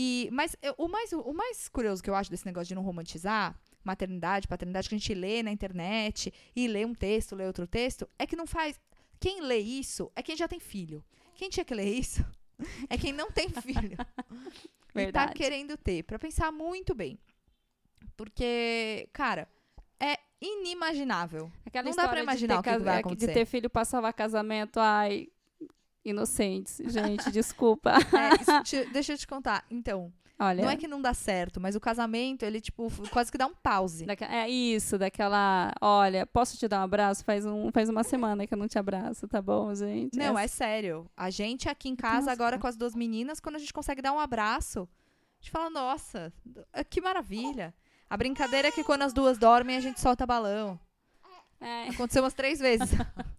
E, 0.00 0.28
mas 0.30 0.54
eu- 0.62 0.76
o, 0.78 0.86
mais, 0.86 1.12
o 1.12 1.32
mais 1.32 1.68
curioso 1.68 2.00
que 2.00 2.08
eu 2.08 2.14
acho 2.14 2.30
desse 2.30 2.46
negócio 2.46 2.68
de 2.68 2.74
não 2.76 2.84
romantizar 2.84 3.58
maternidade, 3.82 4.46
paternidade, 4.46 4.88
que 4.88 4.94
a 4.94 4.98
gente 4.98 5.12
lê 5.12 5.42
na 5.42 5.50
internet 5.50 6.32
e 6.54 6.68
lê 6.68 6.84
um 6.84 6.94
texto, 6.94 7.34
lê 7.34 7.44
outro 7.44 7.66
texto, 7.66 8.08
é 8.16 8.24
que 8.24 8.36
não 8.36 8.46
faz. 8.46 8.80
Quem 9.18 9.40
lê 9.40 9.58
isso 9.58 10.08
é 10.14 10.22
quem 10.22 10.36
já 10.36 10.46
tem 10.46 10.60
filho. 10.60 11.04
Quem 11.34 11.50
tinha 11.50 11.64
que 11.64 11.74
ler 11.74 11.92
isso 11.92 12.24
é 12.88 12.96
quem 12.96 13.12
não 13.12 13.32
tem 13.32 13.48
filho. 13.48 13.96
e 14.94 15.10
tá 15.10 15.32
querendo 15.32 15.76
ter, 15.76 16.04
pra 16.04 16.16
pensar 16.16 16.52
muito 16.52 16.94
bem. 16.94 17.18
Porque, 18.16 19.08
cara, 19.12 19.48
é 19.98 20.16
inimaginável. 20.40 21.50
Aquela 21.66 21.88
Não 21.88 21.96
dá 21.96 22.02
pra 22.08 22.20
história 22.20 22.20
de 22.20 22.22
imaginar 22.22 22.62
ter 22.62 22.70
o 22.70 22.78
que 22.78 22.84
vai 22.84 22.96
é, 22.96 23.00
acontecer. 23.00 23.26
De 23.26 23.34
ter 23.34 23.46
filho 23.46 23.68
pra 23.68 23.84
salvar 23.84 24.12
casamento, 24.12 24.78
ai, 24.78 25.28
inocentes. 26.08 26.80
Gente, 26.86 27.30
desculpa. 27.30 27.92
É, 28.12 28.62
te- 28.62 28.84
deixa 28.92 29.12
eu 29.12 29.18
te 29.18 29.26
contar. 29.26 29.64
Então, 29.70 30.12
Olha, 30.40 30.62
não 30.62 30.70
é 30.70 30.76
que 30.76 30.86
não 30.86 31.02
dá 31.02 31.12
certo, 31.12 31.60
mas 31.60 31.74
o 31.74 31.80
casamento, 31.80 32.44
ele, 32.44 32.60
tipo, 32.60 32.88
quase 33.10 33.30
que 33.32 33.36
dá 33.38 33.46
um 33.46 33.54
pause. 33.54 34.06
daque- 34.06 34.22
é 34.24 34.48
isso, 34.48 34.96
daquela, 34.96 35.72
olha, 35.80 36.24
posso 36.26 36.56
te 36.56 36.68
dar 36.68 36.80
um 36.80 36.84
abraço? 36.84 37.24
Faz, 37.24 37.44
um, 37.44 37.72
faz 37.72 37.88
uma 37.88 38.04
semana 38.04 38.46
que 38.46 38.54
eu 38.54 38.58
não 38.58 38.68
te 38.68 38.78
abraço, 38.78 39.26
tá 39.26 39.42
bom, 39.42 39.74
gente? 39.74 40.16
Não, 40.16 40.38
Essa- 40.38 40.40
é 40.44 40.48
sério. 40.48 41.10
A 41.16 41.28
gente 41.30 41.68
aqui 41.68 41.88
em 41.88 41.96
casa, 41.96 42.18
Nossa. 42.20 42.32
agora 42.32 42.58
com 42.58 42.66
as 42.68 42.76
duas 42.76 42.94
meninas, 42.94 43.40
quando 43.40 43.56
a 43.56 43.58
gente 43.58 43.72
consegue 43.72 44.00
dar 44.00 44.12
um 44.12 44.20
abraço, 44.20 44.88
a 45.40 45.42
gente 45.42 45.50
fala, 45.50 45.70
nossa, 45.70 46.32
que 46.88 47.00
maravilha. 47.00 47.74
A 48.08 48.16
brincadeira 48.16 48.68
é 48.68 48.70
que 48.72 48.84
quando 48.84 49.02
as 49.02 49.12
duas 49.12 49.38
dormem, 49.38 49.76
a 49.76 49.80
gente 49.80 50.00
solta 50.00 50.24
balão. 50.26 50.78
é. 51.60 51.88
Aconteceu 51.88 52.22
umas 52.22 52.32
três 52.34 52.58
vezes. 52.60 52.88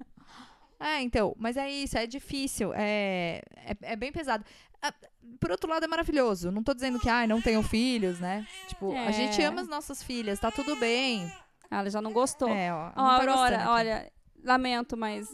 é, 0.79 1.01
então, 1.01 1.35
mas 1.37 1.57
é 1.57 1.69
isso, 1.69 1.97
é 1.97 2.05
difícil, 2.07 2.71
é, 2.73 3.41
é, 3.55 3.75
é 3.81 3.95
bem 3.95 4.11
pesado. 4.11 4.43
Ah, 4.81 4.93
Por 5.39 5.51
outro 5.51 5.69
lado, 5.69 5.83
é 5.83 5.87
maravilhoso. 5.87 6.51
Não 6.51 6.63
tô 6.63 6.73
dizendo 6.73 6.99
que, 6.99 7.09
ai, 7.09 7.27
não 7.27 7.41
tenham 7.41 7.61
filhos, 7.61 8.19
né? 8.19 8.47
Tipo, 8.67 8.93
a 8.95 9.11
gente 9.11 9.41
É. 9.41 9.45
ama 9.45 9.61
as 9.61 9.67
nossas 9.67 10.01
filhas, 10.01 10.39
tá 10.39 10.49
tudo 10.51 10.75
bem. 10.77 11.29
Ah, 11.69 11.79
Ela 11.79 11.89
já 11.89 12.01
não 12.01 12.11
gostou. 12.13 12.49
É, 12.49 12.73
ó, 12.73 12.91
Ó, 12.95 13.23
não 13.25 13.35
tá 13.35 13.55
aqui. 13.57 13.67
olha, 13.67 14.11
lamento, 14.43 14.95
mas 14.97 15.27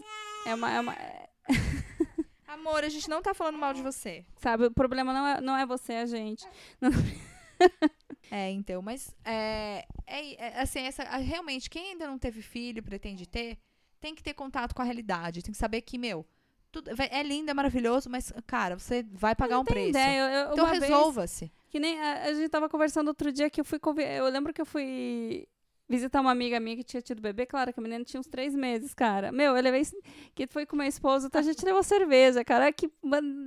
é 0.48 0.56
uma, 0.56 0.72
é 0.72 0.80
uma- 0.80 0.94
é- 0.96 1.30
Amor, 2.48 2.84
a 2.84 2.90
gente 2.90 3.08
não 3.10 3.22
tá 3.22 3.34
falando 3.34 3.58
mal 3.58 3.74
de 3.74 3.82
você. 3.84 4.26
sabe, 4.38 4.66
o 4.66 4.72
problema 4.72 5.14
não 5.14 5.28
é, 5.28 5.42
não 5.42 5.56
é 5.58 5.66
você, 5.66 5.94
é 5.94 6.02
a 6.02 6.06
gente. 6.08 6.44
É, 8.32 8.50
então, 8.52 8.82
mas 8.82 9.16
é, 9.24 9.86
é, 10.08 10.34
é, 10.48 10.60
assim, 10.62 10.80
essa, 10.82 11.04
realmente, 11.18 11.70
quem 11.70 11.92
ainda 11.92 12.08
não 12.08 12.18
teve 12.18 12.42
filho 12.42 12.82
pretende 12.84 13.28
ter, 13.28 13.58
tem 14.00 14.14
que 14.16 14.24
ter 14.24 14.34
contato 14.34 14.74
com 14.74 14.82
a 14.82 14.86
realidade. 14.86 15.42
Tem 15.42 15.52
que 15.52 15.58
saber 15.58 15.82
que, 15.82 15.98
meu, 15.98 16.26
tudo, 16.72 16.92
é 16.98 17.24
lindo, 17.24 17.50
é 17.50 17.54
maravilhoso, 17.54 18.10
mas, 18.10 18.34
cara, 18.46 18.78
você 18.78 19.06
vai 19.12 19.36
pagar 19.36 19.60
um 19.60 19.64
preço. 19.64 19.90
ideia, 19.90 20.20
eu, 20.20 20.48
eu, 20.48 20.54
Então 20.54 20.66
resolva-se. 20.66 21.52
Que 21.70 21.80
nem 21.80 22.00
a, 22.00 22.24
a 22.24 22.34
gente 22.34 22.50
tava 22.50 22.70
conversando 22.70 23.08
outro 23.08 23.32
dia 23.32 23.50
que 23.50 23.60
eu 23.60 23.66
fui 23.66 23.80
eu 24.18 24.26
lembro 24.30 24.54
que 24.54 24.62
eu 24.62 24.66
fui 24.66 25.48
visitar 25.88 26.20
uma 26.20 26.32
amiga 26.32 26.60
minha 26.60 26.76
que 26.76 26.84
tinha 26.84 27.02
tido 27.02 27.22
bebê, 27.22 27.46
claro 27.46 27.72
que 27.72 27.80
a 27.80 27.84
menina 27.84 28.04
tinha 28.04 28.20
uns 28.20 28.28
três 28.28 28.56
meses, 28.56 28.94
cara. 28.94 29.32
Meu, 29.32 29.56
eu 29.56 29.62
levei 29.62 29.84
que 30.34 30.48
foi 30.48 30.66
com 30.66 30.76
meu 30.76 30.88
esposo, 30.88 31.28
então 31.28 31.40
a 31.40 31.44
gente 31.44 31.64
levou 31.64 31.84
cerveja, 31.84 32.44
cara, 32.44 32.72
que 32.72 32.90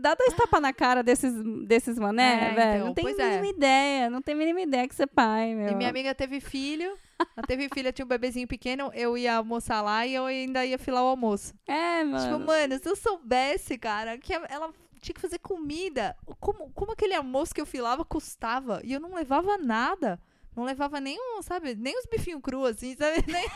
dá 0.00 0.14
dois 0.14 0.34
tapas 0.36 0.62
na 0.62 0.72
cara 0.72 1.02
desses 1.02 1.32
desses 1.66 1.98
mané, 1.98 2.50
É, 2.50 2.54
velho. 2.54 2.76
então, 2.76 2.86
não 2.86 2.94
tem 2.94 3.06
a 3.06 3.28
mínima 3.28 3.46
é. 3.46 3.50
ideia, 3.50 4.10
não 4.10 4.22
tem 4.22 4.34
mínima 4.34 4.60
ideia 4.60 4.88
que 4.88 4.94
você 4.94 5.02
é 5.02 5.06
pai, 5.06 5.54
meu. 5.54 5.72
E 5.72 5.74
minha 5.74 5.90
amiga 5.90 6.14
teve 6.14 6.40
filho, 6.40 6.96
ela 7.36 7.46
teve 7.46 7.68
filha, 7.72 7.92
tinha 7.92 8.04
um 8.04 8.08
bebezinho 8.08 8.46
pequeno, 8.46 8.90
eu 8.94 9.16
ia 9.18 9.36
almoçar 9.36 9.80
lá 9.82 10.06
e 10.06 10.14
eu 10.14 10.24
ainda 10.26 10.64
ia 10.64 10.78
filar 10.78 11.02
o 11.02 11.08
almoço. 11.08 11.54
É, 11.66 12.00
Tipo, 12.04 12.10
mano. 12.12 12.46
mano, 12.46 12.78
se 12.78 12.88
eu 12.88 12.96
soubesse, 12.96 13.76
cara, 13.78 14.16
que 14.18 14.32
ela 14.32 14.72
tinha 15.00 15.14
que 15.14 15.20
fazer 15.20 15.38
comida, 15.38 16.16
como, 16.40 16.70
como 16.72 16.92
aquele 16.92 17.14
almoço 17.14 17.54
que 17.54 17.60
eu 17.60 17.66
filava 17.66 18.04
custava? 18.04 18.80
E 18.84 18.92
eu 18.92 19.00
não 19.00 19.14
levava 19.14 19.56
nada. 19.58 20.20
Não 20.56 20.64
levava 20.64 20.98
nem 21.00 21.16
um, 21.20 21.40
sabe, 21.40 21.76
nem 21.76 21.96
os 21.96 22.04
bifinhos 22.06 22.40
cru, 22.42 22.64
assim, 22.64 22.96
sabe? 22.96 23.22
Nem, 23.30 23.46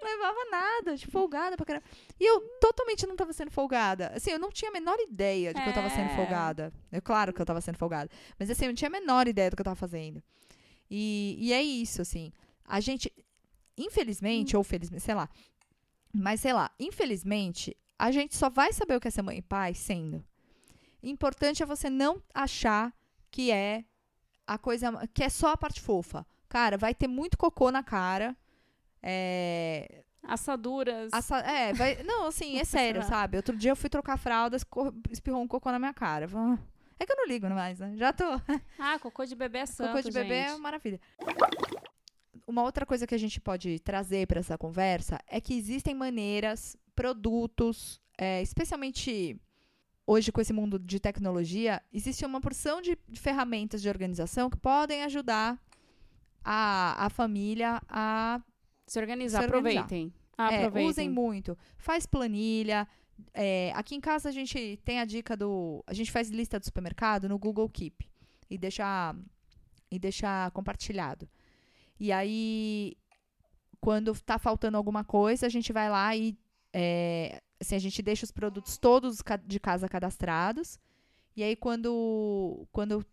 não 0.00 0.08
levava 0.10 0.44
nada, 0.50 0.96
tipo, 0.96 1.12
folgada 1.12 1.56
pra 1.56 1.64
caramba. 1.64 1.84
E 2.18 2.24
eu 2.28 2.40
totalmente 2.60 3.06
não 3.06 3.14
tava 3.14 3.32
sendo 3.32 3.52
folgada. 3.52 4.08
Assim, 4.16 4.32
eu 4.32 4.38
não 4.40 4.50
tinha 4.50 4.68
a 4.68 4.72
menor 4.72 4.98
ideia 4.98 5.54
de 5.54 5.62
que 5.62 5.68
eu 5.68 5.72
tava 5.72 5.88
sendo 5.90 6.10
É. 6.10 6.16
folgada. 6.16 6.72
É 6.90 7.00
claro 7.00 7.32
que 7.32 7.40
eu 7.40 7.46
tava 7.46 7.60
sendo 7.60 7.78
folgada. 7.78 8.10
Mas 8.36 8.50
assim, 8.50 8.64
eu 8.64 8.70
não 8.70 8.74
tinha 8.74 8.88
a 8.88 8.90
menor 8.90 9.28
ideia 9.28 9.48
do 9.48 9.54
que 9.54 9.60
eu 9.62 9.64
tava 9.64 9.76
fazendo. 9.76 10.20
E, 10.90 11.36
e 11.38 11.52
é 11.52 11.62
isso, 11.62 12.02
assim. 12.02 12.32
A 12.66 12.80
gente, 12.80 13.12
infelizmente, 13.76 14.56
ou 14.56 14.64
felizmente, 14.64 15.02
sei 15.02 15.14
lá. 15.14 15.28
Mas 16.12 16.40
sei 16.40 16.52
lá, 16.52 16.70
infelizmente, 16.78 17.76
a 17.98 18.10
gente 18.10 18.36
só 18.36 18.48
vai 18.48 18.72
saber 18.72 18.96
o 18.96 19.00
que 19.00 19.08
é 19.08 19.10
ser 19.10 19.22
mãe 19.22 19.38
e 19.38 19.42
pai 19.42 19.74
sendo. 19.74 20.24
Importante 21.02 21.62
é 21.62 21.66
você 21.66 21.90
não 21.90 22.22
achar 22.32 22.92
que 23.30 23.50
é 23.50 23.84
a 24.46 24.56
coisa. 24.56 24.90
que 25.12 25.22
é 25.22 25.28
só 25.28 25.48
a 25.52 25.56
parte 25.56 25.80
fofa. 25.80 26.24
Cara, 26.48 26.78
vai 26.78 26.94
ter 26.94 27.08
muito 27.08 27.36
cocô 27.36 27.70
na 27.70 27.82
cara. 27.82 28.36
É. 29.02 30.04
Assaduras. 30.22 31.12
assa- 31.12 31.40
é, 31.40 31.72
vai. 31.74 32.02
Não, 32.04 32.26
assim, 32.26 32.58
é 32.58 32.64
sério, 32.64 33.02
sabe? 33.02 33.36
Outro 33.36 33.56
dia 33.56 33.70
eu 33.72 33.76
fui 33.76 33.90
trocar 33.90 34.16
fraldas, 34.16 34.64
espirrou 35.10 35.42
um 35.42 35.48
cocô 35.48 35.70
na 35.70 35.78
minha 35.78 35.92
cara. 35.92 36.26
É 36.98 37.04
que 37.04 37.12
eu 37.12 37.16
não 37.16 37.26
ligo 37.26 37.46
mais, 37.50 37.80
né? 37.80 37.94
Já 37.96 38.12
tô. 38.12 38.24
Ah, 38.78 38.98
cocô 38.98 39.24
de 39.26 39.34
bebê 39.34 39.58
é 39.58 39.66
santo, 39.66 39.88
Cocô 39.90 40.00
de 40.02 40.10
bebê 40.12 40.34
é 40.34 40.48
gente. 40.50 40.60
maravilha. 40.60 41.00
Uma 42.46 42.62
outra 42.62 42.84
coisa 42.84 43.06
que 43.06 43.14
a 43.14 43.18
gente 43.18 43.40
pode 43.40 43.78
trazer 43.80 44.26
para 44.26 44.40
essa 44.40 44.58
conversa 44.58 45.18
é 45.26 45.40
que 45.40 45.54
existem 45.54 45.94
maneiras, 45.94 46.76
produtos, 46.94 48.00
é, 48.18 48.42
especialmente 48.42 49.40
hoje 50.06 50.30
com 50.30 50.40
esse 50.40 50.52
mundo 50.52 50.78
de 50.78 51.00
tecnologia, 51.00 51.82
existe 51.92 52.24
uma 52.26 52.40
porção 52.40 52.82
de, 52.82 52.98
de 53.08 53.18
ferramentas 53.18 53.80
de 53.80 53.88
organização 53.88 54.50
que 54.50 54.58
podem 54.58 55.02
ajudar 55.04 55.58
a, 56.44 57.06
a 57.06 57.08
família 57.08 57.80
a 57.88 58.40
Se 58.86 58.98
organizar, 58.98 59.40
Se 59.40 59.46
organizar. 59.46 59.80
aproveitem. 59.80 60.12
é, 60.38 60.42
aproveitem. 60.42 60.88
usem 60.90 61.08
muito. 61.08 61.56
Faz 61.78 62.04
planilha. 62.04 62.86
É, 63.32 63.72
aqui 63.74 63.94
em 63.94 64.00
casa 64.00 64.28
a 64.28 64.32
gente 64.32 64.78
tem 64.84 65.00
a 65.00 65.04
dica 65.06 65.34
do. 65.36 65.82
A 65.86 65.94
gente 65.94 66.12
faz 66.12 66.28
lista 66.28 66.58
do 66.58 66.64
supermercado 66.64 67.28
no 67.28 67.38
Google 67.38 67.68
Keep. 67.70 68.06
e 68.50 68.58
deixa 68.58 69.14
e 69.90 69.98
deixa 69.98 70.50
compartilhado. 70.50 71.26
E 71.98 72.10
aí, 72.12 72.96
quando 73.80 74.14
tá 74.20 74.38
faltando 74.38 74.76
alguma 74.76 75.04
coisa, 75.04 75.46
a 75.46 75.48
gente 75.48 75.72
vai 75.72 75.88
lá 75.90 76.14
e 76.16 76.36
é, 76.72 77.40
assim, 77.60 77.76
a 77.76 77.78
gente 77.78 78.02
deixa 78.02 78.24
os 78.24 78.32
produtos 78.32 78.76
todos 78.78 79.18
de 79.46 79.60
casa 79.60 79.88
cadastrados. 79.88 80.78
E 81.36 81.42
aí, 81.42 81.54
quando, 81.54 82.66
quando 82.72 83.04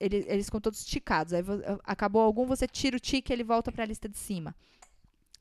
ele- 0.00 0.24
eles 0.26 0.46
ficam 0.46 0.60
todos 0.60 0.84
ticados, 0.84 1.32
aí 1.32 1.42
acabou 1.84 2.22
algum, 2.22 2.46
você 2.46 2.66
tira 2.66 2.96
o 2.96 3.00
tique 3.00 3.30
e 3.30 3.34
ele 3.34 3.44
volta 3.44 3.70
para 3.70 3.84
a 3.84 3.86
lista 3.86 4.08
de 4.08 4.16
cima. 4.18 4.54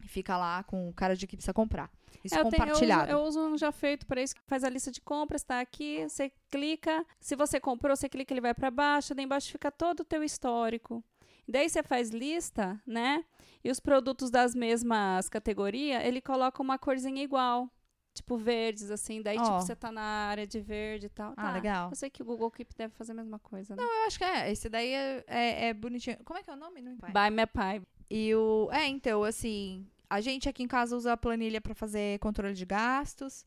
E 0.04 0.08
fica 0.08 0.38
lá 0.38 0.64
com 0.64 0.90
o 0.90 0.94
cara 0.94 1.16
de 1.16 1.26
que 1.28 1.38
precisa 1.38 1.54
comprar. 1.54 1.90
Isso 2.24 2.36
É, 2.36 2.40
eu, 2.40 2.50
tenho- 2.50 2.64
eu 2.64 2.68
uso- 2.68 2.74
compartilhado. 2.74 3.12
eu 3.12 3.20
uso 3.24 3.40
um 3.40 3.58
já 3.58 3.72
feito 3.72 4.06
para 4.06 4.22
isso, 4.22 4.36
que 4.36 4.42
faz 4.46 4.64
a 4.64 4.70
lista 4.70 4.92
de 4.92 5.00
compras, 5.02 5.44
tá 5.44 5.60
aqui, 5.62 6.04
você 6.10 6.32
clica, 6.50 7.06
se 7.20 7.36
você 7.36 7.60
comprou, 7.60 7.96
você 7.96 8.10
clica, 8.10 8.34
ele 8.34 8.42
vai 8.42 8.54
para 8.54 8.70
baixo, 8.70 9.16
daí 9.16 9.26
embaixo 9.26 9.52
fica 9.52 9.72
todo 9.72 10.02
o 10.02 10.06
teu 10.06 10.24
histórico. 10.24 11.04
Daí 11.52 11.70
você 11.70 11.84
faz 11.84 12.10
lista, 12.10 12.82
né? 12.86 13.24
E 13.64 13.70
os 13.70 13.80
produtos 13.80 14.32
das 14.32 14.56
mesmas 14.56 15.30
categorias, 15.30 16.04
ele 16.04 16.22
coloca 16.22 16.62
uma 16.62 16.78
corzinha 16.80 17.22
igual, 17.24 17.70
tipo 18.14 18.38
verdes 18.38 18.90
assim, 18.90 19.22
daí 19.22 19.38
Ó. 19.38 19.44
tipo 19.44 19.62
você 19.62 19.76
tá 19.76 19.92
na 19.92 20.02
área 20.02 20.48
de 20.48 20.60
verde 20.60 21.06
e 21.06 21.10
tal. 21.10 21.34
Ah, 21.38 21.44
Tá, 21.44 21.52
legal. 21.54 21.90
Eu 21.92 21.96
sei 21.96 22.10
que 22.10 22.22
o 22.24 22.26
Google 22.26 22.50
Keep 22.50 22.74
deve 22.76 22.94
fazer 22.96 23.12
a 23.12 23.16
mesma 23.16 23.38
coisa, 23.40 23.76
né? 23.76 23.84
Eu 23.84 24.08
acho 24.08 24.18
que 24.18 24.24
é. 24.24 24.52
Esse 24.52 24.68
daí 24.70 24.92
é, 24.94 25.24
é, 25.28 25.68
é 25.68 25.74
bonitinho. 25.74 26.18
Como 26.26 26.40
é 26.40 26.44
que 26.44 26.50
é 26.50 26.54
o 26.54 26.58
nome? 26.58 26.82
Não 26.82 26.96
Buy 26.96 27.30
My 27.30 27.46
Pie. 27.46 27.88
E 28.10 28.34
o. 28.36 28.70
É, 28.72 28.88
então, 28.88 29.24
assim. 29.24 29.86
A 30.10 30.20
gente 30.20 30.50
aqui 30.50 30.62
em 30.62 30.68
casa 30.68 30.94
usa 30.98 31.14
a 31.14 31.18
planilha 31.18 31.62
para 31.62 31.74
fazer 31.74 32.20
controle 32.20 32.54
de 32.54 32.66
gastos. 32.66 33.46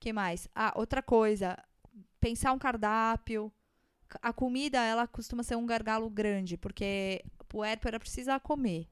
que 0.00 0.12
mais? 0.14 0.48
Ah, 0.54 0.72
outra 0.74 1.02
coisa. 1.02 1.58
Pensar 2.20 2.52
um 2.52 2.58
cardápio. 2.58 3.52
A 4.22 4.32
comida, 4.32 4.80
ela 4.82 5.06
costuma 5.06 5.42
ser 5.42 5.56
um 5.56 5.66
gargalo 5.66 6.08
grande, 6.08 6.56
porque 6.56 7.22
o 7.46 7.48
puérpera 7.48 7.98
precisa 7.98 8.38
comer. 8.40 8.88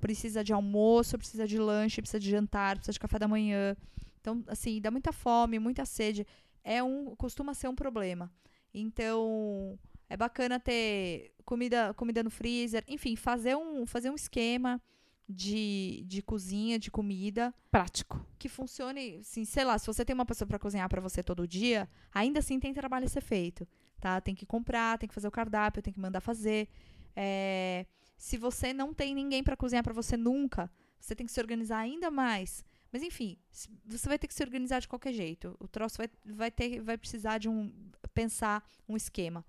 Precisa 0.00 0.44
de 0.44 0.52
almoço, 0.52 1.18
precisa 1.18 1.46
de 1.46 1.58
lanche, 1.58 2.00
precisa 2.00 2.20
de 2.20 2.30
jantar, 2.30 2.76
precisa 2.76 2.92
de 2.92 3.00
café 3.00 3.18
da 3.18 3.26
manhã. 3.28 3.76
Então, 4.20 4.42
assim, 4.46 4.80
dá 4.80 4.90
muita 4.90 5.12
fome, 5.12 5.58
muita 5.58 5.84
sede. 5.84 6.26
É 6.62 6.82
um, 6.82 7.14
costuma 7.16 7.54
ser 7.54 7.68
um 7.68 7.74
problema. 7.74 8.32
Então, 8.72 9.78
é 10.08 10.16
bacana 10.16 10.60
ter 10.60 11.32
comida, 11.44 11.92
comida 11.94 12.22
no 12.22 12.30
freezer, 12.30 12.84
enfim, 12.86 13.16
fazer 13.16 13.56
um, 13.56 13.86
fazer 13.86 14.10
um 14.10 14.14
esquema 14.14 14.80
de, 15.28 16.04
de 16.06 16.22
cozinha, 16.22 16.78
de 16.78 16.90
comida, 16.90 17.54
Prático. 17.70 18.24
que 18.38 18.48
funcione, 18.48 19.18
assim, 19.20 19.44
sei 19.44 19.64
lá, 19.64 19.78
se 19.78 19.86
você 19.86 20.04
tem 20.04 20.14
uma 20.14 20.26
pessoa 20.26 20.46
para 20.46 20.58
cozinhar 20.58 20.88
para 20.88 21.00
você 21.00 21.22
todo 21.22 21.48
dia, 21.48 21.88
ainda 22.12 22.40
assim 22.40 22.60
tem 22.60 22.74
trabalho 22.74 23.06
a 23.06 23.08
ser 23.08 23.22
feito, 23.22 23.66
tá? 24.00 24.20
Tem 24.20 24.34
que 24.34 24.44
comprar, 24.44 24.98
tem 24.98 25.08
que 25.08 25.14
fazer 25.14 25.28
o 25.28 25.30
cardápio, 25.30 25.82
tem 25.82 25.92
que 25.92 26.00
mandar 26.00 26.20
fazer. 26.20 26.68
É, 27.16 27.86
se 28.16 28.36
você 28.36 28.72
não 28.72 28.92
tem 28.94 29.14
ninguém 29.14 29.42
para 29.42 29.56
cozinhar 29.56 29.84
para 29.84 29.92
você 29.92 30.16
nunca, 30.16 30.70
você 31.00 31.14
tem 31.14 31.26
que 31.26 31.32
se 31.32 31.40
organizar 31.40 31.78
ainda 31.78 32.10
mais. 32.10 32.64
Mas 32.92 33.02
enfim, 33.02 33.36
você 33.84 34.08
vai 34.08 34.18
ter 34.18 34.28
que 34.28 34.34
se 34.34 34.42
organizar 34.42 34.80
de 34.80 34.88
qualquer 34.88 35.12
jeito. 35.12 35.56
O 35.58 35.66
troço 35.66 35.96
vai, 35.98 36.08
vai 36.24 36.50
ter, 36.50 36.80
vai 36.80 36.96
precisar 36.96 37.38
de 37.38 37.48
um 37.48 37.72
pensar 38.12 38.64
um 38.88 38.96
esquema. 38.96 39.44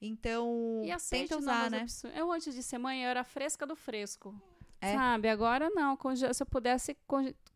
Então, 0.00 0.82
tenta 1.10 1.38
usar, 1.38 1.70
né? 1.70 1.82
opções. 1.82 2.16
Eu, 2.16 2.30
antes 2.30 2.54
de 2.54 2.62
ser 2.62 2.78
mãe, 2.78 3.02
eu 3.02 3.08
era 3.10 3.24
fresca 3.24 3.66
do 3.66 3.74
fresco. 3.74 4.34
É. 4.80 4.94
Sabe? 4.94 5.28
Agora 5.28 5.70
não. 5.70 5.96
Conge- 5.96 6.32
Se 6.32 6.42
eu 6.42 6.46
pudesse 6.46 6.96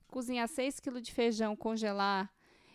cozinhar 0.08 0.48
6 0.48 0.80
quilos 0.80 1.02
de 1.02 1.12
feijão, 1.12 1.54
congelar 1.56 2.30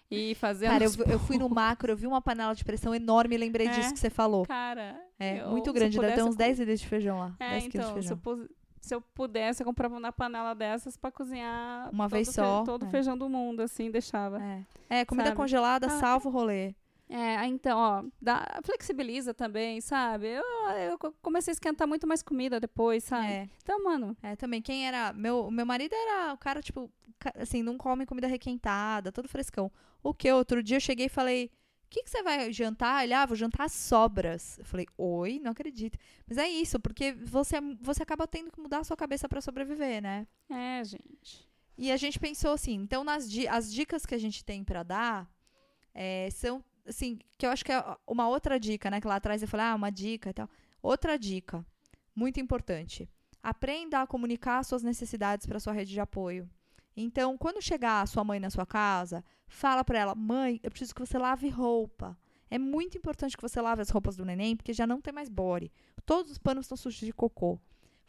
e 0.10 0.36
fazer 0.36 0.68
Cara, 0.68 0.86
eu, 0.86 0.92
eu 1.10 1.20
fui 1.20 1.38
no 1.38 1.50
macro, 1.50 1.92
eu 1.92 1.98
vi 1.98 2.08
uma 2.08 2.22
panela 2.22 2.56
de 2.56 2.64
pressão 2.64 2.96
enorme 2.96 3.36
e 3.36 3.38
lembrei 3.38 3.68
É. 3.68 3.72
disso 3.72 3.94
que 3.94 4.00
você 4.00 4.10
falou. 4.10 4.46
Cara, 4.46 4.98
É, 5.20 5.42
eu- 5.42 5.50
muito 5.50 5.72
grande, 5.74 5.98
deve 6.00 6.14
ter 6.16 6.24
uns 6.24 6.34
eu 6.34 6.38
10 6.38 6.60
litros 6.60 6.80
de 6.80 6.88
feijão 6.88 7.20
lá. 7.20 7.36
É, 7.40 7.50
10 7.52 7.68
quilos 7.68 7.72
de 7.72 7.78
então, 7.78 7.88
se 8.04 8.10
feijão. 8.10 8.22
eu, 8.26 8.50
se 8.82 8.96
eu 8.96 9.02
pudesse, 9.02 9.62
eu 9.64 9.66
comprava 9.66 9.98
uma 9.98 10.12
panela 10.12 10.54
dessas 10.54 10.96
pra 10.96 11.12
cozinhar 11.12 11.90
Uma 11.92 12.06
todo 12.06 12.12
vez 12.12 12.28
fe- 12.28 12.34
só, 12.34 12.64
todo 12.64 12.84
o 12.84 12.88
é. 12.88 12.90
feijão 12.90 13.18
do 13.18 13.28
mundo, 13.28 13.62
assim, 13.62 13.90
deixava. 13.92 14.42
É, 14.44 14.64
É, 14.90 15.06
comida 15.06 15.30
Sabe? 15.30 15.38
congelada, 15.38 15.88
Ah. 15.88 16.00
salva 16.00 16.30
o 16.30 16.32
rolê. 16.32 16.74
É, 17.10 17.46
então, 17.46 17.78
ó, 17.80 18.04
dá, 18.22 18.60
flexibiliza 18.64 19.34
também, 19.34 19.80
sabe? 19.80 20.28
Eu, 20.28 20.44
eu 20.92 20.98
co- 21.00 21.14
comecei 21.22 21.52
a 21.52 21.54
esquentar 21.54 21.88
muito 21.88 22.06
mais 22.06 22.22
comida 22.22 22.60
depois, 22.60 23.02
sabe? 23.06 23.28
É, 23.28 23.50
Então, 23.64 23.82
mano, 23.82 24.16
é, 24.22 24.36
também. 24.36 24.62
Quem 24.62 24.86
era. 24.86 25.14
Meu, 25.14 25.50
meu 25.50 25.66
marido 25.66 25.94
era 25.96 26.34
o 26.34 26.38
cara, 26.38 26.62
tipo, 26.62 26.92
assim, 27.40 27.64
não 27.64 27.78
come 27.78 28.06
comida 28.06 28.28
requentada, 28.28 29.10
todo 29.12 29.30
frescão. 29.30 29.72
O 30.04 30.14
que? 30.14 30.30
Outro 30.32 30.62
dia 30.62 30.76
eu 30.78 30.82
cheguei 30.82 31.06
e 31.06 31.10
falei. 31.10 31.50
O 31.88 31.90
que, 31.90 32.04
que 32.04 32.10
você 32.10 32.22
vai 32.22 32.52
jantar? 32.52 33.06
Ele, 33.06 33.14
ah, 33.14 33.26
vou 33.26 33.38
jantar 33.38 33.70
sobras. 33.70 34.60
Eu 34.60 34.66
falei, 34.66 34.86
oi, 34.98 35.40
não 35.40 35.52
acredito. 35.52 35.98
Mas 36.28 36.38
é 36.38 36.48
isso, 36.48 36.80
porque 36.82 37.14
você, 37.14 37.62
você 37.80 38.04
acaba 38.04 38.28
tendo 38.28 38.52
que 38.52 38.60
mudar 38.60 38.80
a 38.80 38.84
sua 38.84 38.98
cabeça 38.98 39.30
pra 39.30 39.40
sobreviver, 39.40 40.02
né? 40.02 40.28
é, 40.50 40.84
gente. 40.84 41.48
E 41.78 41.92
a 41.92 41.96
gente 41.96 42.20
pensou 42.20 42.52
assim, 42.52 42.74
então 42.74 43.04
nas 43.04 43.28
as 43.50 43.72
dicas 43.72 44.06
que 44.06 44.16
a 44.16 44.18
gente 44.18 44.44
tem 44.44 44.64
pra 44.64 44.82
dar 44.82 45.32
é, 45.94 46.28
são 46.32 46.64
assim, 46.88 47.20
que 47.38 47.46
eu 47.46 47.52
acho 47.52 47.64
que 47.64 47.72
é 47.72 47.84
uma 48.06 48.28
outra 48.28 48.60
dica, 48.60 48.90
né? 48.90 49.00
Que 49.00 49.08
lá 49.08 49.16
atrás 49.16 49.42
eu 49.42 49.48
falei, 49.48 49.68
ah, 49.68 49.76
uma 49.76 49.92
dica 49.92 50.30
e 50.30 50.34
tal. 50.34 50.50
Outra 50.82 51.18
dica, 51.18 51.66
muito 52.16 52.40
importante. 52.40 53.10
Aprenda 53.44 54.02
a 54.02 54.08
comunicar 54.08 54.64
suas 54.64 54.84
necessidades 54.84 55.46
para 55.46 55.60
sua 55.60 55.74
rede 55.74 55.92
de 55.92 56.00
apoio. 56.00 56.50
Então, 57.00 57.38
quando 57.38 57.62
chegar 57.62 58.02
a 58.02 58.08
sua 58.08 58.24
mãe 58.24 58.40
na 58.40 58.50
sua 58.50 58.66
casa, 58.66 59.24
fala 59.48 59.84
para 59.84 60.00
ela: 60.00 60.16
"Mãe, 60.16 60.60
eu 60.64 60.72
preciso 60.72 60.96
que 60.96 61.06
você 61.06 61.18
lave 61.20 61.48
roupa". 61.48 62.18
É 62.50 62.58
muito 62.58 62.98
importante 62.98 63.38
que 63.38 63.42
você 63.42 63.62
lave 63.62 63.84
as 63.84 63.90
roupas 63.90 64.16
do 64.16 64.26
neném, 64.26 64.56
porque 64.56 64.74
já 64.74 64.88
não 64.88 65.00
tem 65.00 65.14
mais 65.14 65.30
bore. 65.30 65.72
Todos 66.06 66.32
os 66.32 66.38
panos 66.40 66.66
estão 66.66 66.78
sujos 66.78 67.00
de 67.02 67.14
cocô. 67.14 67.60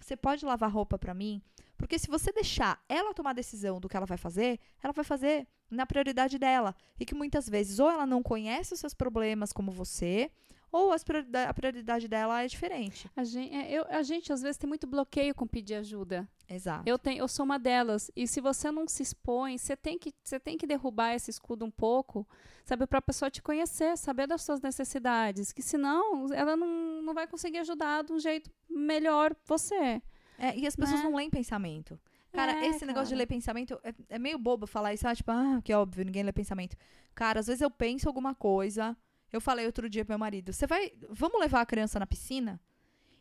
Você 0.01 0.17
pode 0.17 0.45
lavar 0.45 0.71
roupa 0.71 0.97
para 0.97 1.13
mim? 1.13 1.43
Porque 1.77 1.99
se 1.99 2.09
você 2.09 2.33
deixar 2.33 2.83
ela 2.89 3.13
tomar 3.13 3.31
a 3.31 3.35
decisão 3.35 3.79
do 3.79 3.89
que 3.89 3.97
ela 3.97 4.07
vai 4.07 4.17
fazer, 4.17 4.59
ela 4.83 4.93
vai 4.93 5.05
fazer 5.05 5.47
na 5.71 5.85
prioridade 5.85 6.39
dela. 6.39 6.75
E 6.99 7.05
que 7.05 7.15
muitas 7.15 7.49
vezes 7.49 7.79
ou 7.79 7.91
ela 7.91 8.07
não 8.07 8.23
conhece 8.23 8.73
os 8.73 8.81
seus 8.81 8.95
problemas 8.95 9.53
como 9.53 9.71
você, 9.71 10.31
ou 10.71 10.93
as 10.93 11.03
priorida- 11.05 11.49
a 11.49 11.55
prioridade 11.55 12.07
dela 12.09 12.43
é 12.43 12.47
diferente. 12.47 13.11
A 13.17 13.25
gente, 13.25 13.55
eu, 13.73 13.85
a 13.89 14.03
gente, 14.03 14.33
às 14.33 14.43
vezes, 14.43 14.57
tem 14.59 14.69
muito 14.69 14.87
bloqueio 14.87 15.35
com 15.35 15.47
pedir 15.47 15.75
ajuda. 15.77 16.29
Exato. 16.49 16.83
Eu, 16.89 16.99
tenho, 16.99 17.21
eu 17.21 17.29
sou 17.29 17.45
uma 17.45 17.59
delas. 17.59 18.11
E 18.17 18.27
se 18.27 18.41
você 18.41 18.71
não 18.71 18.87
se 18.89 19.03
expõe, 19.03 19.59
você 19.59 19.77
tem 19.77 19.99
que, 19.99 20.13
você 20.23 20.39
tem 20.41 20.57
que 20.57 20.67
derrubar 20.67 21.15
esse 21.15 21.31
escudo 21.31 21.65
um 21.65 21.71
pouco, 21.71 22.27
sabe? 22.65 22.87
Pra 22.87 23.03
pessoa 23.03 23.31
te 23.31 23.43
conhecer, 23.43 23.97
saber 23.99 24.27
das 24.27 24.43
suas 24.43 24.61
necessidades. 24.61 25.53
Que 25.53 25.63
senão 25.63 26.33
ela 26.33 26.57
não, 26.57 27.03
não 27.03 27.15
vai 27.15 27.27
conseguir 27.27 27.59
ajudar 27.59 28.05
de 28.05 28.13
um 28.13 28.19
jeito 28.19 28.51
melhor 28.69 29.35
você. 29.45 30.01
É, 30.39 30.57
e 30.57 30.67
as 30.67 30.75
pessoas 30.77 31.01
Né? 31.01 31.07
não 31.09 31.17
leem 31.17 31.29
pensamento. 31.31 31.99
Cara, 32.33 32.53
É, 32.53 32.69
esse 32.69 32.85
negócio 32.87 33.09
de 33.09 33.13
cara. 33.15 33.19
ler 33.21 33.27
pensamento 33.27 33.81
é, 33.83 33.93
é 34.11 34.19
meio 34.19 34.39
bobo 34.39 34.67
falar 34.67 34.93
isso, 34.95 35.09
ah, 35.09 35.15
tipo, 35.15 35.31
ah, 35.31 35.61
que 35.65 35.73
óbvio, 35.73 36.05
ninguém 36.05 36.23
lê 36.23 36.31
pensamento. 36.33 36.77
Cara, 37.15 37.41
às 37.41 37.47
vezes 37.47 37.61
eu 37.63 37.71
penso 37.71 38.07
alguma 38.07 38.35
coisa. 38.35 38.97
Eu 39.33 39.41
falei 39.41 39.67
outro 39.67 39.89
dia 39.89 40.05
pro 40.05 40.13
meu 40.13 40.19
marido, 40.19 40.53
você 40.53 40.67
vai, 40.67 40.93
vamos 41.11 41.41
levar 41.41 41.61
a 41.61 41.67
criança 41.67 41.99
na 41.99 42.07
piscina? 42.07 42.61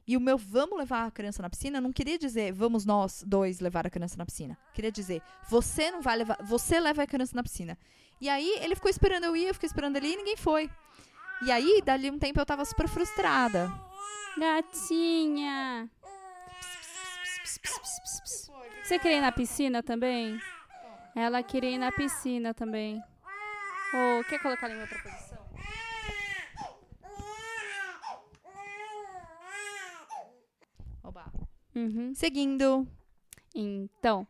E 0.08 0.16
o 0.16 0.22
meu 0.22 0.38
vamos 0.38 0.78
levar 0.78 1.06
a 1.06 1.12
criança 1.12 1.42
na 1.42 1.50
piscina 1.50 1.82
não 1.82 1.92
queria 1.92 2.18
dizer 2.18 2.54
vamos 2.54 2.86
nós 2.86 3.24
dois 3.28 3.60
levar 3.60 3.86
a 3.86 3.90
criança 3.90 4.18
na 4.18 4.26
piscina. 4.26 4.58
Queria 4.74 4.92
dizer, 4.92 5.22
você 5.50 5.92
não 5.92 6.02
vai 6.02 6.16
levar, 6.16 6.38
você 6.42 6.80
leva 6.80 7.04
a 7.04 7.08
criança 7.08 7.36
na 7.36 7.44
piscina. 7.44 7.78
E 8.22 8.30
aí 8.30 8.58
ele 8.62 8.74
ficou 8.74 8.90
esperando 8.90 9.26
eu 9.26 9.36
ir, 9.36 9.48
eu 9.48 9.54
fiquei 9.54 9.68
esperando 9.68 9.98
ele 9.98 10.08
ir 10.08 10.14
e 10.14 10.18
ninguém 10.18 10.38
foi. 10.38 10.70
E 11.42 11.52
aí, 11.52 11.82
dali 11.86 12.10
um 12.10 12.18
tempo 12.18 12.40
eu 12.40 12.46
tava 12.46 12.66
super 12.66 12.88
frustrada. 12.88 13.72
Gatinha! 14.38 15.90
Você 18.84 18.98
queria 18.98 19.18
ir 19.18 19.22
na 19.22 19.32
piscina 19.32 19.84
também? 19.84 20.40
Ela 21.16 21.44
queria 21.44 21.72
ir 21.72 21.78
na 21.78 21.92
piscina 21.92 22.54
também. 22.54 23.02
Ou 23.94 24.24
quer 24.24 24.42
colocar 24.42 24.68
ela 24.68 24.78
em 24.78 24.82
outra 24.82 25.00
posição? 25.00 25.27
Uhum. 31.78 32.14
Seguindo. 32.16 32.88
Então. 33.54 34.28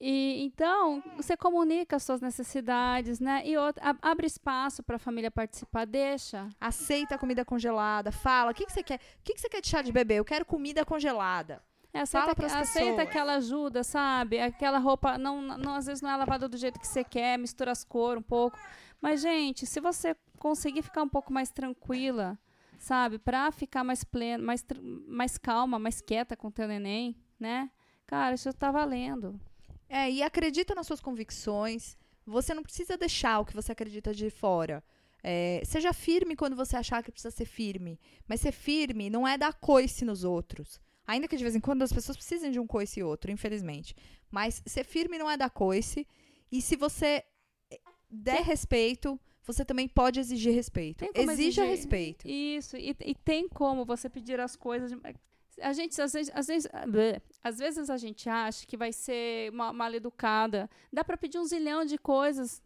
E, 0.00 0.44
então, 0.44 1.02
você 1.16 1.36
comunica 1.36 1.96
as 1.96 2.04
suas 2.04 2.20
necessidades, 2.20 3.18
né? 3.18 3.42
E 3.44 3.56
outra, 3.56 3.96
abre 4.00 4.26
espaço 4.26 4.82
para 4.82 4.96
a 4.96 4.98
família 4.98 5.30
participar, 5.30 5.84
deixa. 5.84 6.48
Aceita 6.60 7.16
a 7.16 7.18
comida 7.18 7.44
congelada. 7.44 8.12
Fala, 8.12 8.52
o 8.52 8.54
que, 8.54 8.64
que 8.64 8.72
você 8.72 8.82
quer? 8.82 8.96
O 8.96 9.24
que, 9.24 9.34
que 9.34 9.40
você 9.40 9.48
quer 9.48 9.60
de 9.60 9.68
chá 9.68 9.82
de 9.82 9.90
bebê? 9.90 10.14
Eu 10.14 10.24
quero 10.24 10.44
comida 10.44 10.84
congelada. 10.84 11.60
É, 11.92 12.00
aceita, 12.00 12.34
Fala 12.34 12.60
aceita 12.60 13.02
aquela 13.02 13.34
ajuda, 13.36 13.82
sabe? 13.82 14.38
Aquela 14.40 14.78
roupa, 14.78 15.18
não, 15.18 15.40
não, 15.42 15.74
às 15.74 15.86
vezes 15.86 16.00
não 16.00 16.10
é 16.10 16.16
lavada 16.16 16.48
do 16.48 16.56
jeito 16.56 16.78
que 16.78 16.86
você 16.86 17.02
quer, 17.02 17.38
mistura 17.38 17.72
as 17.72 17.82
cores 17.82 18.20
um 18.20 18.22
pouco. 18.22 18.58
Mas, 19.00 19.20
gente, 19.20 19.66
se 19.66 19.80
você 19.80 20.14
conseguir 20.38 20.82
ficar 20.82 21.02
um 21.02 21.08
pouco 21.08 21.32
mais 21.32 21.50
tranquila, 21.50 22.38
sabe? 22.78 23.18
Pra 23.18 23.50
ficar 23.50 23.84
mais 23.84 24.04
plena, 24.04 24.42
mais, 24.42 24.64
mais 25.06 25.36
calma, 25.36 25.78
mais 25.78 26.00
quieta 26.00 26.36
com 26.36 26.48
o 26.48 26.52
teu 26.52 26.66
neném, 26.68 27.16
né? 27.38 27.70
Cara, 28.06 28.34
isso 28.34 28.52
tá 28.52 28.70
valendo. 28.70 29.38
É, 29.88 30.10
e 30.10 30.22
acredita 30.22 30.74
nas 30.74 30.86
suas 30.86 31.00
convicções. 31.00 31.96
Você 32.26 32.54
não 32.54 32.62
precisa 32.62 32.96
deixar 32.96 33.40
o 33.40 33.44
que 33.44 33.54
você 33.54 33.72
acredita 33.72 34.14
de 34.14 34.30
fora. 34.30 34.82
É, 35.22 35.60
seja 35.64 35.92
firme 35.92 36.36
quando 36.36 36.54
você 36.54 36.76
achar 36.76 37.02
que 37.02 37.10
precisa 37.10 37.34
ser 37.34 37.44
firme. 37.44 37.98
Mas 38.26 38.40
ser 38.40 38.52
firme 38.52 39.10
não 39.10 39.26
é 39.26 39.36
dar 39.36 39.54
coice 39.54 40.04
nos 40.04 40.24
outros. 40.24 40.80
Ainda 41.06 41.26
que 41.26 41.36
de 41.36 41.42
vez 41.42 41.56
em 41.56 41.60
quando 41.60 41.82
as 41.82 41.92
pessoas 41.92 42.16
precisem 42.16 42.50
de 42.50 42.60
um 42.60 42.66
coice 42.66 43.00
e 43.00 43.02
outro, 43.02 43.30
infelizmente. 43.30 43.96
Mas 44.30 44.62
ser 44.66 44.84
firme 44.84 45.18
não 45.18 45.30
é 45.30 45.36
dar 45.36 45.50
coice. 45.50 46.06
E 46.52 46.60
se 46.60 46.76
você 46.76 47.24
der 48.10 48.42
respeito, 48.42 49.18
você 49.48 49.64
também 49.64 49.88
pode 49.88 50.20
exigir 50.20 50.54
respeito. 50.54 51.04
Exija 51.14 51.32
exigir. 51.32 51.64
respeito. 51.64 52.28
Isso, 52.28 52.76
e, 52.76 52.94
e 53.00 53.14
tem 53.14 53.48
como 53.48 53.84
você 53.84 54.08
pedir 54.08 54.38
as 54.38 54.54
coisas. 54.54 54.90
de- 54.92 55.00
A 55.60 55.72
gente, 55.72 56.00
às 56.00 56.12
vezes, 56.12 56.30
às 56.34 56.46
vezes, 56.46 56.70
bleh, 56.86 57.20
às 57.42 57.58
vezes 57.58 57.90
a 57.90 57.96
gente 57.96 58.28
acha 58.28 58.64
que 58.66 58.76
vai 58.76 58.92
ser 58.92 59.50
ma- 59.52 59.72
mal 59.72 59.92
educada. 59.92 60.70
Dá 60.92 61.02
pra 61.02 61.16
pedir 61.16 61.38
um 61.38 61.44
zilhão 61.44 61.84
de 61.84 61.98
coisas 61.98 62.62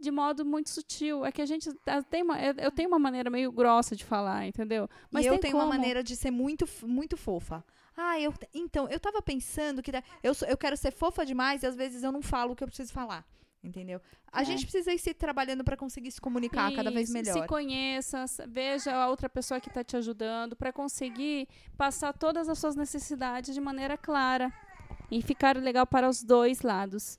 de 0.00 0.10
modo 0.10 0.44
muito 0.44 0.70
sutil. 0.70 1.24
É 1.24 1.30
que 1.30 1.42
a 1.42 1.46
gente 1.46 1.72
tá- 1.84 2.02
tem 2.02 2.22
uma, 2.22 2.40
eu, 2.40 2.70
tenho 2.70 2.88
uma 2.88 2.98
maneira 2.98 3.28
meio 3.30 3.52
grossa 3.52 3.94
de 3.94 4.04
falar, 4.04 4.46
entendeu? 4.46 4.88
Mas 5.10 5.24
e 5.24 5.28
eu 5.28 5.38
tenho 5.38 5.52
como. 5.52 5.64
uma 5.66 5.72
maneira 5.76 6.02
de 6.02 6.16
ser 6.16 6.30
muito, 6.30 6.66
muito 6.82 7.16
fofa. 7.16 7.62
Ah, 7.96 8.18
eu, 8.18 8.32
então, 8.54 8.88
eu 8.88 8.98
tava 8.98 9.20
pensando 9.20 9.82
que 9.82 9.90
eu, 10.22 10.32
eu 10.48 10.56
quero 10.56 10.76
ser 10.76 10.90
fofa 10.92 11.26
demais 11.26 11.62
e 11.62 11.66
às 11.66 11.76
vezes 11.76 12.02
eu 12.02 12.10
não 12.10 12.22
falo 12.22 12.52
o 12.52 12.56
que 12.56 12.64
eu 12.64 12.68
preciso 12.68 12.92
falar. 12.92 13.24
Entendeu? 13.62 14.00
A 14.32 14.40
É. 14.40 14.44
gente 14.44 14.62
precisa 14.62 14.90
ir 14.92 14.98
se 14.98 15.12
trabalhando 15.12 15.62
pra 15.62 15.76
conseguir 15.76 16.10
se 16.10 16.20
comunicar 16.20 16.72
cada 16.74 16.90
vez 16.90 17.08
Isso, 17.08 17.12
melhor. 17.12 17.42
Se 17.42 17.46
conheça, 17.46 18.24
veja 18.48 18.94
a 18.94 19.08
outra 19.08 19.28
pessoa 19.28 19.60
que 19.60 19.68
está 19.68 19.84
te 19.84 19.96
ajudando 19.98 20.56
para 20.56 20.72
conseguir 20.72 21.46
passar 21.76 22.12
todas 22.14 22.48
as 22.48 22.58
suas 22.58 22.74
necessidades 22.74 23.54
de 23.54 23.60
maneira 23.60 23.98
clara 23.98 24.50
e 25.10 25.20
ficar 25.20 25.56
legal 25.58 25.86
para 25.86 26.08
os 26.08 26.22
dois 26.22 26.62
lados, 26.62 27.18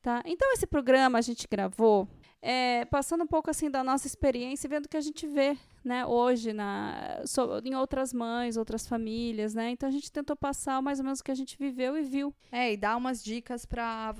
tá? 0.00 0.22
Então 0.24 0.50
esse 0.54 0.66
programa 0.66 1.18
a 1.18 1.22
gente 1.22 1.46
gravou 1.50 2.08
é, 2.40 2.84
passando 2.86 3.24
um 3.24 3.26
pouco 3.26 3.50
assim 3.50 3.70
da 3.70 3.82
nossa 3.82 4.06
experiência, 4.06 4.66
e 4.66 4.70
vendo 4.70 4.84
o 4.84 4.88
que 4.88 4.96
a 4.98 5.00
gente 5.00 5.26
vê, 5.26 5.56
né, 5.82 6.04
hoje 6.06 6.52
na 6.52 7.22
so- 7.26 7.58
em 7.64 7.74
outras 7.74 8.12
mães, 8.12 8.56
outras 8.58 8.86
famílias, 8.86 9.54
né? 9.54 9.70
Então 9.70 9.88
a 9.88 9.92
gente 9.92 10.10
tentou 10.12 10.36
passar 10.36 10.80
mais 10.82 10.98
ou 10.98 11.04
menos 11.04 11.20
o 11.20 11.24
que 11.24 11.30
a 11.30 11.34
gente 11.34 11.56
viveu 11.58 11.96
e 11.96 12.02
viu. 12.02 12.34
É, 12.52 12.72
e 12.72 12.76
dar 12.76 12.96
umas 12.96 13.22
dicas 13.24 13.64
pra. 13.66 14.14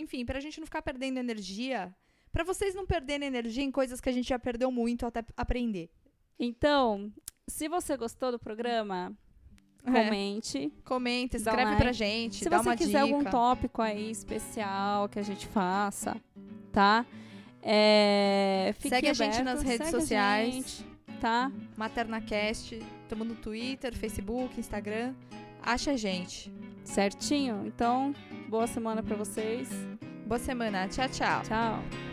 Enfim, 0.00 0.24
pra 0.24 0.40
gente 0.40 0.58
não 0.58 0.66
ficar 0.66 0.82
perdendo 0.82 1.18
energia. 1.18 1.94
Pra 2.32 2.44
vocês 2.44 2.74
não 2.74 2.86
perderem 2.86 3.26
energia 3.28 3.62
em 3.64 3.70
coisas 3.70 4.00
que 4.00 4.08
a 4.08 4.12
gente 4.12 4.28
já 4.28 4.38
perdeu 4.38 4.70
muito 4.70 5.04
até 5.06 5.24
aprender. 5.36 5.90
Então, 6.38 7.12
se 7.48 7.68
você 7.68 7.96
gostou 7.96 8.30
do 8.32 8.38
programa, 8.38 9.12
É. 9.84 9.90
comente. 9.90 10.72
Comenta, 10.84 11.38
Dá 11.38 11.50
escreve 11.50 11.70
like. 11.72 11.82
pra 11.82 11.92
gente, 11.92 12.36
Se 12.44 12.48
você 12.48 12.76
quiser 12.76 13.02
dica. 13.04 13.14
algum 13.16 13.24
tópico 13.24 13.82
aí 13.82 14.10
especial 14.10 15.08
que 15.08 15.18
a 15.18 15.22
gente 15.22 15.46
faça, 15.48 16.16
tá? 16.72 17.04
É, 17.62 18.74
Segue 18.80 19.08
a 19.08 19.12
gente 19.12 19.22
aberto, 19.40 19.44
nas 19.44 19.62
redes 19.62 19.88
a 19.88 19.90
sociais. 20.00 20.54
gente, 20.54 20.84
tá? 21.20 21.52
MaternaCast, 21.76 22.80
estamos 23.02 23.26
no 23.26 23.34
Twitter, 23.34 23.94
Facebook, 23.96 24.58
Instagram. 24.58 25.14
Acha 25.62 25.92
a 25.92 25.96
gente. 25.96 26.52
Certinho? 26.84 27.64
Então, 27.66 28.14
boa 28.48 28.66
semana 28.66 29.02
pra 29.02 29.16
vocês. 29.16 29.68
Boa 30.26 30.38
semana. 30.38 30.88
Tchau, 30.88 31.08
tchau. 31.08 31.42
Tchau. 31.42 32.09